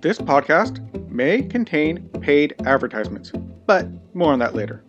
This 0.00 0.16
podcast 0.16 0.80
may 1.10 1.42
contain 1.42 2.08
paid 2.22 2.54
advertisements, 2.64 3.32
but 3.66 3.86
more 4.14 4.32
on 4.32 4.38
that 4.38 4.54
later. 4.54 4.82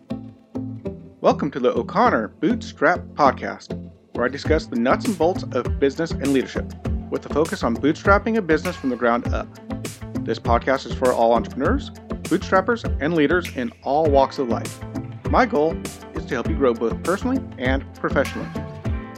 Welcome 1.20 1.52
to 1.52 1.60
the 1.60 1.74
O'Connor 1.78 2.30
Bootstrap 2.40 3.02
Podcast, 3.14 3.92
where 4.14 4.24
I 4.24 4.30
discuss 4.30 4.68
the 4.68 4.78
nuts 4.78 5.04
and 5.08 5.18
bolts 5.18 5.44
of 5.52 5.82
business 5.82 6.12
and 6.12 6.32
leadership, 6.32 6.74
with 7.10 7.26
a 7.26 7.34
focus 7.34 7.62
on 7.62 7.76
bootstrapping 7.76 8.38
a 8.38 8.42
business 8.42 8.78
from 8.78 8.90
the 8.90 8.96
ground 8.96 9.28
up. 9.34 9.50
This 10.24 10.40
podcast 10.40 10.86
is 10.86 10.94
for 10.94 11.12
all 11.12 11.34
entrepreneurs, 11.34 11.90
bootstrappers, 12.30 12.86
and 13.02 13.14
leaders 13.14 13.54
in 13.58 13.70
all 13.84 14.06
walks 14.10 14.40
of 14.40 14.48
life. 14.48 14.82
My 15.30 15.46
goal 15.46 15.76
is 16.14 16.24
to 16.28 16.36
help 16.36 16.48
you 16.48 16.56
grow 16.56 16.74
both 16.74 17.04
personally 17.04 17.44
and 17.58 17.84
professionally. 17.96 18.48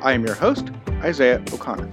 I 0.01 0.13
am 0.13 0.25
your 0.25 0.33
host, 0.33 0.71
Isaiah 1.03 1.39
O'Connor. 1.53 1.87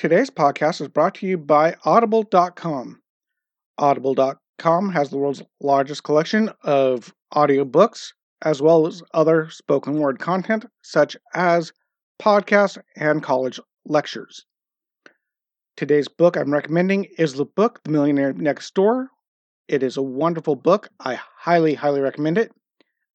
Today's 0.00 0.30
podcast 0.30 0.80
is 0.80 0.88
brought 0.88 1.16
to 1.16 1.26
you 1.26 1.36
by 1.36 1.76
Audible.com. 1.84 3.02
Audible.com 3.76 4.92
has 4.92 5.10
the 5.10 5.18
world's 5.18 5.42
largest 5.60 6.04
collection 6.04 6.48
of 6.62 7.12
audiobooks, 7.34 8.14
as 8.40 8.62
well 8.62 8.86
as 8.86 9.02
other 9.12 9.50
spoken 9.50 9.98
word 9.98 10.18
content, 10.18 10.64
such 10.80 11.18
as 11.34 11.74
podcasts 12.18 12.78
and 12.96 13.22
college 13.22 13.60
lectures. 13.84 14.46
Today's 15.76 16.08
book 16.08 16.34
I'm 16.34 16.50
recommending 16.50 17.04
is 17.18 17.34
the 17.34 17.44
book 17.44 17.80
The 17.84 17.90
Millionaire 17.90 18.32
Next 18.32 18.72
Door. 18.74 19.10
It 19.68 19.82
is 19.82 19.98
a 19.98 20.02
wonderful 20.02 20.56
book. 20.56 20.88
I 21.00 21.16
highly, 21.16 21.74
highly 21.74 22.00
recommend 22.00 22.38
it. 22.38 22.52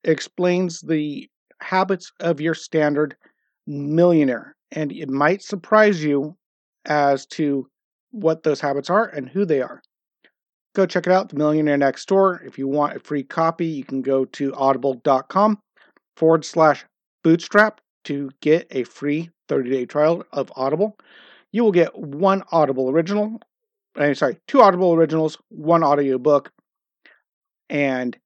It 0.03 0.11
explains 0.11 0.81
the 0.81 1.27
habits 1.61 2.11
of 2.19 2.39
your 2.39 2.53
standard 2.53 3.17
millionaire, 3.65 4.55
and 4.71 4.91
it 4.91 5.09
might 5.09 5.41
surprise 5.41 6.03
you 6.03 6.37
as 6.85 7.25
to 7.27 7.67
what 8.11 8.43
those 8.43 8.61
habits 8.61 8.89
are 8.89 9.05
and 9.05 9.29
who 9.29 9.45
they 9.45 9.61
are. 9.61 9.81
Go 10.75 10.85
check 10.85 11.07
it 11.07 11.13
out, 11.13 11.29
The 11.29 11.37
Millionaire 11.37 11.77
Next 11.77 12.07
Door. 12.07 12.41
If 12.45 12.57
you 12.57 12.67
want 12.67 12.97
a 12.97 12.99
free 12.99 13.23
copy, 13.23 13.65
you 13.65 13.83
can 13.83 14.01
go 14.01 14.25
to 14.25 14.53
audible.com 14.55 15.59
forward 16.17 16.43
slash 16.45 16.85
bootstrap 17.23 17.79
to 18.05 18.29
get 18.41 18.67
a 18.71 18.83
free 18.83 19.29
30 19.47 19.69
day 19.69 19.85
trial 19.85 20.23
of 20.31 20.51
Audible. 20.55 20.97
You 21.51 21.63
will 21.63 21.71
get 21.71 21.97
one 21.97 22.43
Audible 22.51 22.89
original, 22.89 23.39
uh, 23.97 24.13
sorry, 24.13 24.37
two 24.47 24.61
Audible 24.61 24.93
originals, 24.93 25.37
one 25.49 25.83
audiobook, 25.83 26.51
and 27.69 28.17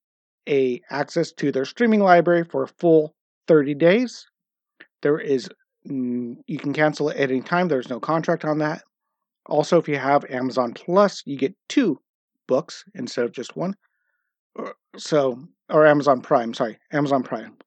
a 0.47 0.81
access 0.89 1.31
to 1.33 1.51
their 1.51 1.65
streaming 1.65 1.99
library 1.99 2.43
for 2.43 2.63
a 2.63 2.67
full 2.67 3.13
30 3.47 3.75
days. 3.75 4.25
There 5.01 5.19
is 5.19 5.49
Mm, 5.89 6.37
you 6.47 6.57
can 6.57 6.73
cancel 6.73 7.09
it 7.09 7.17
at 7.17 7.31
any 7.31 7.41
time. 7.41 7.67
There's 7.67 7.89
no 7.89 7.99
contract 7.99 8.45
on 8.45 8.59
that. 8.59 8.83
Also, 9.45 9.77
if 9.77 9.87
you 9.87 9.97
have 9.97 10.25
Amazon 10.29 10.73
Plus, 10.73 11.23
you 11.25 11.37
get 11.37 11.55
two 11.67 11.99
books 12.47 12.83
instead 12.93 13.25
of 13.25 13.31
just 13.31 13.55
one. 13.55 13.75
So, 14.97 15.39
or 15.69 15.87
Amazon 15.87 16.21
Prime, 16.21 16.53
sorry, 16.53 16.77
Amazon 16.91 17.23
Prime. 17.23 17.57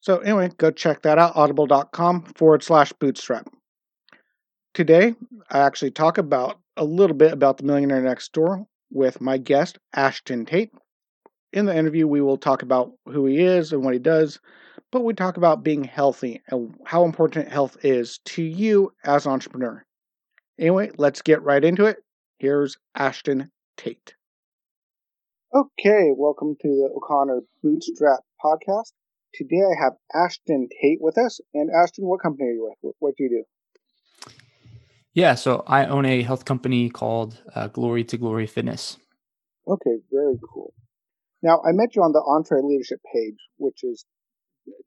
So, 0.00 0.18
anyway, 0.18 0.50
go 0.58 0.70
check 0.70 1.02
that 1.02 1.18
out 1.18 1.36
audible.com 1.36 2.32
forward 2.36 2.62
slash 2.62 2.92
bootstrap. 2.92 3.46
Today, 4.72 5.14
I 5.50 5.60
actually 5.60 5.92
talk 5.92 6.18
about 6.18 6.58
a 6.76 6.84
little 6.84 7.16
bit 7.16 7.32
about 7.32 7.58
the 7.58 7.64
Millionaire 7.64 8.02
Next 8.02 8.32
Door 8.32 8.66
with 8.90 9.20
my 9.20 9.38
guest, 9.38 9.78
Ashton 9.94 10.46
Tate. 10.46 10.72
In 11.52 11.66
the 11.66 11.76
interview, 11.76 12.08
we 12.08 12.20
will 12.20 12.36
talk 12.36 12.62
about 12.62 12.92
who 13.06 13.26
he 13.26 13.40
is 13.40 13.72
and 13.72 13.84
what 13.84 13.94
he 13.94 14.00
does, 14.00 14.40
but 14.94 15.02
we 15.02 15.12
talk 15.12 15.36
about 15.36 15.64
being 15.64 15.82
healthy 15.82 16.40
and 16.46 16.72
how 16.84 17.04
important 17.04 17.48
health 17.48 17.76
is 17.82 18.18
to 18.18 18.44
you 18.44 18.92
as 19.02 19.26
an 19.26 19.32
entrepreneur. 19.32 19.84
Anyway, 20.56 20.88
let's 20.98 21.20
get 21.20 21.42
right 21.42 21.64
into 21.64 21.84
it. 21.86 21.96
Here's 22.38 22.78
Ashton 22.94 23.50
Tate. 23.76 24.14
Okay, 25.52 26.12
welcome 26.16 26.54
to 26.62 26.68
the 26.68 26.90
O'Connor 26.96 27.40
Bootstrap 27.60 28.20
Podcast. 28.40 28.92
Today 29.34 29.62
I 29.68 29.82
have 29.82 29.94
Ashton 30.14 30.68
Tate 30.80 30.98
with 31.00 31.18
us. 31.18 31.40
And 31.52 31.70
Ashton, 31.82 32.06
what 32.06 32.22
company 32.22 32.50
are 32.50 32.52
you 32.52 32.72
with? 32.80 32.94
What 33.00 33.16
do 33.16 33.24
you 33.24 33.44
do? 34.24 34.30
Yeah, 35.12 35.34
so 35.34 35.64
I 35.66 35.86
own 35.86 36.04
a 36.04 36.22
health 36.22 36.44
company 36.44 36.88
called 36.88 37.42
uh, 37.56 37.66
Glory 37.66 38.04
to 38.04 38.16
Glory 38.16 38.46
Fitness. 38.46 38.98
Okay, 39.66 39.96
very 40.12 40.38
cool. 40.54 40.72
Now, 41.42 41.60
I 41.66 41.72
met 41.72 41.96
you 41.96 42.02
on 42.02 42.12
the 42.12 42.22
EntreLeadership 42.22 43.00
page, 43.12 43.38
which 43.58 43.82
is 43.82 44.06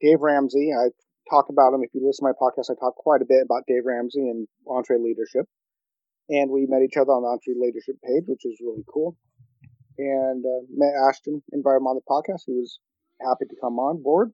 Dave 0.02 0.22
Ramsey. 0.22 0.72
I 0.74 0.90
talk 1.30 1.50
about 1.50 1.74
him. 1.74 1.84
If 1.84 1.94
you 1.94 2.06
listen 2.06 2.26
to 2.26 2.34
my 2.34 2.38
podcast, 2.38 2.72
I 2.72 2.80
talk 2.80 2.96
quite 2.96 3.22
a 3.22 3.30
bit 3.30 3.44
about 3.44 3.64
Dave 3.68 3.86
Ramsey 3.86 4.30
and 4.30 4.48
EntreLeadership. 4.68 5.46
And 6.30 6.52
we 6.52 6.66
met 6.68 6.84
each 6.84 6.98
other 6.98 7.12
on 7.12 7.24
the 7.24 7.32
EntreLeadership 7.32 8.02
page, 8.04 8.26
which 8.28 8.46
is 8.46 8.60
really 8.62 8.84
cool. 8.92 9.16
And 9.98 10.44
uh, 10.46 10.66
met 10.76 10.94
Ashton, 11.10 11.42
invited 11.52 11.78
him 11.78 11.88
on 11.88 11.96
the 11.96 12.08
podcast. 12.08 12.44
He 12.46 12.54
was 12.54 12.80
happy 13.22 13.46
to 13.50 13.56
come 13.62 13.80
on 13.80 14.04
board 14.04 14.32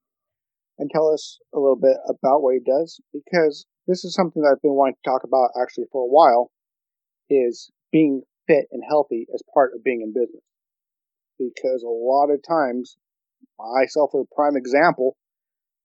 and 0.78 0.90
tell 0.90 1.08
us 1.08 1.40
a 1.54 1.60
little 1.60 1.80
bit 1.80 1.98
about 2.10 2.42
what 2.42 2.56
he 2.56 2.60
does 2.60 3.00
because 3.14 3.66
this 3.88 4.04
is 4.04 4.14
something 4.14 4.42
that 4.42 4.56
I've 4.56 4.62
been 4.62 4.74
wanting 4.74 4.96
to 4.96 5.10
talk 5.10 5.24
about 5.24 5.52
actually 5.62 5.86
for 5.92 6.04
a 6.04 6.12
while 6.12 6.52
is 7.30 7.72
being 7.92 8.24
fit 8.48 8.66
and 8.72 8.84
healthy 8.88 9.28
as 9.34 9.42
part 9.54 9.72
of 9.76 9.84
being 9.84 10.02
in 10.02 10.14
business. 10.14 10.44
Because 11.38 11.84
a 11.84 11.90
lot 11.90 12.30
of 12.30 12.42
times, 12.48 12.98
myself 13.58 14.12
a 14.14 14.24
prime 14.36 14.56
example, 14.56 15.16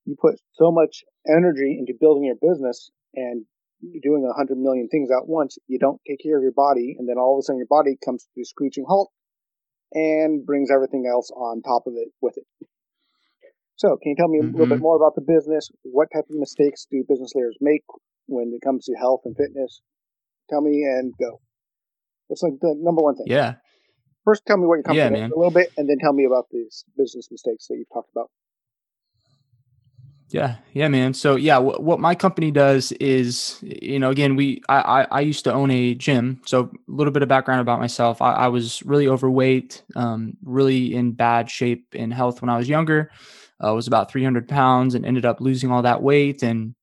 you 0.08 0.16
put 0.18 0.40
so 0.54 0.72
much 0.72 1.04
energy 1.28 1.76
into 1.78 1.92
building 2.00 2.24
your 2.24 2.40
business 2.40 2.90
and 3.14 3.44
doing 4.02 4.24
a 4.24 4.32
hundred 4.32 4.56
million 4.56 4.88
things 4.88 5.10
at 5.10 5.28
once, 5.28 5.58
you 5.68 5.78
don't 5.78 6.00
take 6.08 6.20
care 6.22 6.38
of 6.38 6.42
your 6.42 6.56
body, 6.56 6.96
and 6.98 7.08
then 7.08 7.18
all 7.18 7.36
of 7.36 7.40
a 7.40 7.42
sudden 7.42 7.58
your 7.58 7.68
body 7.68 7.96
comes 8.02 8.26
to 8.34 8.40
a 8.40 8.44
screeching 8.44 8.86
halt 8.88 9.12
and 9.92 10.46
brings 10.46 10.70
everything 10.70 11.04
else 11.06 11.30
on 11.30 11.62
top 11.62 11.86
of 11.86 11.92
it 11.96 12.08
with 12.22 12.36
it. 12.38 12.46
So, 13.76 13.96
can 14.02 14.10
you 14.10 14.16
tell 14.16 14.28
me 14.28 14.38
a 14.38 14.42
mm-hmm. 14.42 14.52
little 14.52 14.66
bit 14.66 14.74
mm-hmm. 14.76 14.82
more 14.82 14.96
about 14.96 15.14
the 15.14 15.20
business? 15.20 15.70
What 15.82 16.08
type 16.12 16.24
of 16.28 16.36
mistakes 16.36 16.86
do 16.90 17.04
business 17.06 17.32
leaders 17.34 17.56
make 17.60 17.84
when 18.26 18.50
it 18.52 18.64
comes 18.64 18.86
to 18.86 18.94
health 18.94 19.20
and 19.24 19.36
fitness? 19.36 19.82
Tell 20.50 20.60
me 20.60 20.82
and 20.82 21.12
go. 21.20 21.40
What's 22.26 22.42
like 22.42 22.58
the 22.60 22.74
number 22.76 23.02
one 23.02 23.14
thing? 23.14 23.26
Yeah. 23.28 23.54
First, 24.24 24.44
tell 24.46 24.56
me 24.56 24.66
what 24.66 24.76
your 24.76 24.82
company 24.82 25.18
yeah, 25.20 25.26
is 25.26 25.32
a 25.32 25.38
little 25.38 25.52
bit, 25.52 25.70
and 25.76 25.88
then 25.88 25.98
tell 25.98 26.12
me 26.12 26.24
about 26.24 26.46
these 26.50 26.84
business 26.96 27.28
mistakes 27.30 27.68
that 27.68 27.76
you've 27.76 27.92
talked 27.92 28.10
about. 28.10 28.30
Yeah, 30.30 30.56
yeah, 30.74 30.88
man. 30.88 31.14
So 31.14 31.36
yeah, 31.36 31.56
what 31.56 32.00
my 32.00 32.14
company 32.14 32.50
does 32.50 32.92
is, 32.92 33.58
you 33.62 33.98
know, 33.98 34.10
again, 34.10 34.36
we 34.36 34.60
I, 34.68 34.80
I, 35.02 35.06
I 35.10 35.20
used 35.20 35.44
to 35.44 35.52
own 35.54 35.70
a 35.70 35.94
gym. 35.94 36.42
So 36.44 36.64
a 36.64 36.70
little 36.86 37.12
bit 37.14 37.22
of 37.22 37.30
background 37.30 37.62
about 37.62 37.80
myself. 37.80 38.20
I, 38.20 38.32
I 38.32 38.48
was 38.48 38.82
really 38.82 39.08
overweight, 39.08 39.82
um, 39.96 40.36
really 40.44 40.94
in 40.94 41.12
bad 41.12 41.48
shape 41.50 41.94
in 41.94 42.10
health 42.10 42.42
when 42.42 42.50
I 42.50 42.58
was 42.58 42.68
younger. 42.68 43.10
I 43.58 43.70
was 43.70 43.86
about 43.86 44.10
300 44.10 44.48
pounds 44.48 44.94
and 44.94 45.06
ended 45.06 45.24
up 45.24 45.40
losing 45.40 45.70
all 45.72 45.80
that 45.82 46.02
weight 46.02 46.42
and 46.42 46.74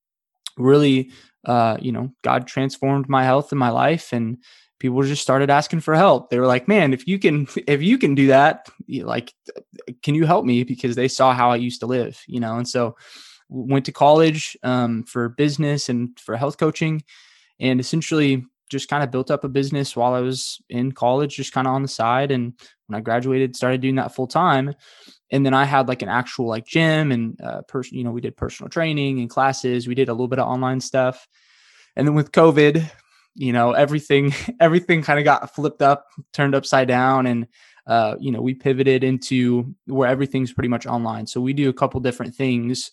really, 0.58 1.12
uh, 1.46 1.78
you 1.82 1.92
know, 1.92 2.12
God 2.24 2.48
transformed 2.48 3.10
my 3.10 3.24
health 3.24 3.52
and 3.52 3.60
my 3.60 3.70
life 3.70 4.14
and 4.14 4.38
people 4.80 5.02
just 5.04 5.22
started 5.22 5.50
asking 5.50 5.82
for 5.82 5.96
help. 5.96 6.30
They 6.30 6.40
were 6.40 6.48
like, 6.48 6.68
"Man, 6.68 6.94
if 6.94 7.08
you 7.08 7.20
can, 7.20 7.48
if 7.68 7.82
you 7.82 7.98
can 7.98 8.16
do 8.16 8.28
that, 8.28 8.70
like, 8.90 9.34
can 10.04 10.16
you 10.16 10.26
help 10.26 10.46
me?" 10.46 10.64
Because 10.64 10.96
they 10.96 11.08
saw 11.08 11.34
how 11.34 11.52
I 11.52 11.56
used 11.58 11.80
to 11.82 11.86
live, 11.88 12.22
you 12.28 12.40
know. 12.40 12.58
And 12.58 12.68
so, 12.68 12.96
went 13.50 13.86
to 13.86 13.92
college 13.92 14.58
um, 14.64 15.04
for 15.04 15.30
business 15.30 15.90
and 15.90 16.18
for 16.20 16.36
health 16.38 16.58
coaching, 16.58 17.04
and 17.60 17.80
essentially 17.80 18.46
just 18.70 18.90
kind 18.90 19.04
of 19.04 19.12
built 19.12 19.30
up 19.30 19.44
a 19.44 19.50
business 19.50 19.96
while 19.96 20.14
I 20.14 20.22
was 20.22 20.60
in 20.70 20.92
college, 20.92 21.36
just 21.36 21.54
kind 21.54 21.68
of 21.68 21.74
on 21.74 21.82
the 21.82 21.88
side. 21.88 22.32
And 22.32 22.54
when 22.88 22.98
I 22.98 23.02
graduated, 23.02 23.56
started 23.56 23.82
doing 23.82 23.96
that 23.96 24.16
full 24.16 24.28
time. 24.28 24.74
And 25.32 25.46
then 25.46 25.54
I 25.54 25.66
had 25.66 25.88
like 25.88 26.02
an 26.02 26.10
actual 26.10 26.48
like 26.48 26.66
gym 26.66 27.12
and 27.12 27.40
uh, 27.42 27.62
person, 27.64 27.98
you 27.98 28.04
know, 28.04 28.12
we 28.12 28.22
did 28.22 28.38
personal 28.38 28.70
training 28.70 29.20
and 29.20 29.30
classes. 29.30 29.88
We 29.88 29.96
did 29.96 30.10
a 30.10 30.14
little 30.14 30.28
bit 30.28 30.40
of 30.40 30.48
online 30.48 30.80
stuff. 30.80 31.28
And 31.96 32.08
then 32.08 32.16
with 32.16 32.32
COVID, 32.32 32.90
you 33.36 33.54
know, 33.54 33.74
everything 33.74 34.34
everything 34.60 35.02
kind 35.02 35.20
of 35.20 35.26
got 35.26 35.54
flipped 35.54 35.82
up, 35.82 36.08
turned 36.34 36.56
upside 36.56 36.88
down, 36.88 37.28
and 37.28 37.48
uh, 37.88 38.16
you 38.20 38.32
know, 38.32 38.42
we 38.42 38.54
pivoted 38.56 39.04
into 39.04 39.76
where 39.86 40.10
everything's 40.10 40.54
pretty 40.54 40.70
much 40.70 40.88
online. 40.88 41.28
So 41.28 41.40
we 41.40 41.54
do 41.54 41.70
a 41.70 41.74
couple 41.74 42.00
different 42.00 42.34
things 42.34 42.92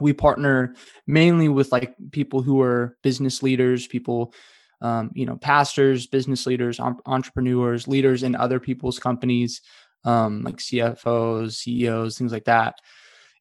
we 0.00 0.12
partner 0.12 0.74
mainly 1.06 1.48
with 1.48 1.72
like 1.72 1.94
people 2.12 2.42
who 2.42 2.60
are 2.60 2.96
business 3.02 3.42
leaders 3.42 3.86
people 3.86 4.32
um, 4.80 5.10
you 5.14 5.26
know 5.26 5.36
pastors 5.36 6.06
business 6.06 6.46
leaders 6.46 6.78
entrepreneurs 7.06 7.88
leaders 7.88 8.22
in 8.22 8.36
other 8.36 8.60
people's 8.60 8.98
companies 8.98 9.60
um, 10.04 10.42
like 10.42 10.56
cfos 10.56 11.52
ceos 11.52 12.18
things 12.18 12.32
like 12.32 12.44
that. 12.44 12.76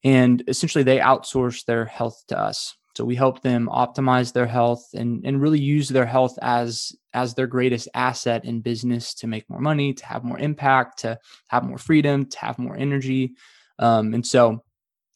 And 0.03 0.43
essentially 0.47 0.83
they 0.83 0.99
outsource 0.99 1.65
their 1.65 1.85
health 1.85 2.23
to 2.27 2.39
us. 2.39 2.75
So 2.95 3.05
we 3.05 3.15
help 3.15 3.41
them 3.41 3.69
optimize 3.71 4.33
their 4.33 4.47
health 4.47 4.83
and, 4.93 5.23
and 5.25 5.41
really 5.41 5.59
use 5.59 5.87
their 5.89 6.05
health 6.05 6.37
as 6.41 6.91
as 7.13 7.33
their 7.33 7.47
greatest 7.47 7.87
asset 7.93 8.43
in 8.45 8.61
business 8.61 9.13
to 9.15 9.27
make 9.27 9.49
more 9.49 9.59
money 9.59 9.93
to 9.93 10.05
have 10.05 10.23
more 10.23 10.39
impact 10.39 10.99
to 10.99 11.19
have 11.47 11.63
more 11.63 11.77
freedom 11.77 12.25
to 12.25 12.39
have 12.39 12.57
more 12.57 12.75
energy. 12.75 13.33
Um, 13.79 14.13
and 14.15 14.25
so 14.25 14.63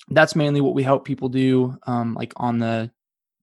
that's 0.09 0.35
mainly 0.35 0.61
what 0.61 0.75
we 0.75 0.83
help 0.83 1.05
people 1.05 1.29
do 1.29 1.77
um, 1.87 2.13
like 2.15 2.33
on 2.37 2.59
the 2.59 2.91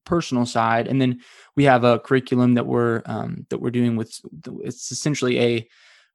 personal 0.04 0.46
side, 0.46 0.88
and 0.88 1.00
then 1.00 1.20
we 1.56 1.64
have 1.64 1.84
a 1.84 1.98
curriculum 1.98 2.54
that 2.54 2.66
we're 2.66 3.02
um, 3.06 3.46
that 3.50 3.60
we're 3.60 3.70
doing 3.70 3.96
with. 3.96 4.18
It's 4.64 4.90
essentially 4.90 5.40
a 5.40 5.68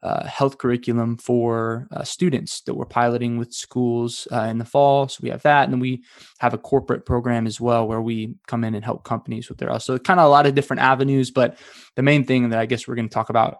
uh, 0.03 0.27
health 0.27 0.57
curriculum 0.57 1.17
for 1.17 1.87
uh, 1.91 2.03
students 2.03 2.61
that 2.61 2.73
we're 2.73 2.85
piloting 2.85 3.37
with 3.37 3.53
schools 3.53 4.27
uh, 4.33 4.41
in 4.41 4.57
the 4.57 4.65
fall. 4.65 5.07
So 5.07 5.19
we 5.23 5.29
have 5.29 5.43
that, 5.43 5.63
and 5.63 5.71
then 5.71 5.79
we 5.79 6.03
have 6.39 6.53
a 6.53 6.57
corporate 6.57 7.05
program 7.05 7.47
as 7.47 7.61
well 7.61 7.87
where 7.87 8.01
we 8.01 8.35
come 8.45 8.65
in 8.65 8.75
and 8.75 8.83
help 8.83 9.05
companies 9.05 9.47
with 9.47 9.59
their. 9.59 9.79
So 9.79 9.97
kind 9.97 10.19
of 10.19 10.25
a 10.25 10.29
lot 10.29 10.45
of 10.45 10.55
different 10.55 10.81
avenues, 10.81 11.31
but 11.31 11.57
the 11.95 12.01
main 12.01 12.25
thing 12.25 12.49
that 12.49 12.59
I 12.59 12.65
guess 12.65 12.85
we're 12.85 12.95
going 12.95 13.07
to 13.07 13.13
talk 13.13 13.29
about 13.29 13.59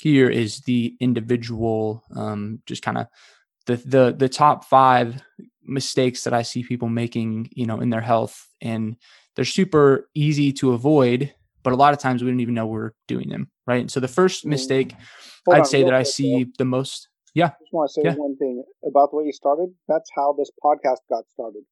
here 0.00 0.30
is 0.30 0.60
the 0.60 0.94
individual, 1.00 2.04
um, 2.14 2.60
just 2.66 2.82
kind 2.82 2.98
of 2.98 3.06
the 3.66 3.76
the 3.76 4.14
the 4.16 4.28
top 4.28 4.64
five 4.64 5.20
mistakes 5.70 6.24
that 6.24 6.34
I 6.34 6.42
see 6.42 6.62
people 6.62 6.88
making, 6.88 7.48
you 7.52 7.66
know, 7.66 7.80
in 7.80 7.90
their 7.90 8.00
health, 8.00 8.48
and 8.60 8.96
they're 9.36 9.44
super 9.44 10.08
easy 10.14 10.52
to 10.54 10.72
avoid, 10.72 11.32
but 11.62 11.72
a 11.72 11.76
lot 11.76 11.92
of 11.92 11.98
times 11.98 12.22
we 12.22 12.30
don't 12.30 12.40
even 12.40 12.54
know 12.54 12.66
we're 12.66 12.92
doing 13.08 13.28
them, 13.28 13.50
right? 13.66 13.90
So 13.90 14.00
the 14.00 14.08
first 14.08 14.44
mm. 14.44 14.50
mistake 14.50 14.94
Hold 15.46 15.58
I'd 15.58 15.66
say 15.66 15.84
that 15.84 15.94
I 15.94 16.02
see 16.02 16.44
though. 16.44 16.50
the 16.58 16.64
most. 16.64 17.08
Yeah. 17.34 17.46
I 17.46 17.48
just 17.60 17.72
want 17.72 17.88
to 17.88 17.92
say 17.94 18.02
yeah. 18.04 18.14
one 18.14 18.36
thing 18.36 18.62
about 18.86 19.10
the 19.10 19.18
way 19.18 19.24
you 19.24 19.32
started. 19.32 19.68
That's 19.88 20.10
how 20.14 20.34
this 20.36 20.50
podcast 20.62 20.98
got 21.08 21.24
started. 21.32 21.62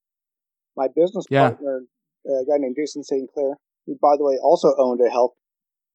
My 0.77 0.87
business 0.95 1.25
yeah. 1.31 1.51
partner, 1.51 1.83
a 2.27 2.45
guy 2.47 2.59
named 2.59 2.77
Jason 2.79 3.03
St. 3.03 3.29
Clair, 3.35 3.55
who, 3.87 3.99
by 4.01 4.17
the 4.17 4.25
way, 4.25 4.39
also 4.41 4.75
owned 4.79 5.01
a 5.05 5.11
health 5.11 5.35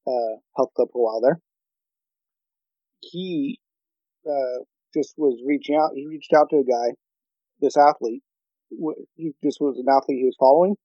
uh, 0.06 0.36
health 0.58 0.70
club 0.76 0.90
for 0.92 1.00
a 1.00 1.04
while 1.04 1.22
there. 1.22 1.40
He 3.00 3.60
uh, 4.28 4.64
just 4.94 5.14
was 5.18 5.42
reaching 5.46 5.76
out. 5.76 5.92
He 5.96 6.06
reached 6.08 6.34
out 6.34 6.50
to 6.50 6.58
a 6.58 6.64
guy, 6.64 6.96
this 7.63 7.77
athlete. 7.77 8.21
He 9.15 9.31
just 9.44 9.62
was 9.62 9.80
an 9.80 9.88
athlete 9.88 10.19
he 10.19 10.25
was 10.25 10.38
following. 10.39 10.75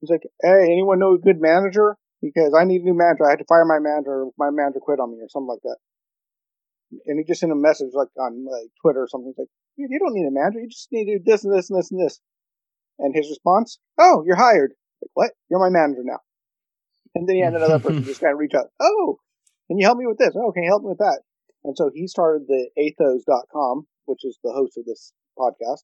He's 0.00 0.10
like, 0.10 0.22
"Hey, 0.42 0.68
anyone 0.70 0.98
know 0.98 1.14
a 1.14 1.18
good 1.18 1.40
manager? 1.40 1.96
Because 2.20 2.52
I 2.52 2.64
need 2.64 2.82
a 2.82 2.84
new 2.84 2.94
manager. 2.94 3.26
I 3.26 3.30
had 3.30 3.40
to 3.40 3.48
fire 3.48 3.64
my 3.64 3.78
manager. 3.80 4.26
My 4.36 4.50
manager 4.50 4.80
quit 4.80 5.00
on 5.00 5.12
me, 5.12 5.18
or 5.18 5.28
something 5.28 5.48
like 5.48 5.62
that." 5.62 5.76
and 7.06 7.18
he 7.18 7.24
just 7.24 7.40
sent 7.40 7.52
a 7.52 7.56
message 7.56 7.90
like 7.94 8.08
on 8.18 8.44
like 8.44 8.70
Twitter 8.82 9.02
or 9.02 9.08
something. 9.08 9.32
He's 9.36 9.38
like, 9.38 9.52
you 9.76 9.98
don't 9.98 10.14
need 10.14 10.26
a 10.26 10.30
manager. 10.30 10.60
You 10.60 10.68
just 10.68 10.88
need 10.92 11.06
to 11.06 11.18
do 11.18 11.24
this 11.24 11.44
and 11.44 11.56
this 11.56 11.70
and 11.70 11.78
this 11.78 11.90
and 11.90 12.00
this. 12.00 12.20
And 12.98 13.14
his 13.14 13.28
response, 13.30 13.78
oh, 13.98 14.24
you're 14.26 14.36
hired. 14.36 14.72
Like, 15.00 15.10
what? 15.14 15.30
You're 15.48 15.60
my 15.60 15.70
manager 15.70 16.02
now. 16.04 16.18
And 17.14 17.28
then 17.28 17.36
he 17.36 17.42
had 17.42 17.54
another 17.54 17.78
person 17.78 18.04
just 18.10 18.20
kind 18.20 18.32
of 18.32 18.38
reach 18.38 18.54
out. 18.54 18.66
Oh, 18.80 19.18
can 19.68 19.78
you 19.78 19.86
help 19.86 19.98
me 19.98 20.06
with 20.06 20.18
this? 20.18 20.34
Oh, 20.36 20.52
can 20.52 20.64
you 20.64 20.70
help 20.70 20.82
me 20.82 20.90
with 20.90 20.98
that? 20.98 21.22
And 21.64 21.76
so 21.76 21.90
he 21.94 22.06
started 22.06 22.46
the 22.48 22.68
athos.com, 22.76 23.86
which 24.06 24.24
is 24.24 24.38
the 24.42 24.52
host 24.52 24.76
of 24.76 24.84
this 24.84 25.12
podcast. 25.38 25.82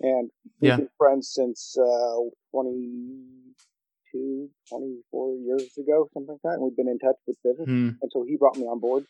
And 0.00 0.30
we've 0.60 0.70
yeah. 0.70 0.76
been 0.76 0.88
friends 0.98 1.32
since 1.32 1.76
uh, 1.78 2.16
22, 2.50 4.50
24 4.68 5.36
years 5.36 5.78
ago, 5.78 6.08
something 6.12 6.34
like 6.34 6.42
that. 6.42 6.54
And 6.54 6.62
we've 6.62 6.76
been 6.76 6.88
in 6.88 6.98
touch 6.98 7.16
with 7.26 7.36
business. 7.44 7.68
Mm. 7.68 7.96
And 8.02 8.10
so 8.12 8.24
he 8.26 8.36
brought 8.36 8.56
me 8.56 8.64
on 8.64 8.80
board 8.80 9.04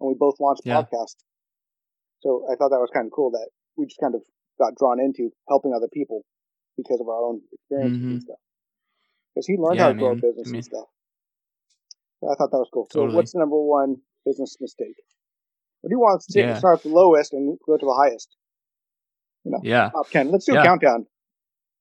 and 0.00 0.08
we 0.08 0.14
both 0.18 0.38
launched 0.40 0.66
a 0.66 0.68
yeah. 0.68 0.82
podcast. 0.82 1.16
So 2.20 2.46
I 2.50 2.56
thought 2.56 2.70
that 2.70 2.78
was 2.78 2.90
kind 2.92 3.06
of 3.06 3.12
cool 3.12 3.30
that 3.32 3.48
we 3.76 3.86
just 3.86 4.00
kind 4.00 4.14
of 4.14 4.22
got 4.58 4.74
drawn 4.76 5.00
into 5.00 5.30
helping 5.48 5.72
other 5.74 5.88
people 5.92 6.22
because 6.76 7.00
of 7.00 7.08
our 7.08 7.24
own 7.24 7.40
experiences 7.52 7.98
mm-hmm. 7.98 8.12
and 8.12 8.22
stuff. 8.22 8.38
Because 9.34 9.46
he 9.46 9.56
learned 9.56 9.76
yeah, 9.76 9.84
how 9.84 9.92
to 9.92 9.98
grow 9.98 10.12
a 10.12 10.14
business 10.14 10.46
I 10.46 10.50
mean, 10.50 10.56
and 10.56 10.64
stuff. 10.64 10.86
So 12.20 12.30
I 12.30 12.34
thought 12.36 12.50
that 12.52 12.58
was 12.58 12.68
cool. 12.72 12.86
Totally. 12.86 13.12
So 13.12 13.16
what's 13.16 13.32
the 13.32 13.40
number 13.40 13.56
one 13.56 13.96
business 14.24 14.56
mistake? 14.60 14.96
What 15.80 15.88
do 15.88 15.94
you 15.94 16.00
want 16.00 16.22
to 16.22 16.38
yeah. 16.38 16.58
start 16.58 16.78
at 16.78 16.82
the 16.84 16.90
lowest 16.90 17.32
and 17.32 17.58
go 17.66 17.76
to 17.76 17.86
the 17.86 17.94
highest? 17.94 18.36
You 19.44 19.52
know, 19.52 19.60
yeah. 19.62 19.90
top 19.90 20.10
ten. 20.10 20.30
Let's 20.30 20.46
do 20.46 20.54
yeah. 20.54 20.62
a 20.62 20.64
countdown. 20.64 21.06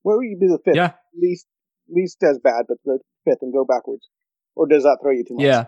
Where 0.04 0.18
would 0.18 0.26
you 0.26 0.38
be 0.40 0.48
the 0.48 0.60
fifth? 0.64 0.76
Yeah. 0.76 0.94
Least 1.20 1.46
least 1.90 2.24
as 2.24 2.40
bad, 2.40 2.66
but 2.68 2.78
the 2.86 3.00
fifth 3.26 3.40
and 3.42 3.54
go 3.54 3.66
backwards. 3.66 4.08
Or 4.56 4.68
does 4.68 4.84
that 4.84 4.98
throw 5.02 5.12
you 5.12 5.24
too 5.24 5.36
much? 5.36 5.44
Yeah. 5.44 5.66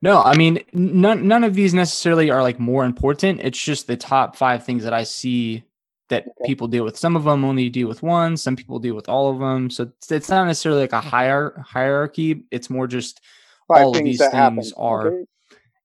No, 0.00 0.22
I 0.22 0.36
mean 0.36 0.64
none 0.72 1.26
none 1.26 1.44
of 1.44 1.54
these 1.54 1.74
necessarily 1.74 2.30
are 2.30 2.42
like 2.42 2.58
more 2.58 2.84
important. 2.84 3.40
It's 3.40 3.62
just 3.62 3.86
the 3.86 3.96
top 3.96 4.36
five 4.36 4.64
things 4.64 4.84
that 4.84 4.92
I 4.92 5.04
see 5.04 5.64
that 6.10 6.22
okay. 6.22 6.46
people 6.46 6.68
deal 6.68 6.84
with. 6.84 6.98
Some 6.98 7.16
of 7.16 7.24
them 7.24 7.44
only 7.44 7.68
deal 7.68 7.88
with 7.88 8.02
one. 8.02 8.36
Some 8.36 8.56
people 8.56 8.78
deal 8.78 8.94
with 8.94 9.08
all 9.08 9.30
of 9.30 9.38
them. 9.38 9.70
So 9.70 9.84
it's, 9.84 10.12
it's 10.12 10.28
not 10.28 10.46
necessarily 10.46 10.82
like 10.82 10.92
a 10.92 10.96
mm-hmm. 10.96 11.08
higher 11.08 11.64
hierarchy. 11.66 12.44
It's 12.50 12.70
more 12.70 12.86
just 12.86 13.20
five 13.68 13.86
all 13.86 13.96
of 13.96 14.04
these 14.04 14.18
things 14.18 14.32
happen. 14.32 14.62
are. 14.76 15.06
Okay. 15.08 15.24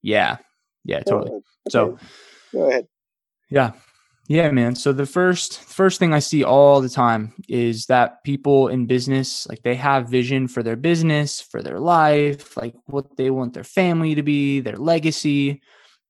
Yeah, 0.02 0.38
yeah, 0.86 1.02
totally. 1.02 1.32
Oh, 1.32 1.38
okay. 1.38 1.44
So 1.70 1.98
go 2.54 2.70
ahead. 2.70 2.88
Yeah. 3.50 3.72
Yeah, 4.30 4.52
man. 4.52 4.76
So 4.76 4.94
the 4.94 5.08
first 5.08 5.60
first 5.60 5.98
thing 5.98 6.14
I 6.14 6.20
see 6.20 6.44
all 6.44 6.82
the 6.82 6.90
time 6.90 7.34
is 7.50 7.88
that 7.88 8.24
people 8.24 8.68
in 8.68 8.86
business 8.86 9.48
like 9.48 9.64
they 9.64 9.74
have 9.74 10.08
vision 10.08 10.48
for 10.48 10.62
their 10.62 10.76
business, 10.76 11.42
for 11.42 11.64
their 11.64 11.80
life, 11.80 12.56
like 12.56 12.76
what 12.86 13.18
they 13.18 13.32
want 13.32 13.56
their 13.56 13.64
family 13.64 14.14
to 14.14 14.22
be, 14.22 14.60
their 14.60 14.78
legacy. 14.78 15.64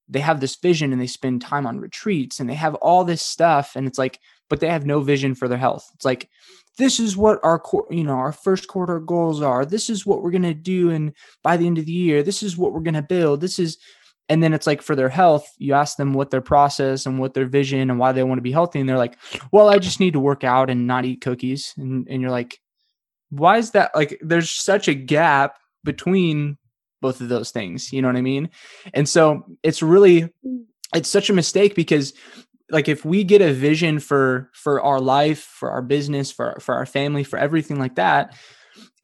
They 0.10 0.20
have 0.20 0.42
this 0.42 0.58
vision 0.58 0.92
and 0.92 1.02
they 1.02 1.08
spend 1.08 1.42
time 1.42 1.66
on 1.66 1.80
retreats 1.80 2.42
and 2.42 2.50
they 2.50 2.56
have 2.56 2.76
all 2.76 3.06
this 3.06 3.22
stuff 3.22 3.78
and 3.78 3.88
it's 3.88 3.98
like 3.98 4.20
but 4.50 4.60
they 4.60 4.68
have 4.68 4.86
no 4.86 5.00
vision 5.00 5.34
for 5.34 5.48
their 5.48 5.58
health. 5.58 5.90
It's 5.96 6.04
like 6.04 6.28
this 6.78 7.00
is 7.00 7.16
what 7.16 7.40
our 7.42 7.64
you 7.90 8.04
know 8.04 8.16
our 8.16 8.34
first 8.34 8.68
quarter 8.68 9.00
goals 9.00 9.42
are. 9.42 9.66
This 9.66 9.90
is 9.90 10.06
what 10.06 10.22
we're 10.24 10.32
going 10.32 10.42
to 10.44 10.54
do 10.54 10.90
and 10.90 11.14
by 11.42 11.56
the 11.56 11.68
end 11.68 11.78
of 11.78 11.86
the 11.86 11.94
year, 11.94 12.22
this 12.22 12.44
is 12.44 12.58
what 12.58 12.74
we're 12.74 12.82
going 12.82 12.96
to 12.96 13.02
build. 13.02 13.40
This 13.40 13.60
is 13.60 13.78
and 14.30 14.44
then 14.44 14.54
it's 14.54 14.68
like 14.68 14.84
for 14.84 14.96
their 14.96 15.10
health, 15.10 15.52
you 15.58 15.74
ask 15.74 15.98
them 15.98 16.14
what 16.14 16.30
their 16.30 16.42
process 16.42 17.08
and 17.08 17.20
what 17.20 17.34
their 17.34 17.48
vision 17.48 17.90
and 17.90 17.98
why 17.98 18.12
they 18.12 18.24
want 18.24 18.38
to 18.38 18.44
be 18.44 18.52
healthy. 18.52 18.80
And 18.80 18.88
they're 18.88 18.98
like, 18.98 19.18
well, 19.52 19.70
I 19.70 19.80
just 19.80 20.00
need 20.00 20.14
to 20.14 20.20
work 20.20 20.44
out 20.44 20.70
and 20.70 20.86
not 20.86 21.04
eat 21.04 21.22
cookies. 21.22 21.74
And, 21.78 22.08
and 22.08 22.22
you're 22.22 22.32
like, 22.32 22.60
why 23.32 23.58
is 23.58 23.72
that? 23.72 23.92
Like, 23.96 24.20
there's 24.22 24.52
such 24.52 24.88
a 24.88 24.94
gap 24.94 25.58
between 25.84 26.58
both 27.02 27.22
of 27.22 27.30
those 27.30 27.50
things. 27.50 27.92
You 27.92 28.04
know 28.04 28.08
what 28.08 28.18
I 28.18 28.22
mean? 28.22 28.52
And 28.94 29.10
so 29.10 29.46
it's 29.64 29.82
really, 29.82 30.32
it's 30.94 31.10
such 31.10 31.32
a 31.32 31.34
mistake 31.34 31.74
because 31.74 32.14
like 32.72 32.88
if 32.88 33.04
we 33.04 33.24
get 33.24 33.42
a 33.42 33.52
vision 33.52 34.00
for 34.00 34.50
for 34.54 34.82
our 34.82 35.00
life 35.00 35.40
for 35.40 35.72
our 35.72 35.82
business 35.82 36.32
for 36.32 36.58
for 36.60 36.76
our 36.76 36.86
family 36.86 37.24
for 37.24 37.40
everything 37.40 37.80
like 37.80 37.96
that 37.96 38.36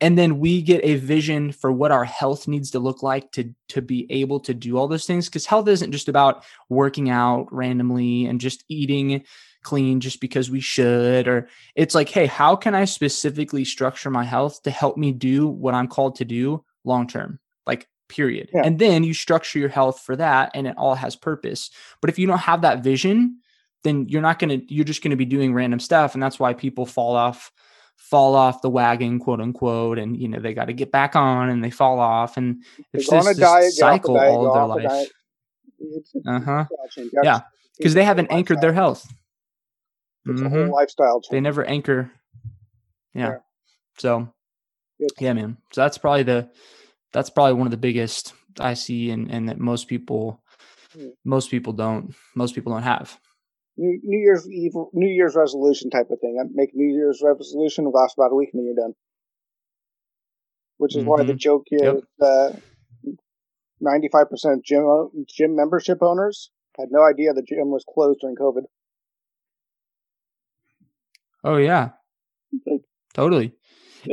and 0.01 0.17
then 0.17 0.39
we 0.39 0.61
get 0.61 0.83
a 0.83 0.95
vision 0.95 1.51
for 1.51 1.71
what 1.71 1.91
our 1.91 2.05
health 2.05 2.47
needs 2.47 2.71
to 2.71 2.79
look 2.79 3.03
like 3.03 3.31
to 3.31 3.53
to 3.69 3.81
be 3.81 4.05
able 4.09 4.39
to 4.39 4.53
do 4.53 4.77
all 4.77 4.87
those 4.87 5.05
things 5.05 5.27
because 5.27 5.45
health 5.45 5.67
isn't 5.67 5.91
just 5.91 6.09
about 6.09 6.43
working 6.69 7.09
out 7.09 7.47
randomly 7.51 8.25
and 8.25 8.41
just 8.41 8.63
eating 8.69 9.23
clean 9.63 9.99
just 9.99 10.21
because 10.21 10.51
we 10.51 10.59
should 10.59 11.27
or 11.27 11.47
it's 11.75 11.95
like 11.95 12.09
hey 12.09 12.27
how 12.27 12.55
can 12.55 12.75
i 12.75 12.85
specifically 12.85 13.65
structure 13.65 14.11
my 14.11 14.23
health 14.23 14.61
to 14.61 14.69
help 14.69 14.95
me 14.95 15.11
do 15.11 15.47
what 15.47 15.73
i'm 15.73 15.87
called 15.87 16.15
to 16.15 16.25
do 16.25 16.63
long 16.85 17.07
term? 17.07 17.39
Like 17.65 17.87
period. 18.07 18.51
Yeah. 18.53 18.61
and 18.63 18.77
then 18.77 19.03
you 19.03 19.15
structure 19.15 19.57
your 19.57 19.69
health 19.69 20.01
for 20.01 20.15
that 20.15 20.51
and 20.53 20.67
it 20.67 20.77
all 20.77 20.93
has 20.93 21.15
purpose. 21.15 21.71
But 22.01 22.11
if 22.11 22.19
you 22.19 22.27
don't 22.27 22.37
have 22.37 22.61
that 22.61 22.83
vision 22.83 23.39
then 23.83 24.07
you're 24.09 24.21
not 24.21 24.39
going 24.39 24.61
to 24.61 24.73
you're 24.73 24.85
just 24.85 25.03
going 25.03 25.11
to 25.11 25.17
be 25.17 25.25
doing 25.25 25.53
random 25.53 25.79
stuff 25.79 26.13
and 26.13 26.23
that's 26.23 26.39
why 26.39 26.53
people 26.53 26.85
fall 26.85 27.15
off 27.15 27.51
fall 27.97 28.35
off 28.35 28.61
the 28.61 28.69
wagon, 28.69 29.19
quote 29.19 29.41
unquote, 29.41 29.97
and 29.97 30.17
you 30.17 30.27
know 30.27 30.39
they 30.39 30.53
got 30.53 30.65
to 30.65 30.73
get 30.73 30.91
back 30.91 31.15
on 31.15 31.49
and 31.49 31.63
they 31.63 31.69
fall 31.69 31.99
off, 31.99 32.37
and 32.37 32.63
it's 32.93 33.09
just 33.09 33.27
this 33.27 33.37
diet, 33.37 33.73
cycle 33.73 34.15
diet, 34.15 34.31
all 34.31 34.47
of 34.47 34.81
their 34.81 34.89
life. 34.89 35.09
Uh 36.25 36.39
huh. 36.39 36.65
Yeah, 37.23 37.41
because 37.77 37.93
they 37.93 38.03
haven't 38.03 38.31
anchored 38.31 38.61
their 38.61 38.73
health. 38.73 39.11
It's 40.25 40.39
mm-hmm. 40.39 40.45
a 40.45 40.49
whole 40.49 40.59
mm-hmm. 40.59 40.71
lifestyle. 40.71 41.21
Change. 41.21 41.31
They 41.31 41.41
never 41.41 41.63
anchor. 41.65 42.11
Yeah. 43.13 43.27
yeah. 43.27 43.37
So, 43.97 44.33
it's, 44.99 45.21
yeah, 45.21 45.33
man. 45.33 45.57
So 45.71 45.81
that's 45.81 45.97
probably 45.97 46.23
the 46.23 46.49
that's 47.13 47.29
probably 47.29 47.53
one 47.53 47.67
of 47.67 47.71
the 47.71 47.77
biggest 47.77 48.33
I 48.59 48.73
see, 48.73 49.11
and 49.11 49.29
and 49.31 49.49
that 49.49 49.59
most 49.59 49.87
people 49.87 50.41
hmm. 50.93 51.09
most 51.23 51.51
people 51.51 51.73
don't 51.73 52.15
most 52.35 52.55
people 52.55 52.73
don't 52.73 52.83
have. 52.83 53.19
New, 53.77 53.99
New 54.03 54.19
Year's 54.19 54.49
Eve, 54.49 54.73
New 54.93 55.09
Year's 55.09 55.35
resolution 55.35 55.89
type 55.89 56.09
of 56.09 56.19
thing. 56.19 56.37
I 56.39 56.47
make 56.53 56.71
New 56.73 56.93
Year's 56.93 57.21
resolution 57.23 57.91
last 57.91 58.15
about 58.17 58.31
a 58.31 58.35
week 58.35 58.49
and 58.53 58.59
then 58.59 58.65
you're 58.65 58.85
done. 58.85 58.93
Which 60.77 60.95
is 60.95 61.01
mm-hmm. 61.01 61.09
why 61.09 61.17
the 61.23 61.33
mm-hmm. 61.33 61.37
joke 61.37 61.63
is 61.71 61.81
yep. 61.81 61.95
that 62.19 62.61
ninety 63.79 64.09
five 64.11 64.29
percent 64.29 64.65
gym 64.65 64.85
gym 65.27 65.55
membership 65.55 65.99
owners 66.01 66.51
had 66.77 66.89
no 66.91 67.03
idea 67.03 67.33
the 67.33 67.41
gym 67.41 67.71
was 67.71 67.85
closed 67.87 68.19
during 68.21 68.35
COVID. 68.35 68.63
Oh 71.43 71.57
yeah, 71.57 71.91
like, 72.65 72.81
totally. 73.13 73.53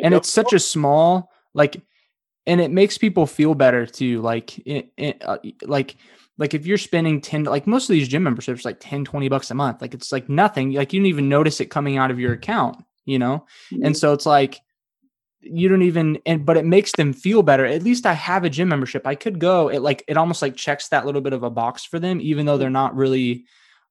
And 0.02 0.14
it's 0.14 0.30
such 0.30 0.52
a 0.52 0.58
small 0.58 1.30
like, 1.54 1.82
and 2.46 2.60
it 2.60 2.70
makes 2.70 2.96
people 2.96 3.26
feel 3.26 3.54
better 3.54 3.86
too. 3.86 4.20
Like, 4.20 4.58
it, 4.66 4.92
it 4.96 5.22
uh, 5.24 5.38
like 5.62 5.96
like 6.38 6.54
if 6.54 6.66
you're 6.66 6.78
spending 6.78 7.20
10 7.20 7.44
like 7.44 7.66
most 7.66 7.88
of 7.88 7.94
these 7.94 8.08
gym 8.08 8.22
memberships 8.22 8.64
like 8.64 8.78
10 8.80 9.04
20 9.04 9.28
bucks 9.28 9.50
a 9.50 9.54
month. 9.54 9.80
Like 9.80 9.94
it's 9.94 10.12
like 10.12 10.28
nothing. 10.28 10.72
Like 10.72 10.92
you 10.92 11.00
don't 11.00 11.06
even 11.06 11.28
notice 11.28 11.60
it 11.60 11.66
coming 11.66 11.98
out 11.98 12.10
of 12.10 12.18
your 12.18 12.32
account 12.32 12.82
you 13.04 13.18
know? 13.18 13.44
Mm-hmm. 13.72 13.86
and 13.86 13.96
so 13.96 14.12
it's 14.12 14.26
like 14.26 14.60
you 15.40 15.68
don't 15.68 15.82
even 15.82 16.18
and 16.24 16.46
but 16.46 16.56
it 16.56 16.64
makes 16.64 16.92
them 16.92 17.12
feel 17.12 17.42
better. 17.42 17.66
At 17.66 17.82
least 17.82 18.06
i 18.06 18.12
have 18.12 18.44
a 18.44 18.50
gym 18.50 18.68
membership. 18.68 19.06
I 19.06 19.14
could 19.14 19.38
go 19.38 19.68
it 19.68 19.80
like 19.80 20.04
it 20.06 20.16
almost 20.16 20.42
like 20.42 20.56
checks 20.56 20.88
that 20.88 21.04
little 21.04 21.20
bit 21.20 21.32
of 21.32 21.42
a 21.42 21.50
box 21.50 21.84
for 21.84 21.98
them 21.98 22.20
even 22.20 22.46
though 22.46 22.58
they're 22.58 22.70
not 22.70 22.94
really 22.94 23.44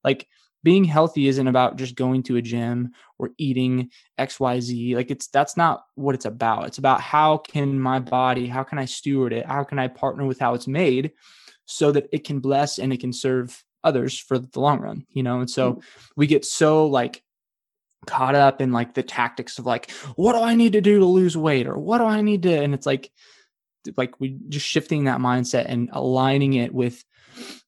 like 0.04 0.28
being 0.64 0.84
healthy 0.84 1.28
isn't 1.28 1.48
about 1.48 1.76
just 1.76 1.96
going 1.96 2.22
to 2.24 2.38
a 2.38 2.42
gym 2.42 2.92
or 3.18 3.32
eating 3.38 3.90
xyz 4.20 4.96
like 4.96 5.10
it's 5.12 5.28
that's 5.28 5.58
not 5.58 5.84
what 5.96 6.16
it's 6.16 6.26
about. 6.26 6.68
It's 6.68 6.78
about 6.78 7.02
how 7.02 7.38
can 7.38 7.80
my 7.80 8.00
body 8.00 8.48
how 8.48 8.64
can 8.64 8.80
i 8.80 8.86
steward 8.86 9.34
it? 9.34 9.46
How 9.46 9.66
can 9.66 9.78
i 9.78 9.90
partner 9.90 10.26
with 10.26 10.40
how 10.40 10.54
it's 10.54 10.68
made 10.68 11.12
so 11.72 11.92
that 11.92 12.08
it 12.12 12.24
can 12.24 12.40
bless 12.40 12.80
and 12.80 12.92
it 12.94 13.00
can 13.00 13.14
serve 13.14 13.64
others 13.84 14.18
for 14.18 14.38
the 14.38 14.60
long 14.60 14.80
run 14.80 15.06
you 15.10 15.24
know? 15.24 15.40
And 15.40 15.50
so 15.50 15.74
mm. 15.74 15.84
we 16.16 16.28
get 16.28 16.46
so 16.46 16.86
like 16.88 17.24
caught 18.08 18.36
up 18.36 18.62
in 18.62 18.72
like 18.72 18.94
the 18.94 19.04
tactics 19.04 19.60
of 19.60 19.66
like 19.68 19.92
what 20.16 20.34
do 20.34 20.40
i 20.40 20.56
need 20.56 20.74
to 20.74 20.82
do 20.82 21.00
to 21.00 21.06
lose 21.06 21.38
weight? 21.38 21.68
Or 21.68 21.78
what 21.78 22.00
do 22.00 22.06
i 22.06 22.22
need 22.22 22.44
to 22.44 22.62
and 22.62 22.74
it's 22.74 22.86
like 22.86 23.12
like 23.98 24.20
we 24.20 24.38
just 24.50 24.66
shifting 24.66 25.06
that 25.06 25.20
mindset 25.20 25.66
and 25.68 25.90
aligning 25.94 26.54
it 26.54 26.74
with 26.74 27.04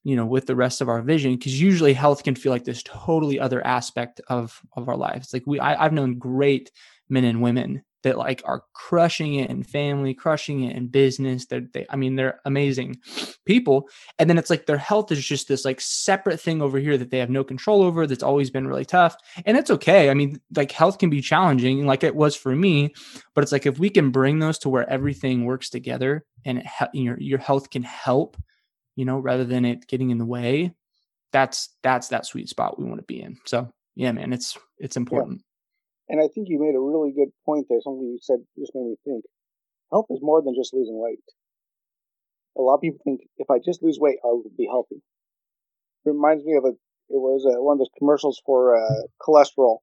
you 0.02 0.16
know 0.16 0.26
with 0.26 0.46
the 0.46 0.56
rest 0.56 0.80
of 0.80 0.88
our 0.88 1.02
vision 1.02 1.34
because 1.34 1.60
usually 1.60 1.92
health 1.92 2.22
can 2.22 2.34
feel 2.34 2.52
like 2.52 2.64
this 2.64 2.82
totally 2.84 3.40
other 3.40 3.64
aspect 3.66 4.20
of 4.28 4.60
of 4.76 4.88
our 4.88 4.96
lives. 4.96 5.32
Like 5.32 5.44
we 5.46 5.58
I, 5.58 5.84
i've 5.84 5.92
known 5.92 6.18
great 6.18 6.70
men 7.08 7.24
and 7.24 7.42
women 7.42 7.82
that 8.04 8.16
like 8.16 8.40
are 8.44 8.62
crushing 8.72 9.34
it 9.34 9.50
in 9.50 9.64
family, 9.64 10.14
crushing 10.14 10.62
it 10.62 10.76
in 10.76 10.86
business. 10.86 11.46
They're, 11.46 11.66
they, 11.72 11.84
I 11.90 11.96
mean, 11.96 12.14
they're 12.14 12.40
amazing 12.44 13.00
people. 13.44 13.88
And 14.18 14.30
then 14.30 14.38
it's 14.38 14.50
like 14.50 14.66
their 14.66 14.78
health 14.78 15.10
is 15.10 15.24
just 15.24 15.48
this 15.48 15.64
like 15.64 15.80
separate 15.80 16.40
thing 16.40 16.62
over 16.62 16.78
here 16.78 16.96
that 16.96 17.10
they 17.10 17.18
have 17.18 17.30
no 17.30 17.42
control 17.42 17.82
over. 17.82 18.06
That's 18.06 18.22
always 18.22 18.50
been 18.50 18.68
really 18.68 18.84
tough. 18.84 19.16
And 19.44 19.56
it's 19.56 19.70
okay. 19.70 20.10
I 20.10 20.14
mean, 20.14 20.40
like 20.54 20.70
health 20.70 20.98
can 20.98 21.10
be 21.10 21.20
challenging, 21.20 21.86
like 21.86 22.04
it 22.04 22.14
was 22.14 22.36
for 22.36 22.54
me. 22.54 22.94
But 23.34 23.42
it's 23.42 23.52
like 23.52 23.66
if 23.66 23.78
we 23.78 23.90
can 23.90 24.10
bring 24.10 24.38
those 24.38 24.58
to 24.60 24.68
where 24.68 24.88
everything 24.88 25.44
works 25.44 25.68
together 25.68 26.24
and 26.44 26.58
it, 26.58 26.66
your 26.92 27.18
your 27.18 27.38
health 27.38 27.70
can 27.70 27.82
help, 27.82 28.36
you 28.96 29.04
know, 29.04 29.18
rather 29.18 29.44
than 29.44 29.64
it 29.64 29.86
getting 29.88 30.10
in 30.10 30.18
the 30.18 30.26
way. 30.26 30.74
That's 31.32 31.70
that's 31.82 32.08
that 32.08 32.26
sweet 32.26 32.48
spot 32.48 32.78
we 32.78 32.84
want 32.84 32.98
to 32.98 33.04
be 33.04 33.20
in. 33.20 33.38
So 33.44 33.72
yeah, 33.96 34.12
man, 34.12 34.32
it's 34.32 34.56
it's 34.78 34.96
important. 34.96 35.38
Yeah. 35.38 35.53
And 36.08 36.20
I 36.20 36.28
think 36.28 36.48
you 36.48 36.60
made 36.60 36.74
a 36.74 36.80
really 36.80 37.12
good 37.12 37.32
point 37.46 37.66
there. 37.68 37.80
Something 37.80 38.04
you 38.04 38.18
said 38.20 38.38
just 38.58 38.72
made 38.74 38.84
me 38.84 38.96
think. 39.04 39.24
Health 39.90 40.06
is 40.10 40.20
more 40.20 40.42
than 40.42 40.54
just 40.54 40.74
losing 40.74 40.98
weight. 40.98 41.24
A 42.56 42.62
lot 42.62 42.76
of 42.76 42.80
people 42.82 43.00
think 43.04 43.20
if 43.38 43.50
I 43.50 43.58
just 43.58 43.82
lose 43.82 43.98
weight, 43.98 44.18
I'll 44.24 44.42
be 44.56 44.66
healthy. 44.66 45.02
It 46.04 46.10
reminds 46.10 46.44
me 46.44 46.56
of 46.56 46.64
a. 46.64 46.72
It 47.10 47.20
was 47.20 47.44
a, 47.44 47.60
one 47.62 47.74
of 47.74 47.78
those 47.78 47.98
commercials 47.98 48.40
for 48.46 48.76
uh, 48.76 49.02
cholesterol 49.20 49.78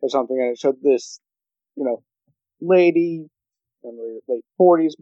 or 0.00 0.08
something, 0.08 0.38
and 0.38 0.52
it 0.52 0.58
showed 0.58 0.80
this, 0.82 1.18
you 1.76 1.84
know, 1.84 2.02
lady 2.60 3.26
in 3.82 3.96
her 3.96 4.32
late 4.32 4.44
forties, 4.56 4.94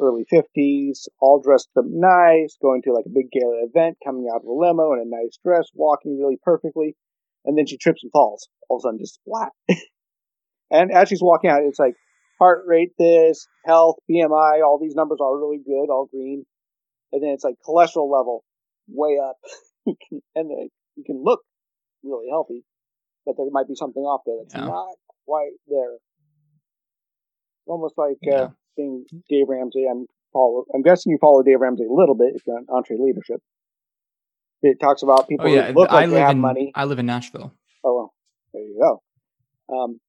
early 0.00 0.24
fifties, 0.28 1.08
all 1.20 1.40
dressed 1.40 1.68
up 1.76 1.84
nice, 1.88 2.56
going 2.60 2.82
to 2.82 2.92
like 2.92 3.06
a 3.06 3.10
big 3.10 3.30
gala 3.30 3.64
event, 3.64 3.98
coming 4.04 4.28
out 4.32 4.42
of 4.42 4.46
a 4.46 4.52
limo 4.52 4.92
in 4.92 5.00
a 5.00 5.04
nice 5.04 5.38
dress, 5.44 5.68
walking 5.74 6.18
really 6.18 6.38
perfectly 6.42 6.96
and 7.46 7.56
then 7.56 7.66
she 7.66 7.78
trips 7.78 8.02
and 8.02 8.12
falls. 8.12 8.48
All 8.68 8.76
of 8.76 8.80
a 8.80 8.82
sudden, 8.82 8.98
just 8.98 9.20
flat. 9.24 9.52
and 10.70 10.92
as 10.92 11.08
she's 11.08 11.22
walking 11.22 11.48
out, 11.48 11.62
it's 11.62 11.78
like 11.78 11.94
heart 12.38 12.64
rate, 12.66 12.90
this, 12.98 13.46
health, 13.64 13.96
BMI, 14.10 14.62
all 14.64 14.78
these 14.80 14.94
numbers 14.94 15.18
are 15.22 15.38
really 15.38 15.60
good, 15.64 15.88
all 15.88 16.08
green. 16.10 16.44
And 17.12 17.22
then 17.22 17.30
it's 17.30 17.44
like 17.44 17.54
cholesterol 17.66 18.10
level 18.10 18.44
way 18.88 19.18
up. 19.22 19.36
and 19.86 20.50
then 20.50 20.68
you 20.96 21.04
can 21.04 21.22
look 21.22 21.40
really 22.02 22.26
healthy, 22.28 22.64
but 23.24 23.36
there 23.36 23.46
might 23.50 23.68
be 23.68 23.76
something 23.76 24.02
off 24.02 24.22
there 24.26 24.36
that's 24.42 24.54
yeah. 24.54 24.66
not 24.68 24.96
quite 25.24 25.52
there. 25.68 25.96
Almost 27.66 27.94
like 27.96 28.18
uh, 28.26 28.30
yeah. 28.30 28.42
uh, 28.42 28.48
seeing 28.76 29.04
Dave 29.28 29.46
Ramsey. 29.48 29.86
I'm 29.90 30.06
follow. 30.32 30.64
I'm 30.74 30.82
guessing 30.82 31.10
you 31.10 31.18
follow 31.20 31.42
Dave 31.42 31.60
Ramsey 31.60 31.84
a 31.84 31.92
little 31.92 32.14
bit 32.14 32.34
if 32.34 32.42
you're 32.46 32.56
on 32.56 32.66
EntreLeadership. 32.68 33.38
It 34.62 34.80
talks 34.80 35.02
about 35.02 35.28
people 35.28 35.46
oh, 35.46 35.54
yeah. 35.54 35.68
who 35.68 35.74
look 35.74 35.92
like 35.92 36.10
they 36.10 36.20
have 36.20 36.32
in, 36.32 36.40
money. 36.40 36.72
I 36.74 36.84
live 36.84 36.98
in 36.98 37.06
Nashville. 37.06 37.52
Oh, 37.84 37.94
well, 37.94 38.14
there 38.52 38.62
you 38.62 38.78
go. 38.80 39.02
Um, 39.74 40.00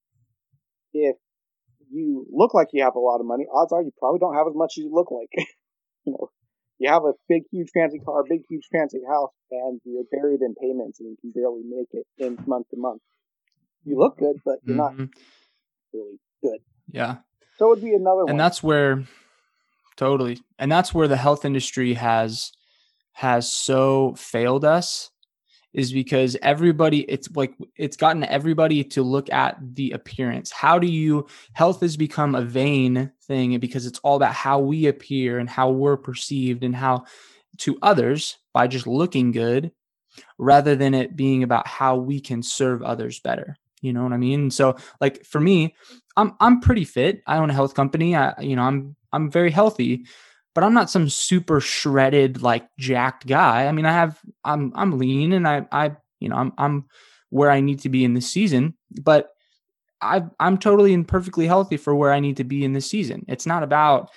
if 0.92 1.16
you 1.90 2.26
look 2.30 2.54
like 2.54 2.68
you 2.72 2.82
have 2.82 2.94
a 2.94 3.00
lot 3.00 3.20
of 3.20 3.26
money, 3.26 3.44
odds 3.52 3.72
are 3.72 3.82
you 3.82 3.92
probably 3.98 4.18
don't 4.18 4.34
have 4.34 4.46
as 4.46 4.54
much 4.54 4.74
as 4.78 4.84
you 4.84 4.90
look 4.92 5.10
like. 5.10 5.28
you 6.04 6.12
know, 6.12 6.30
you 6.78 6.90
have 6.90 7.04
a 7.04 7.12
big, 7.28 7.42
huge, 7.50 7.68
fancy 7.74 7.98
car, 7.98 8.24
big, 8.28 8.42
huge, 8.48 8.66
fancy 8.72 9.00
house, 9.08 9.32
and 9.50 9.80
you're 9.84 10.04
buried 10.10 10.40
in 10.42 10.54
payments 10.60 11.00
and 11.00 11.10
you 11.10 11.16
can 11.20 11.30
barely 11.30 11.62
make 11.64 11.88
it 11.92 12.06
in 12.18 12.38
month 12.46 12.68
to 12.70 12.76
month. 12.76 13.02
You 13.84 13.98
look 13.98 14.18
good, 14.18 14.36
but 14.44 14.58
you're 14.64 14.76
mm-hmm. 14.76 14.98
not 14.98 15.08
really 15.92 16.18
good. 16.42 16.58
Yeah. 16.90 17.16
So 17.58 17.66
it 17.66 17.68
would 17.70 17.82
be 17.82 17.94
another 17.94 18.24
one. 18.24 18.30
And 18.30 18.40
that's 18.40 18.62
where, 18.62 19.04
totally. 19.96 20.40
And 20.58 20.70
that's 20.70 20.94
where 20.94 21.08
the 21.08 21.16
health 21.16 21.44
industry 21.44 21.94
has 21.94 22.52
has 23.12 23.50
so 23.50 24.14
failed 24.16 24.64
us 24.64 25.10
is 25.74 25.92
because 25.92 26.36
everybody 26.42 27.00
it's 27.02 27.28
like 27.36 27.54
it's 27.76 27.96
gotten 27.96 28.24
everybody 28.24 28.82
to 28.82 29.02
look 29.02 29.30
at 29.32 29.56
the 29.74 29.92
appearance. 29.92 30.50
How 30.50 30.78
do 30.78 30.86
you 30.86 31.26
health 31.52 31.80
has 31.80 31.96
become 31.96 32.34
a 32.34 32.42
vain 32.42 33.12
thing 33.22 33.58
because 33.58 33.86
it's 33.86 33.98
all 34.00 34.16
about 34.16 34.34
how 34.34 34.58
we 34.58 34.86
appear 34.86 35.38
and 35.38 35.48
how 35.48 35.70
we're 35.70 35.96
perceived 35.96 36.64
and 36.64 36.74
how 36.74 37.04
to 37.58 37.78
others 37.82 38.38
by 38.52 38.66
just 38.66 38.86
looking 38.86 39.30
good 39.30 39.72
rather 40.38 40.74
than 40.74 40.94
it 40.94 41.16
being 41.16 41.42
about 41.42 41.66
how 41.66 41.96
we 41.96 42.20
can 42.20 42.42
serve 42.42 42.82
others 42.82 43.20
better. 43.20 43.56
You 43.80 43.92
know 43.92 44.02
what 44.02 44.12
i 44.12 44.16
mean? 44.16 44.50
So 44.50 44.76
like 45.00 45.24
for 45.24 45.40
me 45.40 45.74
i'm 46.16 46.34
i'm 46.40 46.60
pretty 46.60 46.84
fit. 46.84 47.22
I 47.26 47.36
own 47.38 47.50
a 47.50 47.54
health 47.54 47.74
company. 47.74 48.16
I 48.16 48.34
you 48.40 48.56
know 48.56 48.62
i'm 48.62 48.96
i'm 49.12 49.30
very 49.30 49.50
healthy 49.50 50.06
but 50.54 50.64
I'm 50.64 50.74
not 50.74 50.90
some 50.90 51.08
super 51.08 51.60
shredded, 51.60 52.42
like 52.42 52.68
jacked 52.78 53.26
guy. 53.26 53.66
I 53.66 53.72
mean, 53.72 53.86
I 53.86 53.92
have, 53.92 54.18
I'm, 54.44 54.72
I'm 54.74 54.98
lean 54.98 55.32
and 55.32 55.46
I, 55.46 55.66
I, 55.70 55.92
you 56.20 56.28
know, 56.28 56.36
I'm, 56.36 56.52
I'm 56.58 56.86
where 57.30 57.50
I 57.50 57.60
need 57.60 57.80
to 57.80 57.88
be 57.88 58.04
in 58.04 58.14
this 58.14 58.30
season, 58.30 58.74
but 59.02 59.30
I, 60.00 60.24
I'm 60.40 60.58
totally 60.58 60.94
and 60.94 61.06
perfectly 61.06 61.46
healthy 61.46 61.76
for 61.76 61.94
where 61.94 62.12
I 62.12 62.20
need 62.20 62.38
to 62.38 62.44
be 62.44 62.64
in 62.64 62.72
this 62.72 62.90
season. 62.90 63.24
It's 63.28 63.46
not 63.46 63.62
about, 63.62 64.10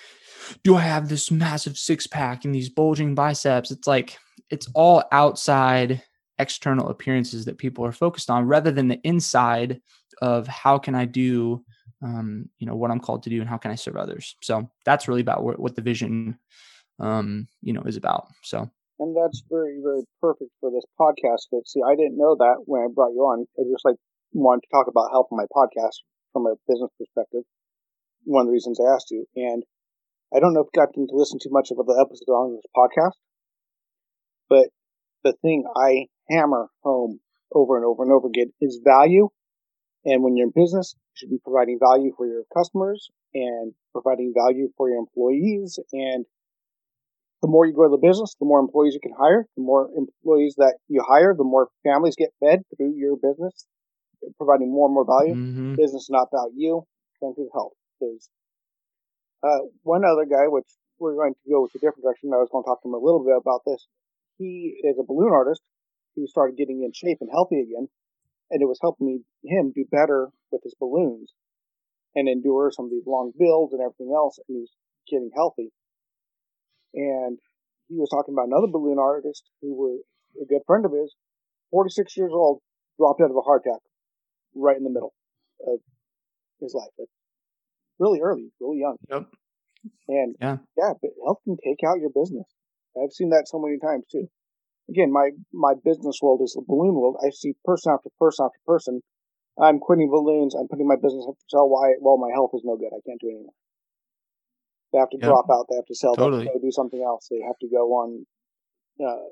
do 0.63 0.75
I 0.75 0.81
have 0.81 1.09
this 1.09 1.29
massive 1.29 1.77
six 1.77 2.07
pack 2.07 2.45
and 2.45 2.55
these 2.55 2.69
bulging 2.69 3.13
biceps? 3.13 3.71
It's 3.71 3.87
like, 3.87 4.17
it's 4.49 4.67
all 4.73 5.03
outside 5.11 6.01
external 6.39 6.89
appearances 6.89 7.45
that 7.45 7.57
people 7.57 7.85
are 7.85 7.91
focused 7.91 8.29
on 8.29 8.47
rather 8.47 8.71
than 8.71 8.87
the 8.87 8.99
inside 9.03 9.79
of 10.21 10.47
how 10.47 10.77
can 10.77 10.95
I 10.95 11.05
do 11.05 11.63
um, 12.01 12.49
you 12.57 12.67
know 12.67 12.75
what 12.75 12.91
I'm 12.91 12.99
called 12.99 13.23
to 13.23 13.29
do 13.29 13.39
and 13.39 13.49
how 13.49 13.57
can 13.57 13.71
I 13.71 13.75
serve 13.75 13.95
others. 13.95 14.35
So 14.41 14.69
that's 14.85 15.07
really 15.07 15.21
about 15.21 15.43
what, 15.43 15.59
what 15.59 15.75
the 15.75 15.81
vision, 15.81 16.37
um, 16.99 17.47
you 17.61 17.73
know, 17.73 17.83
is 17.83 17.97
about. 17.97 18.27
So. 18.43 18.69
And 18.99 19.15
that's 19.17 19.43
very, 19.49 19.79
very 19.81 20.03
perfect 20.19 20.51
for 20.59 20.69
this 20.69 20.85
podcast. 20.99 21.47
But 21.51 21.67
see, 21.67 21.81
I 21.85 21.95
didn't 21.95 22.17
know 22.17 22.35
that 22.37 22.63
when 22.65 22.81
I 22.81 22.87
brought 22.93 23.13
you 23.13 23.21
on. 23.21 23.45
I 23.57 23.63
just 23.71 23.85
like 23.85 23.95
wanted 24.33 24.61
to 24.61 24.67
talk 24.71 24.87
about 24.87 25.11
on 25.11 25.25
my 25.31 25.45
podcast 25.55 26.05
from 26.33 26.45
a 26.45 26.55
business 26.67 26.91
perspective. 26.97 27.41
One 28.23 28.41
of 28.41 28.47
the 28.47 28.53
reasons 28.53 28.79
I 28.79 28.93
asked 28.93 29.09
you, 29.09 29.25
and 29.35 29.63
I 30.33 30.39
don't 30.39 30.53
know 30.53 30.61
if 30.61 30.67
you 30.73 30.79
got 30.79 30.93
to 30.93 31.07
listen 31.11 31.39
too 31.41 31.49
much 31.49 31.71
of 31.71 31.77
the 31.77 31.97
episode 31.99 32.31
on 32.31 32.55
this 32.55 32.69
podcast, 32.77 33.17
but 34.47 34.69
the 35.23 35.33
thing 35.41 35.65
I 35.75 36.05
hammer 36.29 36.67
home 36.83 37.19
over 37.53 37.77
and 37.77 37.85
over 37.85 38.03
and 38.03 38.11
over 38.11 38.27
again 38.27 38.53
is 38.61 38.79
value 38.83 39.29
and 40.05 40.23
when 40.23 40.35
you're 40.35 40.47
in 40.47 40.53
business, 40.55 40.95
you 40.97 41.13
should 41.13 41.29
be 41.29 41.39
providing 41.43 41.77
value 41.79 42.11
for 42.17 42.25
your 42.25 42.43
customers 42.55 43.09
and 43.33 43.73
providing 43.91 44.33
value 44.35 44.69
for 44.75 44.89
your 44.89 44.97
employees. 44.97 45.79
And 45.93 46.25
the 47.41 47.47
more 47.47 47.65
you 47.65 47.73
grow 47.73 47.89
the 47.89 48.01
business, 48.01 48.35
the 48.39 48.45
more 48.45 48.59
employees 48.59 48.93
you 48.93 48.99
can 48.99 49.15
hire. 49.17 49.45
The 49.55 49.63
more 49.63 49.89
employees 49.95 50.55
that 50.57 50.77
you 50.87 51.03
hire, 51.07 51.35
the 51.37 51.43
more 51.43 51.69
families 51.83 52.15
get 52.15 52.33
fed 52.39 52.63
through 52.75 52.95
your 52.95 53.15
business, 53.17 53.67
providing 54.37 54.71
more 54.71 54.87
and 54.87 54.95
more 54.95 55.05
value. 55.05 55.35
Mm-hmm. 55.35 55.75
Business 55.75 56.03
is 56.03 56.09
not 56.09 56.29
about 56.31 56.51
you. 56.55 56.83
Same 57.21 57.35
thing 57.35 57.49
health 57.53 57.73
is. 58.01 58.29
Uh, 59.43 59.69
one 59.83 60.03
other 60.05 60.25
guy, 60.25 60.47
which 60.47 60.67
we're 60.99 61.15
going 61.15 61.33
to 61.33 61.49
go 61.49 61.61
with 61.61 61.73
a 61.75 61.79
different 61.79 62.03
direction. 62.03 62.29
I 62.33 62.37
was 62.37 62.49
going 62.51 62.63
to 62.63 62.67
talk 62.67 62.81
to 62.81 62.89
him 62.89 62.93
a 62.93 63.01
little 63.01 63.23
bit 63.23 63.37
about 63.37 63.61
this. 63.65 63.87
He 64.37 64.81
is 64.83 64.97
a 64.99 65.03
balloon 65.03 65.33
artist. 65.33 65.61
He 66.15 66.25
started 66.27 66.57
getting 66.57 66.83
in 66.83 66.91
shape 66.93 67.19
and 67.21 67.29
healthy 67.31 67.61
again 67.61 67.87
and 68.51 68.61
it 68.61 68.67
was 68.67 68.79
helping 68.81 69.07
me 69.07 69.19
him 69.43 69.71
do 69.73 69.85
better 69.89 70.27
with 70.51 70.61
his 70.63 70.75
balloons 70.79 71.33
and 72.13 72.27
endure 72.27 72.69
some 72.71 72.85
of 72.85 72.91
these 72.91 73.07
long 73.07 73.31
builds 73.39 73.71
and 73.73 73.81
everything 73.81 74.13
else. 74.13 74.37
And 74.37 74.45
he 74.47 74.59
was 74.59 74.71
getting 75.09 75.31
healthy. 75.33 75.71
And 76.93 77.39
he 77.87 77.95
was 77.95 78.11
talking 78.11 78.35
about 78.35 78.51
another 78.51 78.67
balloon 78.67 78.99
artist 78.99 79.49
who 79.61 79.73
was 79.73 80.03
a 80.35 80.45
good 80.45 80.61
friend 80.67 80.85
of 80.85 80.91
his, 80.91 81.15
46 81.71 82.15
years 82.17 82.31
old, 82.33 82.59
dropped 82.99 83.21
out 83.21 83.31
of 83.31 83.37
a 83.37 83.41
heart 83.41 83.63
attack 83.65 83.79
right 84.53 84.77
in 84.77 84.83
the 84.83 84.91
middle 84.91 85.13
of 85.65 85.79
his 86.59 86.75
life. 86.75 86.91
Like 86.99 87.07
really 87.99 88.19
early, 88.19 88.51
really 88.59 88.79
young. 88.79 88.97
Yep. 89.09 89.31
And 90.09 90.35
yeah, 90.39 90.57
yeah, 90.77 90.93
but 91.01 91.11
health 91.23 91.39
can 91.45 91.55
take 91.63 91.79
out 91.87 92.03
your 92.03 92.11
business. 92.13 92.45
I've 93.01 93.13
seen 93.13 93.29
that 93.29 93.47
so 93.47 93.57
many 93.57 93.79
times 93.79 94.03
too 94.11 94.27
again, 94.91 95.11
my, 95.11 95.31
my 95.53 95.73
business 95.83 96.19
world 96.21 96.41
is 96.43 96.53
the 96.53 96.63
balloon 96.67 96.95
world. 96.95 97.17
I 97.25 97.29
see 97.31 97.53
person 97.63 97.93
after 97.93 98.09
person 98.19 98.45
after 98.45 98.59
person. 98.67 99.01
I'm 99.59 99.79
quitting 99.79 100.09
balloons. 100.09 100.55
I'm 100.55 100.67
putting 100.67 100.87
my 100.87 100.95
business 100.95 101.25
up 101.27 101.35
for 101.35 101.47
sale. 101.49 101.69
Why? 101.69 101.93
Well, 101.99 102.17
my 102.17 102.31
health 102.33 102.51
is 102.53 102.61
no 102.63 102.77
good. 102.77 102.91
I 102.93 103.01
can't 103.05 103.19
do 103.19 103.27
it 103.27 103.35
anymore. 103.35 103.53
They 104.93 104.99
have 104.99 105.09
to 105.11 105.17
drop 105.17 105.45
out. 105.51 105.67
They 105.69 105.75
have 105.75 105.85
to 105.85 105.95
sell. 105.95 106.15
Totally. 106.15 106.45
They 106.45 106.45
have 106.45 106.53
to 106.53 106.59
go 106.59 106.67
do 106.67 106.71
something 106.71 107.01
else. 107.01 107.27
They 107.31 107.39
have 107.45 107.57
to 107.59 107.67
go 107.69 107.91
on 107.93 108.25
uh, 108.99 109.27